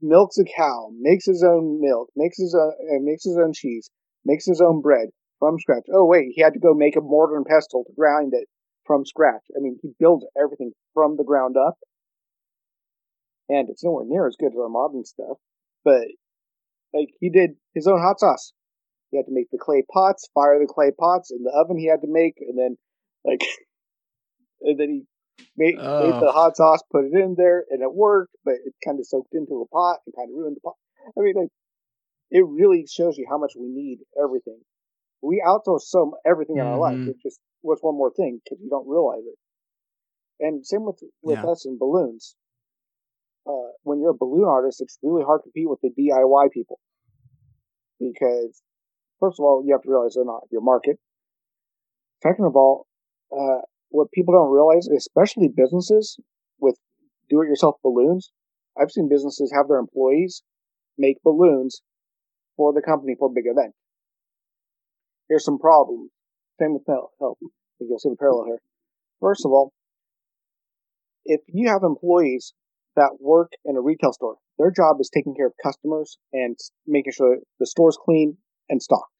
milks 0.00 0.38
a 0.38 0.44
cow, 0.44 0.90
makes 0.98 1.26
his 1.26 1.42
own 1.42 1.80
milk, 1.80 2.10
makes 2.16 2.38
his 2.38 2.54
own 2.54 2.72
uh, 2.72 3.00
makes 3.02 3.24
his 3.24 3.36
own 3.36 3.52
cheese, 3.52 3.90
makes 4.24 4.46
his 4.46 4.60
own 4.60 4.80
bread 4.80 5.08
from 5.38 5.58
scratch. 5.58 5.86
Oh 5.92 6.04
wait, 6.04 6.32
he 6.34 6.42
had 6.42 6.54
to 6.54 6.60
go 6.60 6.74
make 6.74 6.96
a 6.96 7.00
mortar 7.00 7.36
and 7.36 7.46
pestle 7.46 7.84
to 7.84 7.92
grind 7.96 8.32
it 8.34 8.48
from 8.84 9.04
scratch. 9.04 9.42
I 9.56 9.60
mean, 9.60 9.78
he 9.82 9.90
builds 9.98 10.26
everything 10.40 10.72
from 10.94 11.16
the 11.16 11.24
ground 11.24 11.56
up, 11.56 11.78
and 13.48 13.68
it's 13.68 13.84
nowhere 13.84 14.04
near 14.06 14.26
as 14.26 14.36
good 14.38 14.52
as 14.52 14.58
our 14.58 14.68
modern 14.68 15.04
stuff. 15.04 15.38
But 15.84 16.02
like 16.92 17.08
he 17.20 17.30
did 17.30 17.56
his 17.74 17.86
own 17.86 18.00
hot 18.00 18.20
sauce. 18.20 18.52
He 19.10 19.18
had 19.18 19.26
to 19.26 19.32
make 19.32 19.50
the 19.50 19.58
clay 19.58 19.84
pots, 19.90 20.28
fire 20.34 20.58
the 20.58 20.66
clay 20.66 20.90
pots 20.90 21.30
in 21.30 21.44
the 21.44 21.52
oven. 21.54 21.78
He 21.78 21.86
had 21.86 22.00
to 22.00 22.08
make, 22.08 22.34
and 22.40 22.58
then 22.58 22.76
like, 23.24 23.40
and 24.62 24.78
then 24.78 24.88
he 24.90 25.02
made, 25.56 25.76
oh. 25.78 26.10
made 26.10 26.20
the 26.22 26.32
hot 26.32 26.56
sauce, 26.56 26.82
put 26.90 27.04
it 27.04 27.14
in 27.14 27.34
there, 27.36 27.64
and 27.70 27.82
it 27.82 27.92
worked. 27.92 28.34
But 28.44 28.54
it 28.64 28.74
kind 28.84 28.98
of 28.98 29.06
soaked 29.06 29.34
into 29.34 29.58
the 29.60 29.66
pot 29.72 29.98
and 30.06 30.14
kind 30.14 30.30
of 30.30 30.36
ruined 30.36 30.56
the 30.56 30.60
pot. 30.60 30.74
I 31.18 31.22
mean, 31.22 31.34
like, 31.36 31.48
it 32.30 32.44
really 32.46 32.86
shows 32.86 33.16
you 33.16 33.26
how 33.28 33.38
much 33.38 33.52
we 33.58 33.68
need 33.68 33.98
everything. 34.22 34.60
We 35.22 35.42
outsource 35.46 35.82
so 35.82 36.16
everything 36.26 36.58
in 36.58 36.66
our 36.66 36.78
life. 36.78 36.96
Mm-hmm. 36.96 37.10
It 37.10 37.16
just 37.22 37.40
was 37.62 37.78
one 37.80 37.96
more 37.96 38.12
thing 38.12 38.40
because 38.44 38.62
you 38.62 38.68
don't 38.68 38.88
realize 38.88 39.24
it. 39.26 39.38
And 40.38 40.66
same 40.66 40.84
with 40.84 41.00
with 41.22 41.38
yeah. 41.38 41.50
us 41.50 41.64
in 41.64 41.78
balloons. 41.78 42.36
Uh, 43.48 43.70
when 43.84 44.00
you're 44.00 44.10
a 44.10 44.14
balloon 44.14 44.44
artist, 44.44 44.80
it's 44.80 44.98
really 45.02 45.24
hard 45.24 45.40
to 45.40 45.44
compete 45.44 45.68
with 45.70 45.80
the 45.80 45.90
DIY 45.90 46.50
people 46.50 46.80
because 47.98 48.60
first 49.20 49.38
of 49.38 49.44
all, 49.44 49.62
you 49.64 49.72
have 49.72 49.82
to 49.82 49.90
realize 49.90 50.14
they're 50.14 50.24
not 50.24 50.42
your 50.50 50.60
market. 50.60 50.98
Second 52.22 52.46
of 52.46 52.56
all, 52.56 52.86
uh, 53.32 53.62
what 53.96 54.12
people 54.12 54.34
don't 54.34 54.52
realize, 54.52 54.88
especially 54.88 55.48
businesses 55.48 56.18
with 56.60 56.76
do-it-yourself 57.30 57.76
balloons, 57.82 58.30
I've 58.78 58.90
seen 58.90 59.08
businesses 59.08 59.52
have 59.56 59.68
their 59.68 59.78
employees 59.78 60.42
make 60.98 61.22
balloons 61.24 61.80
for 62.56 62.74
the 62.74 62.82
company 62.82 63.16
for 63.18 63.32
big 63.32 63.44
event. 63.46 63.72
Here's 65.28 65.44
some 65.44 65.58
problems. 65.58 66.10
Same 66.60 66.74
with 66.74 66.84
health. 66.86 67.38
You'll 67.80 67.98
see 67.98 68.10
the 68.10 68.16
parallel 68.16 68.46
here. 68.46 68.60
First 69.20 69.46
of 69.46 69.52
all, 69.52 69.72
if 71.24 71.40
you 71.48 71.68
have 71.68 71.82
employees 71.82 72.52
that 72.96 73.16
work 73.20 73.52
in 73.64 73.76
a 73.76 73.80
retail 73.80 74.12
store, 74.12 74.36
their 74.58 74.70
job 74.70 74.96
is 75.00 75.10
taking 75.12 75.34
care 75.34 75.46
of 75.46 75.54
customers 75.62 76.18
and 76.32 76.56
making 76.86 77.12
sure 77.12 77.38
the 77.58 77.66
store's 77.66 77.98
clean 78.02 78.36
and 78.68 78.82
stocked. 78.82 79.12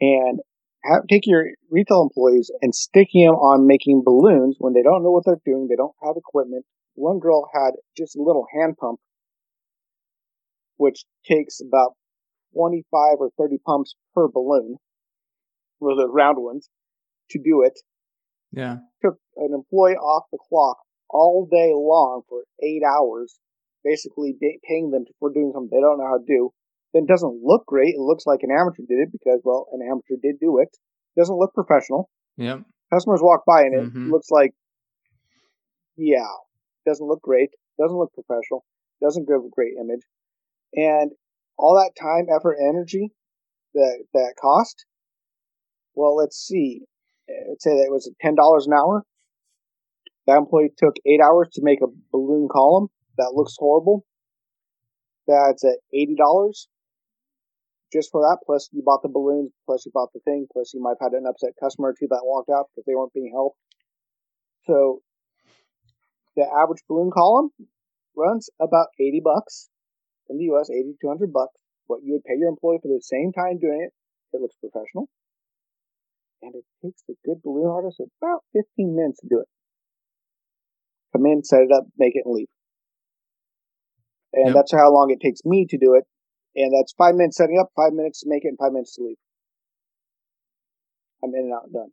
And 0.00 0.40
have, 0.84 1.06
take 1.08 1.26
your 1.26 1.46
retail 1.70 2.02
employees 2.02 2.50
and 2.62 2.74
sticking 2.74 3.26
them 3.26 3.34
on 3.34 3.66
making 3.66 4.02
balloons 4.04 4.56
when 4.58 4.72
they 4.72 4.82
don't 4.82 5.02
know 5.02 5.10
what 5.10 5.24
they're 5.24 5.40
doing, 5.44 5.68
they 5.68 5.76
don't 5.76 5.94
have 6.02 6.16
equipment. 6.16 6.64
One 6.94 7.18
girl 7.18 7.48
had 7.54 7.72
just 7.96 8.16
a 8.16 8.22
little 8.22 8.46
hand 8.54 8.76
pump, 8.78 9.00
which 10.76 11.04
takes 11.26 11.60
about 11.60 11.94
25 12.54 13.16
or 13.18 13.30
30 13.38 13.58
pumps 13.64 13.94
per 14.14 14.28
balloon, 14.28 14.76
for 15.78 15.94
the 15.94 16.08
round 16.08 16.38
ones, 16.38 16.68
to 17.30 17.38
do 17.38 17.62
it. 17.62 17.78
Yeah. 18.52 18.78
Took 19.02 19.18
an 19.36 19.54
employee 19.54 19.94
off 19.94 20.24
the 20.32 20.38
clock 20.48 20.78
all 21.08 21.46
day 21.50 21.72
long 21.74 22.22
for 22.28 22.42
eight 22.62 22.82
hours, 22.82 23.38
basically 23.84 24.36
paying 24.68 24.90
them 24.90 25.04
for 25.18 25.32
doing 25.32 25.52
something 25.54 25.70
they 25.70 25.80
don't 25.80 25.98
know 25.98 26.06
how 26.06 26.18
to 26.18 26.24
do. 26.26 26.52
Then 26.92 27.06
doesn't 27.06 27.40
look 27.42 27.66
great. 27.66 27.94
It 27.94 28.00
looks 28.00 28.26
like 28.26 28.40
an 28.42 28.50
amateur 28.50 28.82
did 28.88 28.98
it 28.98 29.12
because, 29.12 29.40
well, 29.44 29.68
an 29.72 29.80
amateur 29.86 30.20
did 30.20 30.40
do 30.40 30.58
it. 30.58 30.76
Doesn't 31.16 31.36
look 31.36 31.54
professional. 31.54 32.10
Yeah. 32.36 32.58
Customers 32.92 33.20
walk 33.22 33.44
by 33.46 33.62
and 33.62 33.74
it 33.74 33.86
mm-hmm. 33.86 34.10
looks 34.10 34.30
like, 34.30 34.52
yeah, 35.96 36.26
doesn't 36.86 37.06
look 37.06 37.22
great. 37.22 37.50
Doesn't 37.78 37.96
look 37.96 38.12
professional. 38.12 38.64
Doesn't 39.00 39.28
give 39.28 39.36
a 39.36 39.54
great 39.54 39.74
image. 39.80 40.02
And 40.74 41.12
all 41.56 41.74
that 41.74 42.00
time, 42.00 42.26
effort, 42.34 42.56
energy 42.60 43.12
that 43.74 44.04
that 44.14 44.34
cost. 44.40 44.86
Well, 45.94 46.16
let's 46.16 46.36
see. 46.36 46.82
Let's 47.48 47.62
say 47.62 47.70
that 47.70 47.86
it 47.86 47.92
was 47.92 48.10
ten 48.20 48.34
dollars 48.34 48.66
an 48.66 48.72
hour. 48.72 49.04
That 50.26 50.38
employee 50.38 50.72
took 50.76 50.94
eight 51.06 51.20
hours 51.20 51.48
to 51.54 51.62
make 51.62 51.80
a 51.82 51.92
balloon 52.12 52.48
column 52.50 52.88
that 53.18 53.32
looks 53.34 53.56
horrible. 53.58 54.04
That's 55.26 55.64
at 55.64 55.78
eighty 55.92 56.14
dollars 56.16 56.68
just 57.92 58.10
for 58.10 58.22
that. 58.22 58.38
Plus, 58.46 58.68
you 58.72 58.82
bought 58.84 59.02
the 59.02 59.08
balloons. 59.08 59.52
Plus, 59.66 59.84
you 59.84 59.92
bought 59.92 60.12
the 60.12 60.20
thing. 60.20 60.46
Plus, 60.52 60.72
you 60.74 60.82
might 60.82 60.96
have 61.00 61.12
had 61.12 61.18
an 61.18 61.26
upset 61.26 61.50
customer 61.60 61.88
or 61.88 61.94
two 61.98 62.06
that 62.10 62.22
walked 62.24 62.50
out 62.50 62.66
because 62.70 62.84
they 62.86 62.94
weren't 62.94 63.12
being 63.12 63.32
helped. 63.32 63.58
So, 64.66 65.02
the 66.36 66.46
average 66.46 66.82
balloon 66.88 67.10
column 67.10 67.50
runs 68.16 68.50
about 68.60 68.88
eighty 68.98 69.20
bucks 69.22 69.68
in 70.28 70.38
the 70.38 70.44
U.S. 70.54 70.70
Eighty 70.70 70.94
to 71.00 71.08
hundred 71.08 71.32
bucks. 71.32 71.54
What 71.86 72.00
you 72.04 72.12
would 72.14 72.24
pay 72.24 72.38
your 72.38 72.48
employee 72.48 72.78
for 72.80 72.88
the 72.88 73.02
same 73.02 73.32
time 73.32 73.58
doing 73.58 73.82
it. 73.82 73.92
It 74.32 74.40
looks 74.40 74.54
professional, 74.60 75.08
and 76.40 76.54
it 76.54 76.64
takes 76.84 77.02
the 77.08 77.14
good 77.24 77.42
balloon 77.42 77.66
artist 77.66 78.00
about 78.00 78.44
fifteen 78.52 78.94
minutes 78.94 79.20
to 79.20 79.28
do 79.28 79.40
it. 79.40 79.48
Come 81.12 81.26
in, 81.26 81.42
set 81.42 81.62
it 81.62 81.72
up, 81.74 81.84
make 81.98 82.14
it, 82.14 82.22
and 82.24 82.34
leave. 82.34 82.46
And 84.32 84.46
yep. 84.46 84.54
that's 84.54 84.72
how 84.72 84.92
long 84.92 85.10
it 85.10 85.20
takes 85.20 85.40
me 85.44 85.66
to 85.68 85.78
do 85.78 85.94
it. 85.94 86.04
And 86.56 86.72
that's 86.74 86.92
five 86.92 87.14
minutes 87.14 87.36
setting 87.36 87.58
up, 87.60 87.70
five 87.76 87.92
minutes 87.92 88.20
to 88.20 88.28
make 88.28 88.44
it, 88.44 88.48
and 88.48 88.58
five 88.58 88.72
minutes 88.72 88.96
to 88.96 89.02
leave. 89.02 89.16
I'm 91.22 91.34
in 91.34 91.50
and 91.50 91.54
out 91.54 91.64
and 91.64 91.72
done. 91.72 91.90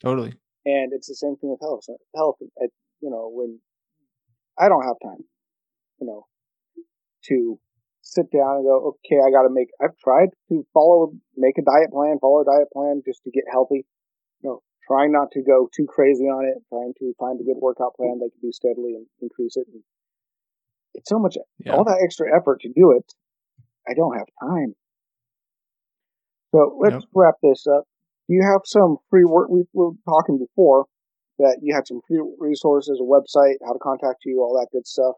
Totally. 0.00 0.34
And 0.64 0.92
it's 0.92 1.08
the 1.08 1.14
same 1.14 1.36
thing 1.36 1.50
with 1.50 1.60
health. 1.60 1.84
Health, 2.14 2.36
you 2.40 3.10
know, 3.10 3.30
when 3.32 3.58
I 4.58 4.68
don't 4.68 4.84
have 4.84 4.96
time, 5.02 5.24
you 6.00 6.06
know, 6.06 6.26
to 7.28 7.58
sit 8.02 8.30
down 8.30 8.56
and 8.56 8.64
go, 8.64 8.94
okay, 8.94 9.20
I 9.20 9.30
got 9.30 9.42
to 9.42 9.52
make. 9.52 9.68
I've 9.82 9.96
tried 9.98 10.30
to 10.48 10.66
follow, 10.72 11.12
make 11.36 11.58
a 11.58 11.62
diet 11.62 11.90
plan, 11.90 12.18
follow 12.20 12.42
a 12.42 12.44
diet 12.44 12.68
plan 12.72 13.02
just 13.04 13.22
to 13.24 13.30
get 13.30 13.44
healthy. 13.50 13.86
You 14.42 14.50
know, 14.50 14.62
trying 14.86 15.12
not 15.12 15.30
to 15.32 15.42
go 15.42 15.68
too 15.74 15.86
crazy 15.86 16.24
on 16.24 16.44
it, 16.44 16.62
trying 16.68 16.94
to 16.98 17.14
find 17.18 17.40
a 17.40 17.44
good 17.44 17.58
workout 17.60 17.94
plan 17.96 18.18
that 18.18 18.30
can 18.32 18.40
do 18.40 18.52
steadily 18.52 18.94
and 18.94 19.06
increase 19.20 19.56
it. 19.56 19.66
And 19.72 19.82
it's 20.94 21.08
so 21.08 21.18
much, 21.18 21.36
yeah. 21.58 21.74
all 21.74 21.84
that 21.84 22.02
extra 22.02 22.26
effort 22.34 22.60
to 22.62 22.68
do 22.68 22.92
it. 22.92 23.12
I 23.88 23.94
don't 23.94 24.16
have 24.16 24.26
time. 24.40 24.74
So 26.54 26.78
let's 26.80 27.04
wrap 27.14 27.34
this 27.42 27.66
up. 27.66 27.84
Do 28.28 28.34
you 28.34 28.42
have 28.42 28.60
some 28.64 28.98
free 29.10 29.24
work? 29.24 29.48
We 29.48 29.64
were 29.72 29.92
talking 30.06 30.38
before 30.38 30.86
that 31.38 31.58
you 31.62 31.74
had 31.74 31.86
some 31.86 32.00
free 32.06 32.22
resources, 32.38 33.00
a 33.00 33.04
website, 33.04 33.54
how 33.64 33.72
to 33.72 33.78
contact 33.78 34.24
you, 34.24 34.40
all 34.40 34.58
that 34.60 34.68
good 34.70 34.86
stuff. 34.86 35.14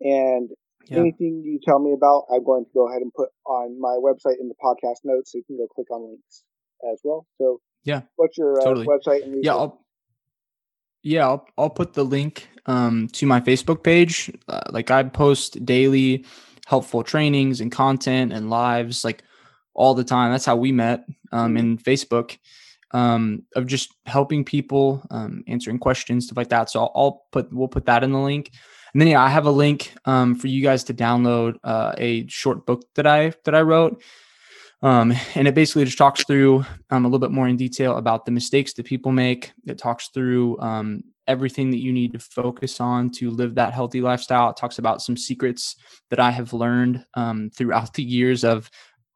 And 0.00 0.50
yeah. 0.86 0.98
anything 0.98 1.42
you 1.44 1.58
tell 1.64 1.78
me 1.78 1.92
about, 1.92 2.24
I'm 2.32 2.44
going 2.44 2.64
to 2.64 2.70
go 2.74 2.88
ahead 2.88 3.02
and 3.02 3.12
put 3.14 3.30
on 3.46 3.80
my 3.80 3.96
website 4.02 4.40
in 4.40 4.48
the 4.48 4.54
podcast 4.62 4.98
notes 5.04 5.32
so 5.32 5.38
you 5.38 5.44
can 5.44 5.56
go 5.56 5.66
click 5.68 5.90
on 5.90 6.08
links 6.08 6.44
as 6.92 7.00
well. 7.04 7.26
So 7.38 7.60
yeah, 7.84 8.02
what's 8.16 8.36
your 8.36 8.60
uh, 8.60 8.64
totally. 8.64 8.86
website? 8.86 9.24
And 9.24 9.42
yeah, 9.42 9.52
I'll, 9.52 9.84
yeah, 11.02 11.26
I'll, 11.26 11.46
I'll 11.56 11.70
put 11.70 11.94
the 11.94 12.04
link 12.04 12.48
um, 12.66 13.08
to 13.12 13.26
my 13.26 13.40
Facebook 13.40 13.82
page. 13.82 14.30
Uh, 14.48 14.60
like 14.70 14.90
I 14.90 15.02
post 15.04 15.64
daily 15.64 16.24
helpful 16.68 17.02
trainings 17.02 17.62
and 17.62 17.72
content 17.72 18.30
and 18.30 18.50
lives 18.50 19.02
like 19.02 19.22
all 19.72 19.94
the 19.94 20.04
time. 20.04 20.30
That's 20.30 20.44
how 20.44 20.56
we 20.56 20.70
met 20.70 21.06
um, 21.32 21.54
mm-hmm. 21.54 21.56
in 21.56 21.78
Facebook 21.78 22.36
um, 22.90 23.44
of 23.56 23.66
just 23.66 23.94
helping 24.04 24.44
people, 24.44 25.02
um, 25.10 25.44
answering 25.48 25.78
questions, 25.78 26.26
stuff 26.26 26.36
like 26.36 26.50
that. 26.50 26.68
So 26.68 26.80
I'll, 26.80 26.92
I'll, 26.94 27.22
put 27.32 27.50
we'll 27.50 27.68
put 27.68 27.86
that 27.86 28.04
in 28.04 28.12
the 28.12 28.18
link. 28.18 28.50
And 28.92 29.00
then 29.00 29.08
yeah, 29.08 29.22
I 29.22 29.30
have 29.30 29.46
a 29.46 29.50
link 29.50 29.94
um, 30.04 30.34
for 30.34 30.48
you 30.48 30.62
guys 30.62 30.84
to 30.84 30.94
download 30.94 31.54
uh, 31.64 31.94
a 31.96 32.26
short 32.26 32.66
book 32.66 32.82
that 32.96 33.06
I 33.06 33.32
that 33.44 33.54
I 33.54 33.62
wrote. 33.62 34.02
Um, 34.82 35.14
and 35.34 35.48
it 35.48 35.54
basically 35.54 35.86
just 35.86 35.98
talks 35.98 36.22
through 36.24 36.66
um, 36.90 37.06
a 37.06 37.08
little 37.08 37.18
bit 37.18 37.32
more 37.32 37.48
in 37.48 37.56
detail 37.56 37.96
about 37.96 38.26
the 38.26 38.30
mistakes 38.30 38.74
that 38.74 38.84
people 38.84 39.10
make. 39.10 39.52
It 39.66 39.78
talks 39.78 40.08
through 40.08 40.60
um, 40.60 41.02
everything 41.28 41.70
that 41.70 41.82
you 41.82 41.92
need 41.92 42.12
to 42.12 42.18
focus 42.18 42.80
on 42.80 43.10
to 43.10 43.30
live 43.30 43.54
that 43.54 43.74
healthy 43.74 44.00
lifestyle. 44.00 44.50
It 44.50 44.56
talks 44.56 44.78
about 44.78 45.02
some 45.02 45.16
secrets 45.16 45.76
that 46.10 46.18
I 46.18 46.30
have 46.30 46.52
learned 46.52 47.04
um, 47.14 47.50
throughout 47.50 47.94
the 47.94 48.02
years 48.02 48.44
of 48.44 48.70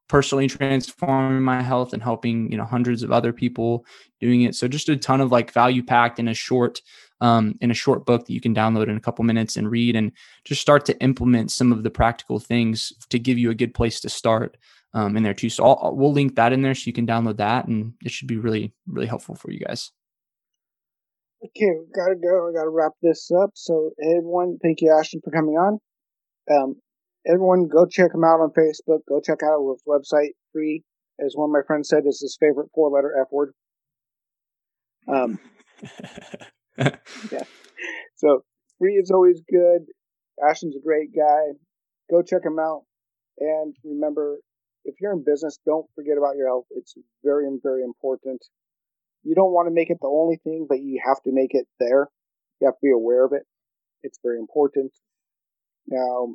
personally 0.09 0.47
transforming 0.47 1.43
my 1.43 1.63
health 1.63 1.95
and 1.95 2.03
helping 2.03 2.51
you 2.53 2.59
know 2.59 2.67
hundreds 2.67 3.03
of 3.03 3.11
other 3.11 3.33
people 3.33 3.87
doing 4.21 4.43
it. 4.43 4.55
So 4.55 4.69
just 4.69 4.91
a 4.91 4.97
ton 4.97 5.23
of 5.23 5.33
like 5.33 5.53
value 5.53 5.83
packed 5.83 6.19
in 6.19 6.29
a 6.29 6.35
short 6.35 6.83
um, 7.23 7.57
in 7.61 7.71
a 7.71 7.75
short 7.75 8.05
book 8.05 8.27
that 8.27 8.33
you 8.33 8.41
can 8.41 8.55
download 8.55 8.89
in 8.89 8.97
a 8.97 9.01
couple 9.01 9.25
minutes 9.25 9.57
and 9.57 9.71
read 9.71 9.97
and 9.97 10.13
just 10.45 10.61
start 10.61 10.85
to 10.87 11.01
implement 11.01 11.51
some 11.51 11.73
of 11.73 11.83
the 11.83 11.91
practical 11.91 12.39
things 12.39 12.93
to 13.09 13.19
give 13.19 13.39
you 13.39 13.51
a 13.51 13.55
good 13.55 13.73
place 13.73 14.01
to 14.01 14.11
start 14.11 14.59
um, 14.93 15.17
in 15.17 15.23
there 15.23 15.33
too. 15.33 15.49
So 15.49 15.65
I'll, 15.65 15.97
we'll 15.97 16.13
link 16.13 16.35
that 16.37 16.53
in 16.53 16.61
there 16.61 16.75
so 16.75 16.83
you 16.87 16.93
can 16.93 17.07
download 17.07 17.39
that, 17.39 17.67
and 17.67 17.95
it 18.05 18.11
should 18.11 18.29
be 18.29 18.37
really 18.37 18.75
really 18.87 19.07
helpful 19.07 19.35
for 19.35 19.51
you 19.51 19.61
guys. 19.61 19.93
Okay, 21.45 21.73
we 21.79 21.87
gotta 21.95 22.15
go. 22.15 22.49
I 22.49 22.53
gotta 22.53 22.71
wrap 22.71 22.93
this 23.03 23.31
up. 23.33 23.51
So 23.55 23.91
everyone, 24.01 24.59
thank 24.63 24.81
you, 24.81 24.97
Ashton, 24.97 25.21
for 25.25 25.31
coming 25.33 25.55
on. 25.55 25.79
Um, 26.51 26.77
everyone, 27.27 27.69
go 27.69 27.85
check 27.87 28.15
him 28.15 28.23
out 28.25 28.41
on 28.41 28.51
Facebook. 28.51 29.01
Go 29.09 29.21
check 29.21 29.43
out 29.43 29.59
his 29.73 29.83
website, 29.89 30.35
free 30.53 30.85
as 31.25 31.35
one 31.35 31.51
of 31.51 31.53
my 31.53 31.63
friends 31.67 31.89
said, 31.89 32.05
is 32.07 32.21
his 32.21 32.37
favorite 32.39 32.69
four 32.75 32.91
letter 32.91 33.15
F 33.21 33.29
word. 33.31 33.53
Um, 35.09 35.39
yeah. 36.79 37.45
So 38.17 38.45
free 38.79 38.95
is 38.95 39.11
always 39.11 39.43
good. 39.51 39.87
Ashton's 40.49 40.77
a 40.77 40.81
great 40.81 41.15
guy. 41.15 41.55
Go 42.11 42.23
check 42.23 42.45
him 42.45 42.59
out. 42.59 42.83
And 43.39 43.75
remember, 43.85 44.39
if 44.85 44.95
you're 45.01 45.13
in 45.13 45.25
business, 45.25 45.59
don't 45.67 45.87
forget 45.95 46.19
about 46.19 46.37
your 46.37 46.47
health. 46.47 46.67
It's 46.71 46.95
very, 47.25 47.47
very 47.63 47.83
important. 47.83 48.45
You 49.25 49.35
don't 49.35 49.53
want 49.53 49.69
to 49.69 49.75
make 49.75 49.91
it 49.91 49.99
the 50.01 50.09
only 50.09 50.37
thing, 50.43 50.67
but 50.69 50.81
you 50.81 51.01
have 51.07 51.23
to 51.23 51.33
make 51.33 51.55
it 51.55 51.67
there. 51.79 52.09
You 52.61 52.67
have 52.67 52.75
to 52.75 52.81
be 52.83 52.91
aware 52.91 53.25
of 53.25 53.33
it. 53.33 53.43
It's 54.03 54.19
very 54.23 54.39
important. 54.39 54.93
Now, 55.87 56.35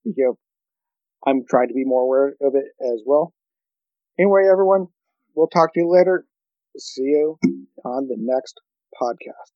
speaking 0.00 0.26
of, 0.28 0.36
I'm 1.26 1.44
trying 1.48 1.68
to 1.68 1.74
be 1.74 1.84
more 1.84 2.02
aware 2.02 2.28
of 2.40 2.54
it 2.54 2.66
as 2.80 3.02
well. 3.06 3.32
Anyway, 4.18 4.46
everyone, 4.50 4.88
we'll 5.34 5.48
talk 5.48 5.72
to 5.74 5.80
you 5.80 5.90
later. 5.90 6.26
See 6.78 7.02
you 7.02 7.38
on 7.84 8.06
the 8.08 8.16
next 8.18 8.60
podcast. 9.00 9.52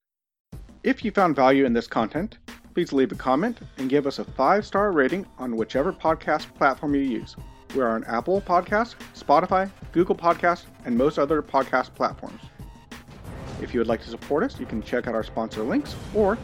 If 0.83 1.05
you 1.05 1.11
found 1.11 1.37
value 1.37 1.65
in 1.65 1.73
this 1.73 1.87
content, 1.87 2.39
please 2.75 2.93
leave 2.93 3.13
a 3.13 3.15
comment 3.15 3.59
and 3.79 3.89
give 3.89 4.07
us 4.07 4.19
a 4.19 4.25
five 4.25 4.67
star 4.67 4.93
rating 4.93 5.27
on 5.39 5.57
whichever 5.57 5.93
podcast 5.93 6.53
platform 6.55 6.95
you 6.95 7.03
use. 7.03 7.37
We're 7.75 7.89
on 7.89 8.05
Apple 8.05 8.41
Podcasts, 8.41 8.95
Spotify, 9.17 9.71
Google 9.93 10.15
Podcasts, 10.15 10.67
and 10.85 10.97
most 10.97 11.19
other 11.19 11.43
podcast 11.43 11.95
platforms. 11.95 12.41
If 13.65 13.73
you 13.73 13.81
would 13.81 13.87
like 13.87 14.03
to 14.03 14.11
support 14.11 14.45
us, 14.45 14.61
you 14.61 14.67
can 14.67 14.83
check 14.83 15.07
out 15.09 15.15
our 15.15 15.23
sponsor 15.23 15.63
links, 15.63 15.97
or 16.13 16.37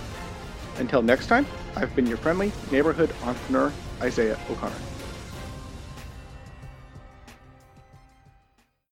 Until 0.77 1.01
next 1.01 1.27
time, 1.27 1.45
I've 1.75 1.93
been 1.95 2.07
your 2.07 2.17
friendly 2.17 2.51
neighborhood 2.71 3.13
entrepreneur, 3.23 3.71
Isaiah 4.01 4.39
O'Connor. 4.49 4.75